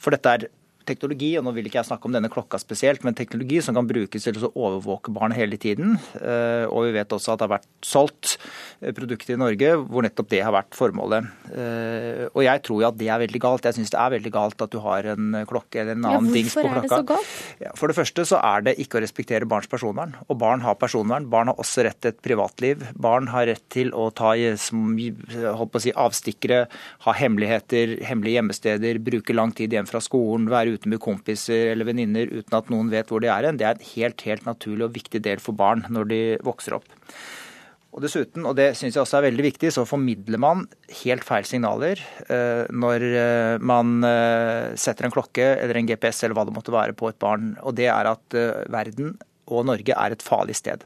For 0.01 0.13
dette 0.13 0.33
er 0.33 0.49
teknologi, 0.87 1.33
og 1.39 1.45
nå 1.45 1.53
vil 1.55 1.67
ikke 1.69 1.81
jeg 1.81 1.89
snakke 1.89 2.09
om 2.09 2.15
denne 2.15 2.31
klokka 2.31 2.59
spesielt, 2.61 3.03
men 3.05 3.17
teknologi 3.17 3.59
som 3.63 3.77
kan 3.77 3.87
brukes 3.89 4.27
til 4.27 4.39
å 4.47 4.51
overvåke 4.53 5.13
barn 5.15 5.35
hele 5.35 5.59
tiden. 5.61 5.97
Eh, 6.19 6.65
og 6.67 6.87
vi 6.87 6.95
vet 6.95 7.13
også 7.13 7.33
at 7.33 7.41
det 7.41 7.47
har 7.47 7.53
vært 7.57 7.69
solgt 7.85 8.37
eh, 8.81 8.93
produkter 8.95 9.35
i 9.35 9.39
Norge 9.41 9.73
hvor 9.83 10.05
nettopp 10.05 10.31
det 10.31 10.41
har 10.45 10.55
vært 10.55 10.77
formålet. 10.77 11.27
Eh, 11.51 12.23
og 12.31 12.41
jeg 12.45 12.63
tror 12.67 12.83
jo 12.83 12.89
at 12.89 12.99
det 12.99 13.11
er 13.13 13.23
veldig 13.23 13.43
galt. 13.43 13.67
Jeg 13.67 13.77
syns 13.79 13.93
det 13.93 14.01
er 14.01 14.15
veldig 14.17 14.33
galt 14.33 14.65
at 14.65 14.73
du 14.73 14.79
har 14.83 15.11
en 15.13 15.41
klokke 15.49 15.83
eller 15.83 15.97
en 15.97 16.09
annen 16.11 16.31
ja, 16.31 16.35
dings 16.39 16.55
på 16.57 16.65
klokka. 16.65 16.73
Hvorfor 16.73 16.81
er 16.81 16.87
det 16.87 16.95
så 16.95 17.09
galt? 17.13 17.77
For 17.79 17.91
det 17.91 17.97
første 17.99 18.27
så 18.33 18.41
er 18.43 18.67
det 18.67 18.77
ikke 18.83 18.99
å 18.99 19.03
respektere 19.03 19.49
barns 19.49 19.69
personvern. 19.71 20.15
Og 20.27 20.39
barn 20.41 20.63
har 20.65 20.79
personvern. 20.79 21.29
Barn 21.31 21.51
har 21.51 21.61
også 21.61 21.85
rett 21.87 21.99
til 22.03 22.13
et 22.13 22.23
privatliv. 22.23 22.85
Barn 22.97 23.29
har 23.33 23.47
rett 23.49 23.65
til 23.73 23.93
å 23.95 24.09
ta 24.15 24.33
holdt 24.37 25.73
på 25.73 25.79
å 25.79 25.83
si, 25.83 25.93
avstikkere, 25.97 26.65
ha 27.05 27.13
hemmeligheter, 27.17 27.97
hemmelige 28.07 28.39
gjemmesteder, 28.39 28.99
bruke 29.03 29.35
lang 29.35 29.53
tid 29.55 29.73
hjem 29.73 29.89
fra 29.89 30.01
skolen, 30.03 30.49
være 30.51 30.75
ute 30.76 30.76
med 30.85 31.01
kompiser 31.01 31.71
eller 31.71 31.87
venninner 31.89 32.29
uten 32.29 32.59
at 32.59 32.69
noen 32.69 32.91
vet 32.93 33.09
hvor 33.09 33.23
de 33.23 33.31
er 33.33 33.49
hen, 33.49 33.57
det 33.57 33.65
er 33.65 33.79
en 33.79 33.89
helt, 33.95 34.21
helt 34.27 34.45
naturlig 34.45 34.85
og 34.85 34.95
viktig 34.99 35.23
del 35.25 35.41
for 35.41 35.57
barn 35.57 35.87
når 35.89 36.11
de 36.11 36.21
vokser 36.45 36.77
opp. 36.77 36.85
Og 37.97 38.03
dessuten, 38.03 38.43
og 38.45 38.53
det 38.59 38.75
syns 38.77 38.93
jeg 38.93 39.01
også 39.01 39.17
er 39.17 39.25
veldig 39.31 39.45
viktig, 39.47 39.71
så 39.73 39.81
formidler 39.89 40.37
man 40.37 40.67
helt 40.99 41.25
feil 41.25 41.47
signaler 41.49 41.97
eh, 42.29 42.67
når 42.69 43.05
eh, 43.07 43.53
man 43.57 44.05
eh, 44.05 44.75
setter 44.77 45.07
en 45.07 45.15
klokke 45.15 45.47
eller 45.55 45.79
en 45.79 45.89
GPS 45.89 46.21
eller 46.21 46.37
hva 46.37 46.45
det 46.45 46.53
måtte 46.53 46.75
være 46.75 46.93
på 46.97 47.09
et 47.09 47.17
barn. 47.17 47.55
Og 47.65 47.73
det 47.79 47.87
er 47.89 48.11
at 48.11 48.37
verden 48.69 49.15
og 49.49 49.65
Norge 49.65 49.97
er 49.97 50.13
et 50.13 50.25
farlig 50.25 50.59
sted. 50.59 50.85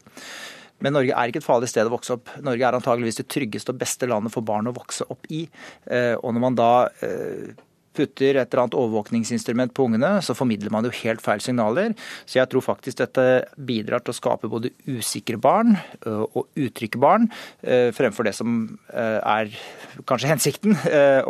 Men 0.82 0.96
Norge 0.96 1.12
er 1.12 1.30
ikke 1.30 1.42
et 1.42 1.50
farlig 1.50 1.68
sted 1.74 1.89
å 1.89 1.92
vokse 1.92 2.16
opp. 2.16 2.32
Norge 2.46 2.64
er 2.64 2.78
antageligvis 2.78 3.20
det 3.20 3.28
tryggeste 3.34 3.76
og 3.76 3.82
beste 3.82 4.08
landet 4.08 4.32
for 4.32 4.48
barn 4.48 4.72
å 4.72 4.76
vokse 4.78 5.06
opp 5.12 5.28
i. 5.34 5.44
Og 5.92 6.30
når 6.32 6.42
man 6.42 6.58
da 6.58 6.72
putter 7.98 8.38
et 8.38 8.48
eller 8.48 8.64
annet 8.64 8.78
overvåkningsinstrument 8.80 9.74
på 9.76 9.86
ungene, 9.89 10.14
så 10.24 10.36
formidler 10.38 10.74
man 10.74 10.88
jo 10.88 10.94
helt 11.02 11.24
feil 11.24 11.44
signaler. 11.44 11.96
Så 12.26 12.39
jeg 12.39 12.50
tror 12.52 12.66
faktisk 12.66 13.02
dette 13.02 13.26
bidrar 13.56 14.04
til 14.04 14.14
å 14.14 14.18
skape 14.18 14.50
både 14.52 14.74
usikre 14.88 15.39
barn 15.42 15.76
øh, 16.06 16.26
og 16.26 16.48
utrygge 16.60 17.02
barn, 17.02 17.30
øh, 17.64 17.89
fremfor 17.96 18.28
det 18.28 18.36
som 18.38 18.62
øh, 18.94 19.20
er 19.20 19.52
kanskje 20.08 20.32
hensikten, 20.32 20.76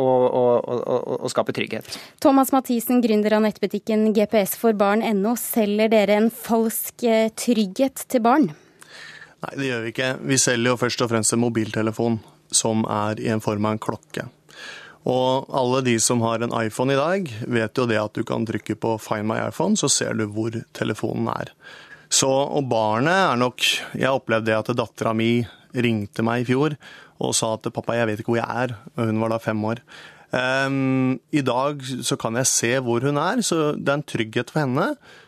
å 0.01 1.29
skape 1.31 1.53
trygghet. 1.55 1.87
Thomas 2.21 2.51
Mathisen, 2.53 3.01
gründer 3.03 3.37
av 3.37 3.45
nettbutikken 3.45 4.11
GPS 4.15 4.53
for 4.59 4.77
barn.no. 4.77 5.33
Selger 5.39 5.89
dere 5.91 6.19
en 6.19 6.29
falsk 6.33 7.05
trygghet 7.39 8.05
til 8.11 8.23
barn? 8.23 8.51
Nei, 9.41 9.53
det 9.57 9.71
gjør 9.71 9.81
vi 9.85 9.93
ikke. 9.95 10.11
Vi 10.29 10.37
selger 10.41 10.73
jo 10.73 10.77
først 10.83 11.01
og 11.01 11.11
fremst 11.13 11.33
en 11.33 11.41
mobiltelefon 11.41 12.19
som 12.53 12.85
er 12.85 13.21
i 13.23 13.31
en 13.33 13.41
form 13.43 13.65
av 13.65 13.77
en 13.77 13.81
klokke. 13.81 14.27
Og 15.09 15.47
alle 15.57 15.81
de 15.85 15.95
som 16.03 16.21
har 16.21 16.43
en 16.43 16.53
iPhone 16.61 16.93
i 16.93 16.99
dag, 16.99 17.29
vet 17.49 17.77
jo 17.77 17.87
det 17.89 17.97
at 17.97 18.13
du 18.13 18.25
kan 18.27 18.45
trykke 18.45 18.75
på 18.77 18.97
Find 19.01 19.29
my 19.31 19.39
iPhone, 19.47 19.77
så 19.79 19.89
ser 19.89 20.13
du 20.17 20.27
hvor 20.29 20.53
telefonen 20.77 21.31
er. 21.33 21.53
Så, 22.11 22.29
og 22.29 22.67
barnet 22.67 23.13
er 23.15 23.37
nok 23.39 23.63
Jeg 23.95 24.11
opplevde 24.11 24.51
det 24.51 24.57
at 24.57 24.73
dattera 24.75 25.13
mi 25.15 25.45
ringte 25.71 26.25
meg 26.27 26.43
i 26.43 26.49
fjor 26.49 26.75
og 27.21 27.35
sa 27.37 27.53
at 27.53 27.69
'pappa, 27.69 27.95
jeg 27.95 28.07
vet 28.09 28.19
ikke 28.19 28.33
hvor 28.33 28.41
jeg 28.41 28.49
er'. 28.49 28.75
Hun 28.97 29.21
var 29.21 29.29
da 29.29 29.37
fem 29.37 29.65
år. 29.65 29.79
Um, 30.31 31.19
I 31.35 31.41
dag 31.43 31.81
så 31.83 32.15
kan 32.15 32.37
jeg 32.39 32.47
se 32.47 32.69
hvor 32.79 33.03
hun 33.03 33.19
er, 33.19 33.41
så 33.43 33.73
det 33.75 33.89
er 33.91 33.97
en 33.99 34.05
trygghet 34.07 34.53
for 34.53 34.63
henne. 34.63 34.85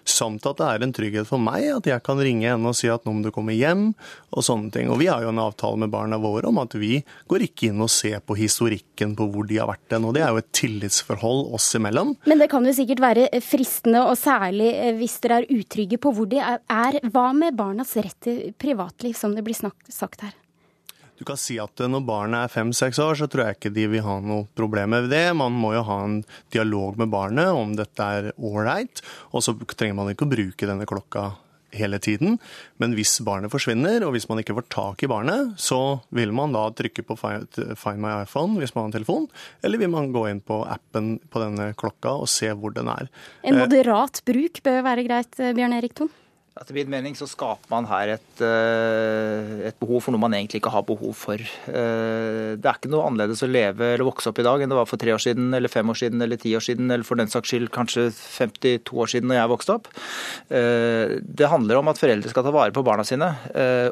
Samt 0.08 0.48
at 0.48 0.60
det 0.60 0.68
er 0.68 0.84
en 0.84 0.94
trygghet 0.96 1.28
for 1.28 1.40
meg 1.44 1.66
at 1.72 1.88
jeg 1.88 2.04
kan 2.04 2.20
ringe 2.20 2.48
henne 2.48 2.72
og 2.72 2.76
si 2.76 2.90
at 2.92 3.04
nå 3.04 3.12
må 3.16 3.24
du 3.24 3.32
komme 3.36 3.56
hjem, 3.56 3.90
og 4.32 4.46
sånne 4.48 4.72
ting. 4.74 4.92
Og 4.92 5.02
vi 5.02 5.10
har 5.12 5.24
jo 5.24 5.32
en 5.34 5.42
avtale 5.44 5.80
med 5.84 5.92
barna 5.94 6.20
våre 6.24 6.48
om 6.50 6.62
at 6.64 6.76
vi 6.80 7.02
går 7.32 7.48
ikke 7.50 7.70
inn 7.72 7.84
og 7.84 7.92
ser 7.92 8.24
på 8.24 8.38
historikken 8.40 9.16
på 9.20 9.28
hvor 9.32 9.48
de 9.50 9.60
har 9.60 9.72
vært 9.72 9.96
hen. 9.96 10.08
Og 10.08 10.16
det 10.16 10.24
er 10.24 10.32
jo 10.32 10.44
et 10.44 10.54
tillitsforhold 10.56 11.52
oss 11.56 11.68
imellom. 11.80 12.16
Men 12.30 12.44
det 12.44 12.50
kan 12.52 12.68
jo 12.68 12.76
sikkert 12.76 13.04
være 13.04 13.28
fristende, 13.44 14.06
og 14.08 14.16
særlig 14.20 14.72
eh, 14.72 14.94
hvis 15.00 15.20
dere 15.24 15.42
er 15.44 15.52
utrygge 15.52 16.00
på 16.00 16.16
hvor 16.16 16.32
de 16.32 16.40
er. 16.44 17.02
Hva 17.12 17.28
med 17.36 17.60
barnas 17.60 17.96
rett 18.00 18.20
til 18.24 18.56
privatliv, 18.60 19.18
som 19.20 19.36
det 19.36 19.44
blir 19.44 19.58
sagt 19.58 20.24
her? 20.24 20.36
Du 21.24 21.30
kan 21.30 21.40
si 21.40 21.56
at 21.56 21.80
når 21.80 22.02
barnet 22.04 22.36
er 22.44 22.52
fem-seks 22.52 22.98
år, 23.00 23.16
så 23.16 23.30
tror 23.32 23.46
jeg 23.46 23.56
ikke 23.56 23.70
de 23.72 23.86
vil 23.94 24.02
ha 24.04 24.18
noe 24.20 24.44
problem 24.60 24.92
med 24.92 25.06
det. 25.08 25.30
Man 25.40 25.56
må 25.56 25.70
jo 25.72 25.86
ha 25.88 26.02
en 26.04 26.18
dialog 26.52 26.98
med 27.00 27.14
barnet 27.14 27.48
om 27.56 27.72
dette 27.80 28.08
er 28.18 28.28
ålreit. 28.36 29.00
Og 29.32 29.46
så 29.46 29.54
trenger 29.72 29.96
man 29.96 30.12
ikke 30.12 30.28
å 30.28 30.34
bruke 30.34 30.68
denne 30.68 30.84
klokka 30.90 31.30
hele 31.80 31.96
tiden. 32.04 32.36
Men 32.84 32.92
hvis 32.98 33.14
barnet 33.24 33.54
forsvinner, 33.54 34.04
og 34.04 34.18
hvis 34.18 34.28
man 34.28 34.42
ikke 34.44 34.58
får 34.58 34.68
tak 34.76 35.06
i 35.08 35.10
barnet, 35.14 35.54
så 35.64 35.80
vil 36.12 36.36
man 36.36 36.52
da 36.52 36.66
trykke 36.76 37.06
på 37.08 37.16
Find 37.16 38.04
my 38.04 38.18
iPhone 38.26 38.60
hvis 38.60 38.76
man 38.76 38.84
har 38.84 38.92
en 38.92 38.98
telefon, 38.98 39.30
eller 39.64 39.80
vil 39.80 39.94
man 39.96 40.12
gå 40.12 40.26
inn 40.28 40.44
på 40.44 40.60
appen 40.68 41.22
på 41.32 41.46
denne 41.46 41.70
klokka 41.80 42.18
og 42.26 42.28
se 42.36 42.52
hvor 42.52 42.76
den 42.76 42.92
er. 42.92 43.08
En 43.48 43.62
moderat 43.64 44.20
bruk 44.28 44.60
bør 44.68 44.84
være 44.92 45.08
greit, 45.08 45.40
Bjørn 45.40 45.80
Erik 45.80 45.96
Thon? 46.02 46.12
Etter 46.54 46.76
min 46.78 46.90
mening 46.92 47.16
så 47.18 47.26
skaper 47.26 47.66
man 47.72 47.88
her 47.90 48.12
et, 48.14 48.42
eh, 48.46 49.70
et, 49.72 49.78
behov 49.82 50.04
for 50.06 50.14
noe 50.14 50.22
man 50.22 50.36
egentlig 50.38 50.60
ikke 50.62 50.70
har 50.70 50.84
behov 50.86 51.16
for. 51.18 51.42
Eh, 51.42 52.54
det 52.62 52.68
er 52.70 52.78
ikke 52.78 52.92
noe 52.94 53.08
annerledes 53.08 53.42
å 53.42 53.50
leve 53.50 53.88
eller 53.96 54.06
vokse 54.06 54.30
opp 54.30 54.38
i 54.38 54.46
dag 54.46 54.62
enn 54.62 54.70
det 54.70 54.78
var 54.78 54.86
for 54.86 55.02
tre 55.02 55.16
år 55.16 55.24
siden, 55.24 55.48
eller 55.58 55.72
fem 55.74 55.90
år 55.90 55.98
siden, 55.98 56.22
eller 56.22 56.38
ti 56.38 56.52
år 56.54 56.62
siden, 56.62 56.92
eller 56.94 57.08
for 57.08 57.18
den 57.18 57.32
saks 57.32 57.50
skyld 57.50 57.72
kanskje 57.74 58.06
52 58.14 59.02
år 59.02 59.10
siden 59.16 59.32
når 59.32 59.40
jeg 59.40 59.50
vokste 59.50 59.78
opp. 59.80 59.90
Eh, 60.54 61.16
det 61.26 61.50
handler 61.50 61.82
om 61.82 61.90
at 61.90 61.98
foreldre 61.98 62.30
skal 62.30 62.46
ta 62.46 62.54
vare 62.54 62.76
på 62.76 62.86
barna 62.86 63.02
sine, 63.08 63.32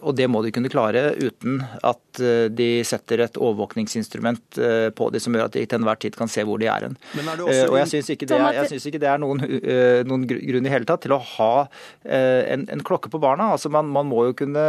og 0.06 0.14
det 0.16 0.30
må 0.30 0.44
de 0.46 0.54
kunne 0.54 0.70
klare 0.70 1.16
uten 1.18 1.58
at 1.82 2.22
de 2.54 2.70
setter 2.86 3.24
et 3.26 3.38
overvåkningsinstrument 3.42 4.60
på 4.96 5.10
dem 5.14 5.24
som 5.24 5.34
gjør 5.34 5.50
at 5.50 5.56
de 5.56 5.64
til 5.66 5.80
enhver 5.80 6.00
tid 6.02 6.16
kan 6.20 6.30
se 6.30 6.44
hvor 6.46 6.62
de 6.62 6.70
er 6.70 6.86
hen. 6.86 6.98
Og 7.42 7.78
jeg 7.80 7.90
syns 7.90 8.12
ikke, 8.14 8.30
ikke, 8.30 9.02
det 9.02 9.10
er 9.10 9.22
noen, 9.22 9.42
noen 10.08 10.26
grunn 10.30 10.68
i 10.68 10.74
hele 10.74 10.88
tatt 10.88 11.06
til 11.08 11.16
å 11.16 11.22
ha 11.34 11.52
en, 12.54 12.66
en, 12.72 12.84
klokke 12.86 13.12
på 13.12 13.20
barna. 13.22 13.52
Altså 13.56 13.72
man, 13.74 13.90
man, 13.94 14.08
må 14.10 14.26
jo 14.30 14.36
kunne 14.42 14.64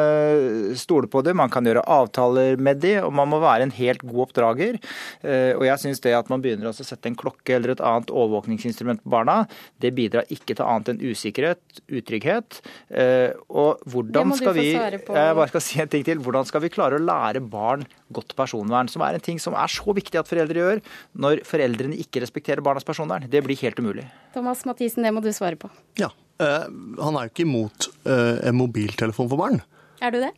stole 0.78 1.10
på 1.10 1.22
det, 1.26 1.34
man 1.38 1.52
kan 1.52 1.66
gjøre 1.66 1.84
avtaler 1.90 2.60
med 2.60 2.82
de, 2.84 2.94
og 3.02 3.12
man 3.16 3.30
må 3.32 3.40
være 3.42 3.66
en 3.66 3.74
helt 3.76 4.04
god 4.06 4.26
oppdrager. 4.26 4.78
Eh, 5.22 5.52
og 5.56 5.66
jeg 5.66 5.82
syns 5.84 6.02
det 6.04 6.14
at 6.16 6.30
man 6.32 6.44
begynner 6.44 6.70
å 6.70 6.74
sette 6.76 7.10
en 7.10 7.18
klokke 7.18 7.56
eller 7.56 7.74
et 7.74 7.84
annet 7.84 8.12
overvåkningsinstrument 8.12 9.02
på 9.04 9.12
barna, 9.12 9.42
det 9.82 9.92
bidrar 9.96 10.28
ikke 10.32 10.56
til 10.56 10.66
annet 10.66 10.92
enn 10.92 11.02
usikkerhet, 11.02 11.82
utrygghet. 11.90 12.60
Eh, 12.90 13.30
og 13.50 13.82
hvordan 13.90 14.34
skal 14.38 14.56
vi 14.56 14.70
Jeg 14.72 15.36
bare 15.38 15.50
skal 15.50 15.64
si 15.64 15.80
en 15.82 15.90
ting 15.92 16.06
til. 16.06 16.20
Hvordan 16.22 16.46
skal 16.48 16.62
vi 16.64 16.72
klare 16.72 16.98
å 16.98 17.02
lære 17.02 17.42
barn 17.42 17.86
godt 18.12 18.36
personvern, 18.38 18.90
som 18.92 19.04
er 19.04 19.16
en 19.16 19.24
ting 19.24 19.40
som 19.42 19.56
er 19.58 19.70
så 19.72 19.94
viktig 19.96 20.20
at 20.20 20.28
foreldre 20.28 20.62
gjør, 20.62 20.82
når 21.18 21.44
foreldrene 21.48 21.98
ikke 22.00 22.22
respekterer 22.24 22.64
barnas 22.64 22.86
personvern? 22.86 23.28
Det 23.30 23.42
blir 23.44 23.58
helt 23.62 23.80
umulig. 23.80 24.06
Thomas 24.36 24.64
Mathisen, 24.68 25.04
det 25.04 25.14
må 25.14 25.24
du 25.24 25.32
svare 25.34 25.58
på. 25.60 25.70
Ja. 26.00 26.12
Uh, 26.42 26.66
han 26.98 27.14
er 27.14 27.26
jo 27.26 27.32
ikke 27.32 27.44
imot 27.46 27.88
uh, 28.08 28.38
en 28.42 28.56
mobiltelefon 28.58 29.30
for 29.30 29.38
barn. 29.38 29.60
Er 30.02 30.10
du 30.10 30.18
det? 30.24 30.32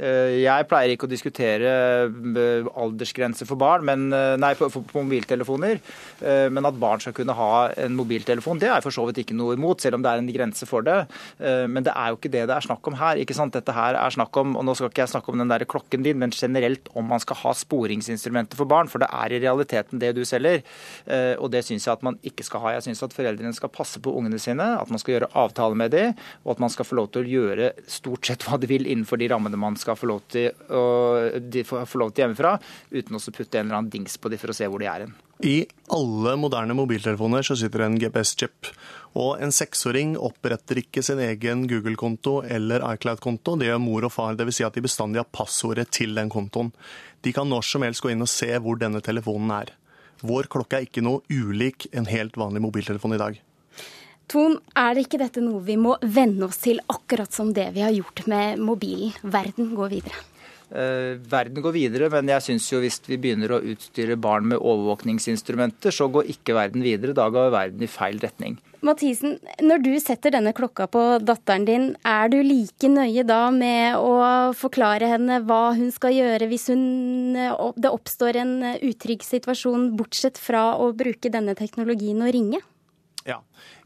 Eh, 0.00 0.40
jeg 0.40 0.66
pleier 0.70 0.94
ikke 0.94 1.04
å 1.08 1.10
diskutere 1.10 1.70
aldersgrense 2.08 2.78
aldersgrenser 2.80 3.48
for 3.48 3.60
barn, 3.60 3.84
men, 3.84 4.06
eh, 4.16 4.36
nei, 4.40 4.52
på, 4.56 4.68
på, 4.70 5.02
mobiltelefoner. 5.04 5.80
Men 6.20 6.66
at 6.68 6.76
barn 6.80 7.00
skal 7.00 7.14
kunne 7.16 7.34
ha 7.36 7.70
en 7.80 7.94
mobiltelefon, 7.96 8.58
det 8.60 8.68
er 8.68 8.74
jeg 8.76 8.84
for 8.84 8.94
så 8.94 9.06
vidt 9.08 9.22
ikke 9.22 9.36
noe 9.36 9.54
imot, 9.56 9.80
selv 9.80 9.96
om 9.96 10.02
det 10.04 10.10
er 10.10 10.20
en 10.20 10.28
grense 10.28 10.66
for 10.68 10.84
det. 10.84 10.98
Men 11.40 11.84
det 11.86 11.94
er 11.96 12.10
jo 12.12 12.18
ikke 12.18 12.32
det 12.32 12.42
det 12.50 12.56
er 12.56 12.66
snakk 12.66 12.90
om 12.90 12.96
her. 13.00 13.20
ikke 13.22 13.36
sant? 13.36 13.54
Dette 13.56 13.72
her 13.72 13.96
er 13.96 14.12
snakk 14.12 14.36
om, 14.40 14.52
og 14.58 14.66
nå 14.66 14.74
skal 14.76 14.90
ikke 14.90 15.06
jeg 15.06 15.12
snakke 15.14 15.32
om 15.32 15.40
den 15.40 15.50
der 15.50 15.64
klokken 15.64 16.04
din, 16.04 16.18
men 16.20 16.34
generelt 16.34 16.90
om 16.94 17.08
man 17.08 17.22
skal 17.24 17.40
ha 17.40 17.54
sporingsinstrumenter 17.56 18.60
for 18.60 18.68
barn. 18.68 18.90
For 18.92 19.02
det 19.02 19.08
er 19.08 19.32
i 19.32 19.40
realiteten 19.40 20.02
det 20.02 20.12
du 20.18 20.22
selger. 20.28 20.60
Og 21.40 21.48
det 21.54 21.64
syns 21.66 21.88
jeg 21.88 21.96
at 21.96 22.04
man 22.06 22.20
ikke 22.26 22.44
skal 22.46 22.64
ha. 22.66 22.74
Jeg 22.76 22.90
syns 22.90 23.02
at 23.06 23.16
foreldrene 23.16 23.56
skal 23.56 23.72
passe 23.72 24.02
på 24.02 24.12
ungene 24.20 24.40
sine, 24.42 24.66
at 24.76 24.92
man 24.92 25.00
skal 25.00 25.16
gjøre 25.16 25.32
avtaler 25.40 25.80
med 25.80 25.94
dem, 25.96 26.14
og 26.44 26.54
at 26.56 26.64
man 26.66 26.72
skal 26.72 26.88
få 26.88 27.00
lov 27.00 27.10
til 27.14 27.24
å 27.24 27.32
gjøre 27.38 27.72
stort 27.90 28.28
sett 28.28 28.44
hva 28.44 28.60
de 28.60 28.68
vil 28.70 28.84
innenfor 28.84 29.20
de 29.20 29.30
rammene 29.32 29.60
man 29.60 29.78
skal 29.80 29.89
få 29.98 30.10
lov 30.10 30.22
til, 30.30 30.50
å, 30.70 30.84
få 31.86 32.00
lov 32.02 32.14
til 32.14 32.26
hjemmefra, 32.26 32.54
uten 32.92 33.18
å 33.18 33.24
putte 33.24 33.58
en 33.60 33.66
eller 33.66 33.80
annen 33.80 33.92
dings 33.92 34.16
på 34.20 34.32
dem 34.32 34.40
for 34.40 34.52
å 34.52 34.56
se 34.56 34.68
hvor 34.70 34.82
de 34.82 34.88
er 34.90 35.06
hen. 35.06 35.18
I 35.40 35.64
alle 35.88 36.34
moderne 36.36 36.76
mobiltelefoner 36.76 37.46
så 37.46 37.56
sitter 37.56 37.86
en 37.86 37.96
GPS-chip. 38.00 38.68
Og 39.16 39.40
en 39.42 39.52
seksåring 39.54 40.12
oppretter 40.20 40.82
ikke 40.82 41.02
sin 41.02 41.22
egen 41.24 41.64
Google-konto 41.70 42.42
eller 42.44 42.84
iCloud-konto. 42.92 43.56
Det 43.58 43.70
gjør 43.70 43.80
mor 43.82 44.06
og 44.06 44.12
far. 44.12 44.36
Dvs. 44.36 44.60
Si 44.60 44.66
at 44.68 44.76
de 44.76 44.84
bestandig 44.84 45.22
har 45.22 45.30
passordet 45.32 45.88
til 45.96 46.12
den 46.18 46.28
kontoen. 46.30 46.74
De 47.24 47.32
kan 47.32 47.48
når 47.48 47.64
som 47.66 47.86
helst 47.86 48.04
gå 48.04 48.12
inn 48.12 48.24
og 48.24 48.30
se 48.30 48.52
hvor 48.60 48.78
denne 48.80 49.00
telefonen 49.04 49.54
er. 49.62 49.72
Vår 50.20 50.50
klokke 50.52 50.76
er 50.76 50.88
ikke 50.88 51.04
noe 51.04 51.24
ulik 51.32 51.88
en 51.96 52.08
helt 52.10 52.36
vanlig 52.36 52.60
mobiltelefon 52.66 53.16
i 53.16 53.22
dag. 53.22 53.40
Ton, 54.30 54.60
er 54.78 54.94
det 54.94 55.08
ikke 55.08 55.18
dette 55.18 55.42
noe 55.42 55.58
vi 55.66 55.74
må 55.80 55.96
venne 56.06 56.46
oss 56.46 56.60
til, 56.62 56.78
akkurat 56.86 57.34
som 57.34 57.50
det 57.54 57.72
vi 57.74 57.82
har 57.82 57.94
gjort 57.94 58.22
med 58.30 58.62
mobilen? 58.62 59.16
Verden 59.26 59.72
går 59.74 59.96
videre. 59.96 60.26
Eh, 60.70 61.18
verden 61.26 61.64
går 61.64 61.74
videre, 61.74 62.06
men 62.14 62.30
jeg 62.30 62.44
syns 62.46 62.68
jo 62.70 62.78
hvis 62.78 63.00
vi 63.08 63.18
begynner 63.18 63.56
å 63.56 63.62
utstyre 63.72 64.14
barn 64.14 64.46
med 64.52 64.62
overvåkningsinstrumenter, 64.62 65.90
så 65.90 66.06
går 66.14 66.30
ikke 66.30 66.54
verden 66.54 66.86
videre. 66.86 67.16
Da 67.16 67.26
går 67.26 67.50
verden 67.50 67.82
i 67.82 67.90
feil 67.90 68.22
retning. 68.22 68.60
Mathisen, 68.86 69.34
når 69.60 69.82
du 69.82 69.90
setter 70.00 70.32
denne 70.32 70.54
klokka 70.56 70.86
på 70.88 71.02
datteren 71.26 71.66
din, 71.66 71.90
er 72.06 72.30
du 72.30 72.38
like 72.38 72.88
nøye 72.88 73.26
da 73.26 73.42
med 73.52 73.98
å 73.98 74.14
forklare 74.56 75.10
henne 75.10 75.42
hva 75.44 75.74
hun 75.76 75.90
skal 75.92 76.14
gjøre 76.16 76.48
hvis 76.48 76.70
hun, 76.70 77.34
det 77.76 77.90
oppstår 77.90 78.38
en 78.40 78.54
utrygg 78.78 79.26
situasjon, 79.26 79.90
bortsett 79.98 80.38
fra 80.40 80.78
å 80.78 80.94
bruke 80.96 81.34
denne 81.34 81.58
teknologien 81.58 82.22
og 82.22 82.32
ringe? 82.38 82.62
Ja. 83.28 83.36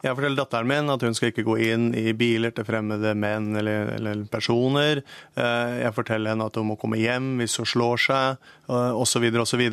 Jeg 0.04 0.14
forteller 0.14 0.38
datteren 0.38 0.68
min 0.68 0.90
at 0.92 1.02
hun 1.02 1.16
skal 1.16 1.32
ikke 1.32 1.46
gå 1.46 1.56
inn 1.64 1.88
i 1.96 2.12
biler 2.14 2.52
til 2.54 2.66
fremmede 2.68 3.14
menn 3.18 3.56
eller, 3.58 3.90
eller 3.96 4.24
personer. 4.30 5.00
Eh, 5.34 5.72
jeg 5.80 5.94
forteller 5.96 6.34
henne 6.34 6.46
at 6.46 6.58
hun 6.60 6.68
må 6.70 6.76
komme 6.80 7.00
hjem 7.00 7.40
hvis 7.40 7.56
hun 7.58 7.68
slår 7.68 8.02
seg, 8.04 8.50
osv. 8.68 9.26
osv. 9.42 9.64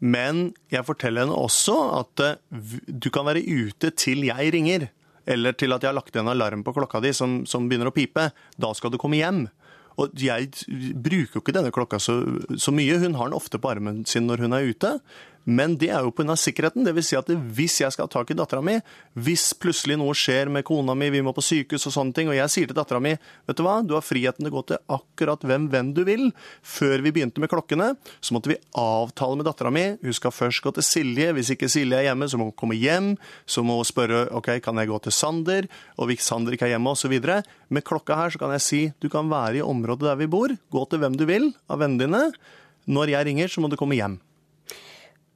Men 0.00 0.44
jeg 0.72 0.88
forteller 0.88 1.26
henne 1.26 1.36
også 1.36 1.76
at 2.00 2.24
eh, 2.24 2.78
du 2.88 3.10
kan 3.12 3.28
være 3.28 3.44
ute 3.44 3.92
til 3.98 4.24
jeg 4.30 4.54
ringer. 4.56 4.88
Eller 5.26 5.56
til 5.56 5.72
at 5.72 5.84
jeg 5.84 5.90
har 5.90 5.96
lagt 5.96 6.16
en 6.20 6.28
alarm 6.28 6.64
på 6.64 6.74
klokka 6.76 7.00
di 7.00 7.12
som, 7.16 7.42
som 7.48 7.68
begynner 7.68 7.90
å 7.90 7.96
pipe. 7.96 8.30
Da 8.60 8.72
skal 8.76 8.92
du 8.92 9.00
komme 9.00 9.20
hjem. 9.20 9.46
Og 10.00 10.10
jeg 10.18 10.50
bruker 10.98 11.38
jo 11.38 11.42
ikke 11.42 11.54
denne 11.54 11.72
klokka 11.74 12.00
så, 12.02 12.16
så, 12.58 12.74
mye. 12.74 12.98
Hun 13.02 13.14
har 13.18 13.30
den 13.30 13.38
ofte 13.38 13.60
på 13.62 13.70
armen 13.70 14.02
sin 14.10 14.26
når 14.28 14.42
hun 14.44 14.56
er 14.56 14.72
ute. 14.72 14.96
Men 15.44 15.76
det 15.80 15.90
er 15.92 16.04
jo 16.04 16.12
pga. 16.14 16.36
sikkerheten. 16.36 16.84
Dvs. 16.86 17.08
Si 17.08 17.16
at 17.18 17.28
hvis 17.28 17.80
jeg 17.82 17.92
skal 17.92 18.06
ha 18.06 18.12
tak 18.12 18.30
i 18.32 18.36
dattera 18.36 18.62
mi, 18.64 18.78
hvis 19.14 19.52
plutselig 19.60 19.98
noe 20.00 20.14
skjer 20.16 20.48
med 20.52 20.64
kona 20.64 20.94
mi, 20.96 21.10
vi 21.12 21.22
må 21.24 21.34
på 21.36 21.44
sykehus 21.44 21.86
og 21.90 21.94
sånne 21.94 22.16
ting, 22.16 22.30
og 22.32 22.38
jeg 22.38 22.52
sier 22.52 22.70
til 22.70 22.76
dattera 22.76 23.00
mi 23.02 23.12
vet 23.14 23.58
du 23.58 23.62
hva, 23.66 23.80
du 23.84 23.94
har 23.96 24.04
friheten 24.04 24.44
til 24.44 24.52
å 24.52 24.56
gå 24.56 24.62
til 24.70 24.96
akkurat 24.96 25.44
hvem 25.44 25.68
venn 25.72 25.92
du 25.96 26.02
vil. 26.08 26.30
Før 26.64 27.04
vi 27.04 27.12
begynte 27.12 27.42
med 27.42 27.52
klokkene, 27.52 27.92
så 28.24 28.36
måtte 28.36 28.54
vi 28.54 28.58
avtale 28.80 29.40
med 29.40 29.48
dattera 29.48 29.72
mi. 29.74 29.84
Hun 30.00 30.16
skal 30.16 30.34
først 30.34 30.64
gå 30.64 30.74
til 30.78 30.88
Silje. 30.88 31.30
Hvis 31.36 31.52
ikke 31.54 31.70
Silje 31.72 32.00
er 32.00 32.08
hjemme, 32.08 32.28
så 32.30 32.40
må 32.40 32.48
hun 32.48 32.58
komme 32.58 32.78
hjem. 32.78 33.14
Så 33.46 33.64
må 33.66 33.78
hun 33.80 33.88
spørre 33.88 34.26
ok, 34.34 34.54
kan 34.64 34.80
jeg 34.80 34.90
gå 34.90 35.00
til 35.04 35.14
Sander, 35.14 35.68
og 35.98 36.08
hvis 36.08 36.24
Sander 36.24 36.56
ikke 36.56 36.68
er 36.70 36.76
hjemme, 36.76 36.94
osv. 36.94 37.14
Med 37.68 37.84
klokka 37.86 38.16
her 38.18 38.32
så 38.32 38.40
kan 38.40 38.52
jeg 38.56 38.64
si 38.64 38.82
du 39.02 39.10
kan 39.12 39.28
være 39.30 39.60
i 39.60 39.64
området 39.64 40.08
der 40.08 40.20
vi 40.20 40.30
bor, 40.30 40.52
gå 40.72 40.84
til 40.88 41.02
hvem 41.02 41.16
du 41.18 41.26
vil 41.28 41.50
av 41.68 41.82
vennene 41.82 42.06
dine. 42.06 42.22
Når 42.90 43.12
jeg 43.14 43.28
ringer, 43.28 43.50
så 43.50 43.62
må 43.64 43.70
du 43.72 43.78
komme 43.80 43.96
hjem. 43.96 44.18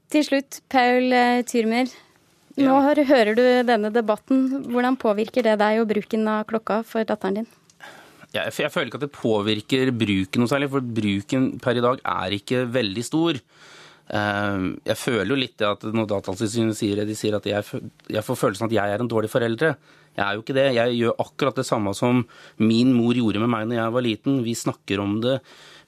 Til 0.08 0.24
slutt, 0.24 0.62
Paul 0.72 1.12
eh, 1.12 1.42
Tyrmer. 1.48 1.90
Nå 2.58 2.74
ja. 2.80 3.04
hører 3.06 3.36
du 3.36 3.44
denne 3.68 3.90
debatten. 3.94 4.46
Hvordan 4.72 4.96
påvirker 4.98 5.44
det 5.44 5.58
deg 5.60 5.82
og 5.82 5.90
bruken 5.90 6.24
av 6.32 6.46
klokka 6.48 6.80
for 6.86 7.06
datteren 7.06 7.42
din? 7.42 7.50
Jeg, 8.32 8.52
jeg 8.52 8.72
føler 8.72 8.88
ikke 8.88 9.00
at 9.00 9.04
det 9.06 9.14
påvirker 9.14 9.92
bruken 9.96 10.42
noe 10.42 10.50
særlig, 10.50 10.70
for 10.72 10.84
bruken 10.84 11.50
per 11.64 11.78
i 11.78 11.84
dag 11.84 12.00
er 12.00 12.38
ikke 12.38 12.64
veldig 12.72 13.04
stor. 13.04 13.38
Eh, 14.08 14.66
jeg 14.88 14.98
føler 14.98 15.32
jo 15.32 15.40
litt 15.44 15.64
at 15.68 15.84
når 15.92 16.10
Datatilsynet 16.14 16.80
sier 16.80 17.02
det, 17.02 17.08
de 17.10 17.16
sier 17.18 17.36
at 17.36 17.48
jeg, 17.48 17.84
jeg 18.08 18.24
får 18.24 18.42
følelsen 18.46 18.68
at 18.68 18.76
jeg 18.80 18.96
er 18.96 19.04
en 19.04 19.12
dårlig 19.12 19.32
foreldre. 19.32 19.74
Jeg 20.16 20.24
er 20.24 20.34
jo 20.34 20.42
ikke 20.42 20.56
det. 20.56 20.68
Jeg 20.74 20.98
gjør 20.98 21.20
akkurat 21.22 21.60
det 21.60 21.68
samme 21.68 21.92
som 21.94 22.24
min 22.58 22.96
mor 22.96 23.16
gjorde 23.16 23.44
med 23.44 23.52
meg 23.52 23.68
når 23.68 23.82
jeg 23.82 23.98
var 23.98 24.08
liten. 24.08 24.40
Vi 24.46 24.56
snakker 24.56 25.04
om 25.04 25.18
det. 25.22 25.36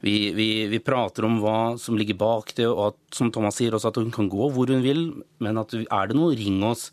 Vi, 0.01 0.33
vi, 0.33 0.49
vi, 0.73 0.81
prater 0.81 1.27
om 1.29 1.39
hva 1.43 1.77
som 1.81 1.99
ligger 2.01 2.17
bak 2.21 2.55
det, 2.57 2.67
og 2.71 2.91
at, 2.91 3.01
som 3.17 3.29
Thomas 3.33 3.59
sier, 3.61 3.75
også 3.77 3.91
at 3.93 3.99
hun 4.01 4.13
kan 4.15 4.31
gå 4.33 4.49
hvor 4.55 4.71
hun 4.73 4.85
vil. 4.85 5.03
Men 5.45 5.61
at 5.61 5.75
er 5.77 6.11
det 6.11 6.17
noe, 6.17 6.37
ring 6.39 6.63
oss. 6.65 6.89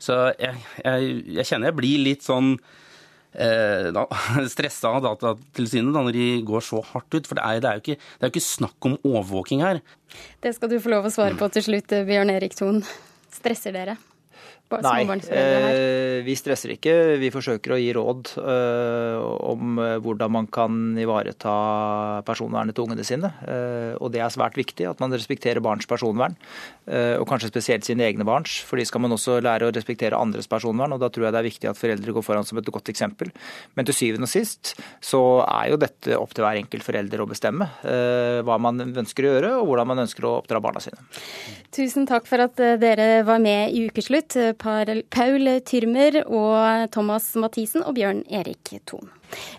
Så 0.00 0.16
jeg, 0.38 0.60
jeg, 0.84 1.16
jeg 1.36 1.48
kjenner 1.48 1.70
jeg 1.70 1.78
blir 1.80 2.04
litt 2.06 2.24
sånn 2.24 2.54
eh, 3.34 3.90
stressa 4.54 4.94
av 4.94 5.02
Datatilsynet 5.04 5.92
da, 5.92 6.04
når 6.06 6.16
de 6.16 6.28
går 6.46 6.64
så 6.64 6.84
hardt 6.92 7.18
ut. 7.18 7.26
For 7.26 7.38
det 7.38 7.46
er, 7.46 7.64
det 7.64 7.70
er, 7.70 7.80
jo 7.80 7.84
ikke, 7.84 7.98
det 7.98 8.28
er 8.28 8.34
ikke 8.34 8.46
snakk 8.46 8.90
om 8.90 8.96
overvåking 9.02 9.64
her. 9.66 9.82
Det 10.40 10.54
skal 10.56 10.72
du 10.72 10.78
få 10.82 10.94
lov 10.94 11.10
å 11.10 11.14
svare 11.14 11.36
på 11.38 11.50
til 11.52 11.66
slutt, 11.66 11.98
Bjørn 12.08 12.32
Erik 12.36 12.56
Thon. 12.58 12.84
Stresser 13.34 13.74
dere? 13.74 13.98
Nei, 14.70 15.02
eh, 15.34 16.20
vi 16.22 16.36
stresser 16.38 16.76
ikke. 16.76 16.92
Vi 17.18 17.30
forsøker 17.34 17.74
å 17.74 17.78
gi 17.80 17.90
råd 17.96 18.30
eh, 18.38 19.16
om 19.50 19.80
eh, 19.82 19.96
hvordan 19.98 20.30
man 20.30 20.46
kan 20.52 20.76
ivareta 21.00 21.54
personvernet 22.26 22.76
til 22.76 22.86
ungene 22.86 23.06
sine. 23.06 23.32
Eh, 23.42 23.96
og 23.98 24.12
det 24.14 24.22
er 24.22 24.30
svært 24.30 24.58
viktig 24.58 24.86
at 24.86 25.02
man 25.02 25.10
respekterer 25.16 25.62
barns 25.64 25.90
personvern, 25.90 26.36
eh, 26.86 27.16
og 27.18 27.26
kanskje 27.30 27.50
spesielt 27.50 27.88
sine 27.88 28.06
egne 28.06 28.26
barns. 28.28 28.60
For 28.66 28.78
de 28.78 28.86
skal 28.86 29.02
man 29.02 29.16
også 29.16 29.40
lære 29.42 29.66
å 29.66 29.74
respektere 29.74 30.20
andres 30.20 30.46
personvern, 30.50 30.94
og 30.94 31.02
da 31.02 31.10
tror 31.10 31.26
jeg 31.26 31.34
det 31.34 31.42
er 31.42 31.48
viktig 31.48 31.72
at 31.72 31.80
foreldre 31.80 32.14
går 32.14 32.26
foran 32.28 32.46
som 32.46 32.62
et 32.62 32.70
godt 32.70 32.92
eksempel. 32.94 33.34
Men 33.74 33.90
til 33.90 33.98
syvende 33.98 34.30
og 34.30 34.32
sist 34.32 34.76
så 35.02 35.24
er 35.48 35.72
jo 35.72 35.80
dette 35.82 36.14
opp 36.14 36.36
til 36.36 36.46
hver 36.46 36.60
enkelt 36.62 36.86
forelder 36.86 37.24
å 37.24 37.28
bestemme 37.30 37.66
eh, 37.82 38.38
hva 38.46 38.60
man 38.62 38.78
ønsker 38.86 39.26
å 39.26 39.34
gjøre, 39.34 39.52
og 39.58 39.66
hvordan 39.72 39.90
man 39.90 40.04
ønsker 40.06 40.30
å 40.30 40.36
oppdra 40.44 40.62
barna 40.62 40.84
sine. 40.84 41.02
Tusen 41.74 42.06
takk 42.06 42.30
for 42.30 42.46
at 42.46 42.58
dere 42.82 43.24
var 43.26 43.42
med 43.42 43.74
i 43.74 43.88
Ukeslutt. 43.90 44.38
Paul 44.60 45.48
Tyrmer 45.66 46.20
og 46.26 46.90
Thomas 46.92 47.32
Mathisen 47.40 47.82
og 47.86 47.96
Bjørn 47.96 48.22
Erik 48.28 48.74
Thon. 48.86 49.08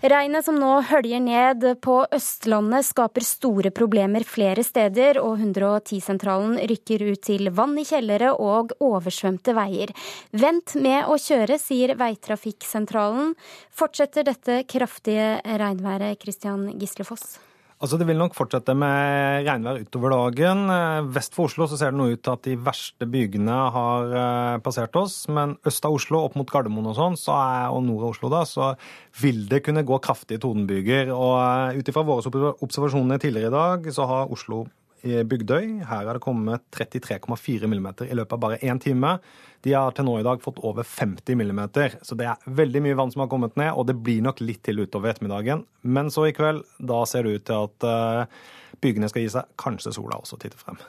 Regnet 0.03 0.45
som 0.45 0.57
nå 0.59 0.69
høljer 0.89 1.21
ned 1.23 1.65
på 1.83 1.97
Østlandet 2.13 2.85
skaper 2.87 3.25
store 3.25 3.71
problemer 3.73 4.25
flere 4.27 4.63
steder, 4.67 5.19
og 5.21 5.39
110-sentralen 5.39 6.57
rykker 6.71 7.05
ut 7.11 7.21
til 7.27 7.51
vann 7.55 7.77
i 7.79 7.85
kjellere 7.87 8.33
og 8.35 8.75
oversvømte 8.83 9.55
veier. 9.57 9.93
Vent 10.31 10.75
med 10.79 11.07
å 11.09 11.19
kjøre, 11.21 11.59
sier 11.61 11.95
Veitrafikksentralen. 11.99 13.35
Fortsetter 13.71 14.27
dette 14.27 14.63
kraftige 14.69 15.37
regnværet, 15.45 16.19
Christian 16.21 16.69
Gislefoss? 16.77 17.39
Altså 17.81 17.97
Det 17.97 18.05
vil 18.05 18.19
nok 18.19 18.35
fortsette 18.37 18.75
med 18.77 19.47
regnvær 19.47 19.79
utover 19.81 20.13
dagen. 20.13 20.67
Eh, 20.69 21.07
vest 21.15 21.33
for 21.33 21.49
Oslo 21.49 21.65
så 21.65 21.79
ser 21.79 21.89
det 21.89 21.97
nå 21.97 22.11
ut 22.11 22.21
til 22.21 22.35
at 22.35 22.43
de 22.45 22.53
verste 22.61 23.07
bygene 23.09 23.55
har 23.73 24.13
eh, 24.21 24.57
passert 24.61 24.93
oss. 25.01 25.23
Men 25.33 25.55
øst 25.65 25.87
av 25.89 25.97
Oslo, 25.97 26.19
opp 26.27 26.37
mot 26.37 26.51
Gardermoen 26.51 26.91
og 26.91 26.99
sånn, 26.99 27.17
og 27.25 27.79
nord 27.87 28.05
av 28.05 28.11
Oslo, 28.11 28.29
da, 28.29 28.43
så 28.45 28.75
vil 29.17 29.47
det 29.49 29.63
kunne 29.65 29.81
gå 29.87 29.97
kraftige 30.05 30.43
tordenbyger. 30.45 31.09
Og 31.15 31.33
eh, 31.41 31.81
ut 31.81 31.89
ifra 31.89 32.05
våre 32.05 32.53
observasjoner 32.61 33.23
tidligere 33.23 33.49
i 33.49 33.57
dag, 33.57 33.89
så 33.97 34.05
har 34.13 34.29
Oslo 34.37 34.67
Bygdøy. 35.01 35.81
Her 35.89 36.07
er 36.07 36.17
det 36.17 36.23
kommet 36.23 36.63
33,4 36.75 37.67
mm 37.69 37.89
i 38.05 38.17
løpet 38.17 38.37
av 38.37 38.41
bare 38.43 38.61
én 38.61 38.79
time. 38.81 39.17
De 39.65 39.73
har 39.73 39.93
til 39.93 40.07
nå 40.07 40.19
i 40.19 40.25
dag 40.25 40.41
fått 40.41 40.61
over 40.65 40.85
50 40.87 41.37
mm, 41.37 41.61
så 42.01 42.17
det 42.17 42.29
er 42.29 42.47
veldig 42.61 42.81
mye 42.85 42.97
vann 42.97 43.11
som 43.13 43.25
har 43.25 43.29
kommet 43.29 43.57
ned. 43.59 43.73
Og 43.75 43.85
det 43.89 43.99
blir 44.01 44.23
nok 44.25 44.41
litt 44.41 44.63
til 44.65 44.81
utover 44.81 45.11
ettermiddagen. 45.11 45.65
Men 45.81 46.09
så 46.13 46.29
i 46.29 46.33
kveld, 46.37 46.63
da 46.79 47.03
ser 47.09 47.25
det 47.25 47.35
ut 47.35 47.47
til 47.49 47.69
at 47.69 47.85
bygene 47.85 48.59
byggene 48.81 49.11
skal 49.11 49.25
gi 49.25 49.35
seg. 49.35 49.53
Kanskje 49.59 49.93
sola 49.95 50.19
også 50.21 50.39
titter 50.41 50.59
frem. 50.61 50.79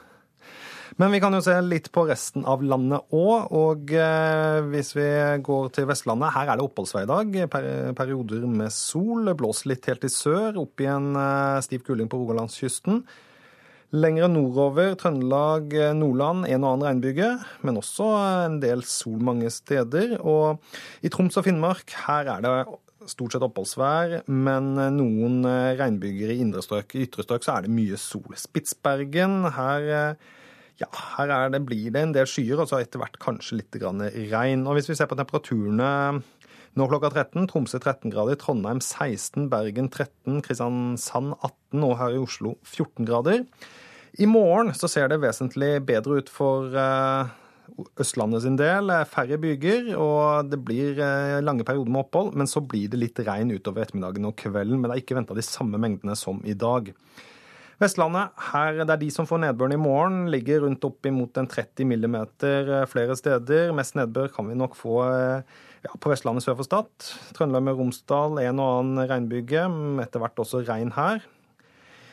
Men 1.01 1.13
vi 1.15 1.23
kan 1.25 1.33
jo 1.33 1.41
se 1.41 1.55
litt 1.65 1.89
på 1.93 2.05
resten 2.09 2.45
av 2.49 2.63
landet 2.65 3.15
òg. 3.17 3.49
Og 3.57 3.93
eh, 3.97 4.59
hvis 4.73 4.93
vi 4.97 5.09
går 5.45 5.71
til 5.73 5.89
Vestlandet, 5.89 6.35
her 6.35 6.53
er 6.53 6.61
det 6.61 6.67
oppholdsvei 6.67 7.05
i 7.07 7.11
dag. 7.11 7.39
Perioder 7.97 8.45
med 8.49 8.73
sol. 8.75 9.33
Blåser 9.39 9.73
litt 9.73 9.89
helt 9.89 10.05
i 10.05 10.13
sør, 10.13 10.61
opp 10.61 10.83
igjen 10.85 11.15
eh, 11.17 11.61
stiv 11.65 11.87
kuling 11.87 12.13
på 12.13 12.21
Rogalandskysten. 12.21 13.01
Lengre 13.93 14.25
nordover, 14.33 14.95
Trøndelag, 14.97 15.75
eh, 15.77 15.91
Nordland, 15.93 16.47
en 16.49 16.65
og 16.65 16.71
annen 16.71 16.87
regnbyge, 16.87 17.27
men 17.61 17.77
også 17.77 18.07
en 18.47 18.55
del 18.63 18.81
sol 18.89 19.19
mange 19.21 19.51
steder. 19.53 20.15
Og 20.25 20.57
i 21.05 21.11
Troms 21.13 21.37
og 21.37 21.45
Finnmark, 21.45 21.93
her 22.07 22.31
er 22.33 22.41
det 22.41 22.55
stort 23.11 23.35
sett 23.35 23.45
oppholdsvær, 23.45 24.23
men 24.33 24.73
noen 24.97 25.45
eh, 25.45 25.75
regnbyger 25.77 26.33
i 26.33 26.39
indre 26.41 26.65
strøk. 26.65 26.97
I 26.97 27.05
ytre 27.05 27.27
strøk 27.27 27.45
så 27.45 27.59
er 27.59 27.67
det 27.67 27.75
mye 27.77 28.01
sol. 28.01 28.33
Spitsbergen, 28.33 29.43
her, 29.59 29.89
eh, 29.93 30.33
ja, 30.81 30.89
her 31.19 31.53
det, 31.53 31.61
blir 31.69 31.93
det 31.93 32.07
en 32.07 32.17
del 32.17 32.25
skyer, 32.25 32.65
og 32.65 32.71
så 32.71 32.81
etter 32.81 33.03
hvert 33.03 33.21
kanskje 33.21 33.61
litt 33.61 33.77
regn. 33.77 34.65
Og 34.65 34.79
hvis 34.79 34.89
vi 34.89 34.97
ser 34.97 35.11
på 35.11 35.21
temperaturene 35.21 36.23
nå 36.79 36.89
klokka 36.89 37.11
13, 37.13 37.45
Tromsø 37.51 37.77
13 37.77 38.13
grader, 38.15 38.39
Trondheim 38.41 38.81
16, 38.81 39.51
Bergen 39.53 39.91
13, 39.93 40.41
Kristiansand 40.45 41.35
18 41.37 41.85
og 41.85 41.95
her 42.01 42.17
i 42.17 42.23
Oslo 42.23 42.55
14 42.65 43.09
grader. 43.09 43.45
I 44.21 44.29
morgen 44.29 44.73
så 44.77 44.89
ser 44.93 45.09
det 45.09 45.21
vesentlig 45.23 45.79
bedre 45.89 46.21
ut 46.21 46.33
for 46.33 46.73
eh, 46.77 47.31
Østlandet 48.01 48.45
sin 48.45 48.59
del. 48.61 48.93
Færre 49.09 49.39
byger, 49.41 49.93
og 49.97 50.51
det 50.53 50.59
blir 50.65 51.01
eh, 51.01 51.41
lange 51.45 51.65
perioder 51.65 51.93
med 51.93 52.05
opphold. 52.05 52.33
Men 52.37 52.49
så 52.49 52.61
blir 52.65 52.91
det 52.93 53.01
litt 53.01 53.21
regn 53.25 53.55
utover 53.55 53.87
ettermiddagen 53.87 54.29
og 54.29 54.37
kvelden. 54.41 54.79
Men 54.79 54.91
det 54.91 54.97
er 54.97 55.05
ikke 55.05 55.17
venta 55.17 55.37
de 55.37 55.45
samme 55.47 55.81
mengdene 55.81 56.17
som 56.19 56.43
i 56.45 56.57
dag. 56.57 56.93
Vestlandet, 57.83 58.37
her 58.53 58.83
det 58.83 58.93
er 58.95 59.01
de 59.01 59.11
som 59.11 59.27
får 59.27 59.41
nedbøren 59.43 59.75
i 59.75 59.81
morgen, 59.81 60.19
ligger 60.31 60.67
rundt 60.67 60.85
opp 60.87 61.09
imot 61.09 61.41
en 61.41 61.49
30 61.51 61.89
millimeter 61.89 62.73
eh, 62.81 62.89
flere 62.89 63.17
steder. 63.19 63.73
Mest 63.77 63.97
nedbør 63.97 64.33
kan 64.37 64.49
vi 64.49 64.59
nok 64.61 64.77
få 64.79 65.01
ja, 65.83 65.93
på 65.99 66.13
Vestlandet 66.13 66.45
sør 66.45 66.59
for 66.59 66.69
Stad. 66.69 66.89
Trøndelag 67.37 67.67
med 67.67 67.79
Romsdal, 67.79 68.41
en 68.45 68.63
og 68.63 68.81
annen 68.81 69.07
regnbyge. 69.11 69.67
Etter 70.05 70.23
hvert 70.23 70.43
også 70.45 70.63
regn 70.67 70.95
her. 70.97 71.25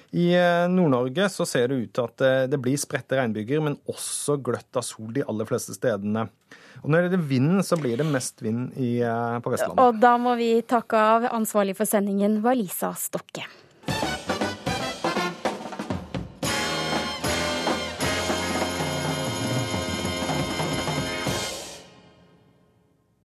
I 0.10 0.32
eh, 0.34 0.66
Nord-Norge 0.74 1.28
så 1.30 1.46
ser 1.46 1.70
det 1.70 1.78
ut 1.84 1.94
til 1.94 2.08
at 2.08 2.50
det 2.50 2.58
blir 2.62 2.80
spredte 2.82 3.20
regnbyger, 3.20 3.62
men 3.62 3.78
også 3.90 4.40
gløtt 4.42 4.80
av 4.80 4.86
sol 4.88 5.14
de 5.14 5.22
aller 5.22 5.50
fleste 5.50 5.78
stedene. 5.78 6.26
Og 6.82 6.90
når 6.90 7.10
det 7.12 7.20
er 7.20 7.30
vind, 7.30 7.60
så 7.68 7.78
blir 7.78 8.00
det 8.00 8.08
mest 8.10 8.42
vind 8.42 8.74
i, 8.80 8.98
på 9.04 9.54
Vestlandet. 9.54 9.84
Og 9.84 10.02
da 10.02 10.16
må 10.18 10.34
vi 10.40 10.54
takke 10.66 11.08
av 11.14 11.30
ansvarlig 11.36 11.78
for 11.78 11.90
sendingen 11.90 12.40
var 12.42 12.58
Lisa 12.58 12.96
Stokke. 12.98 13.46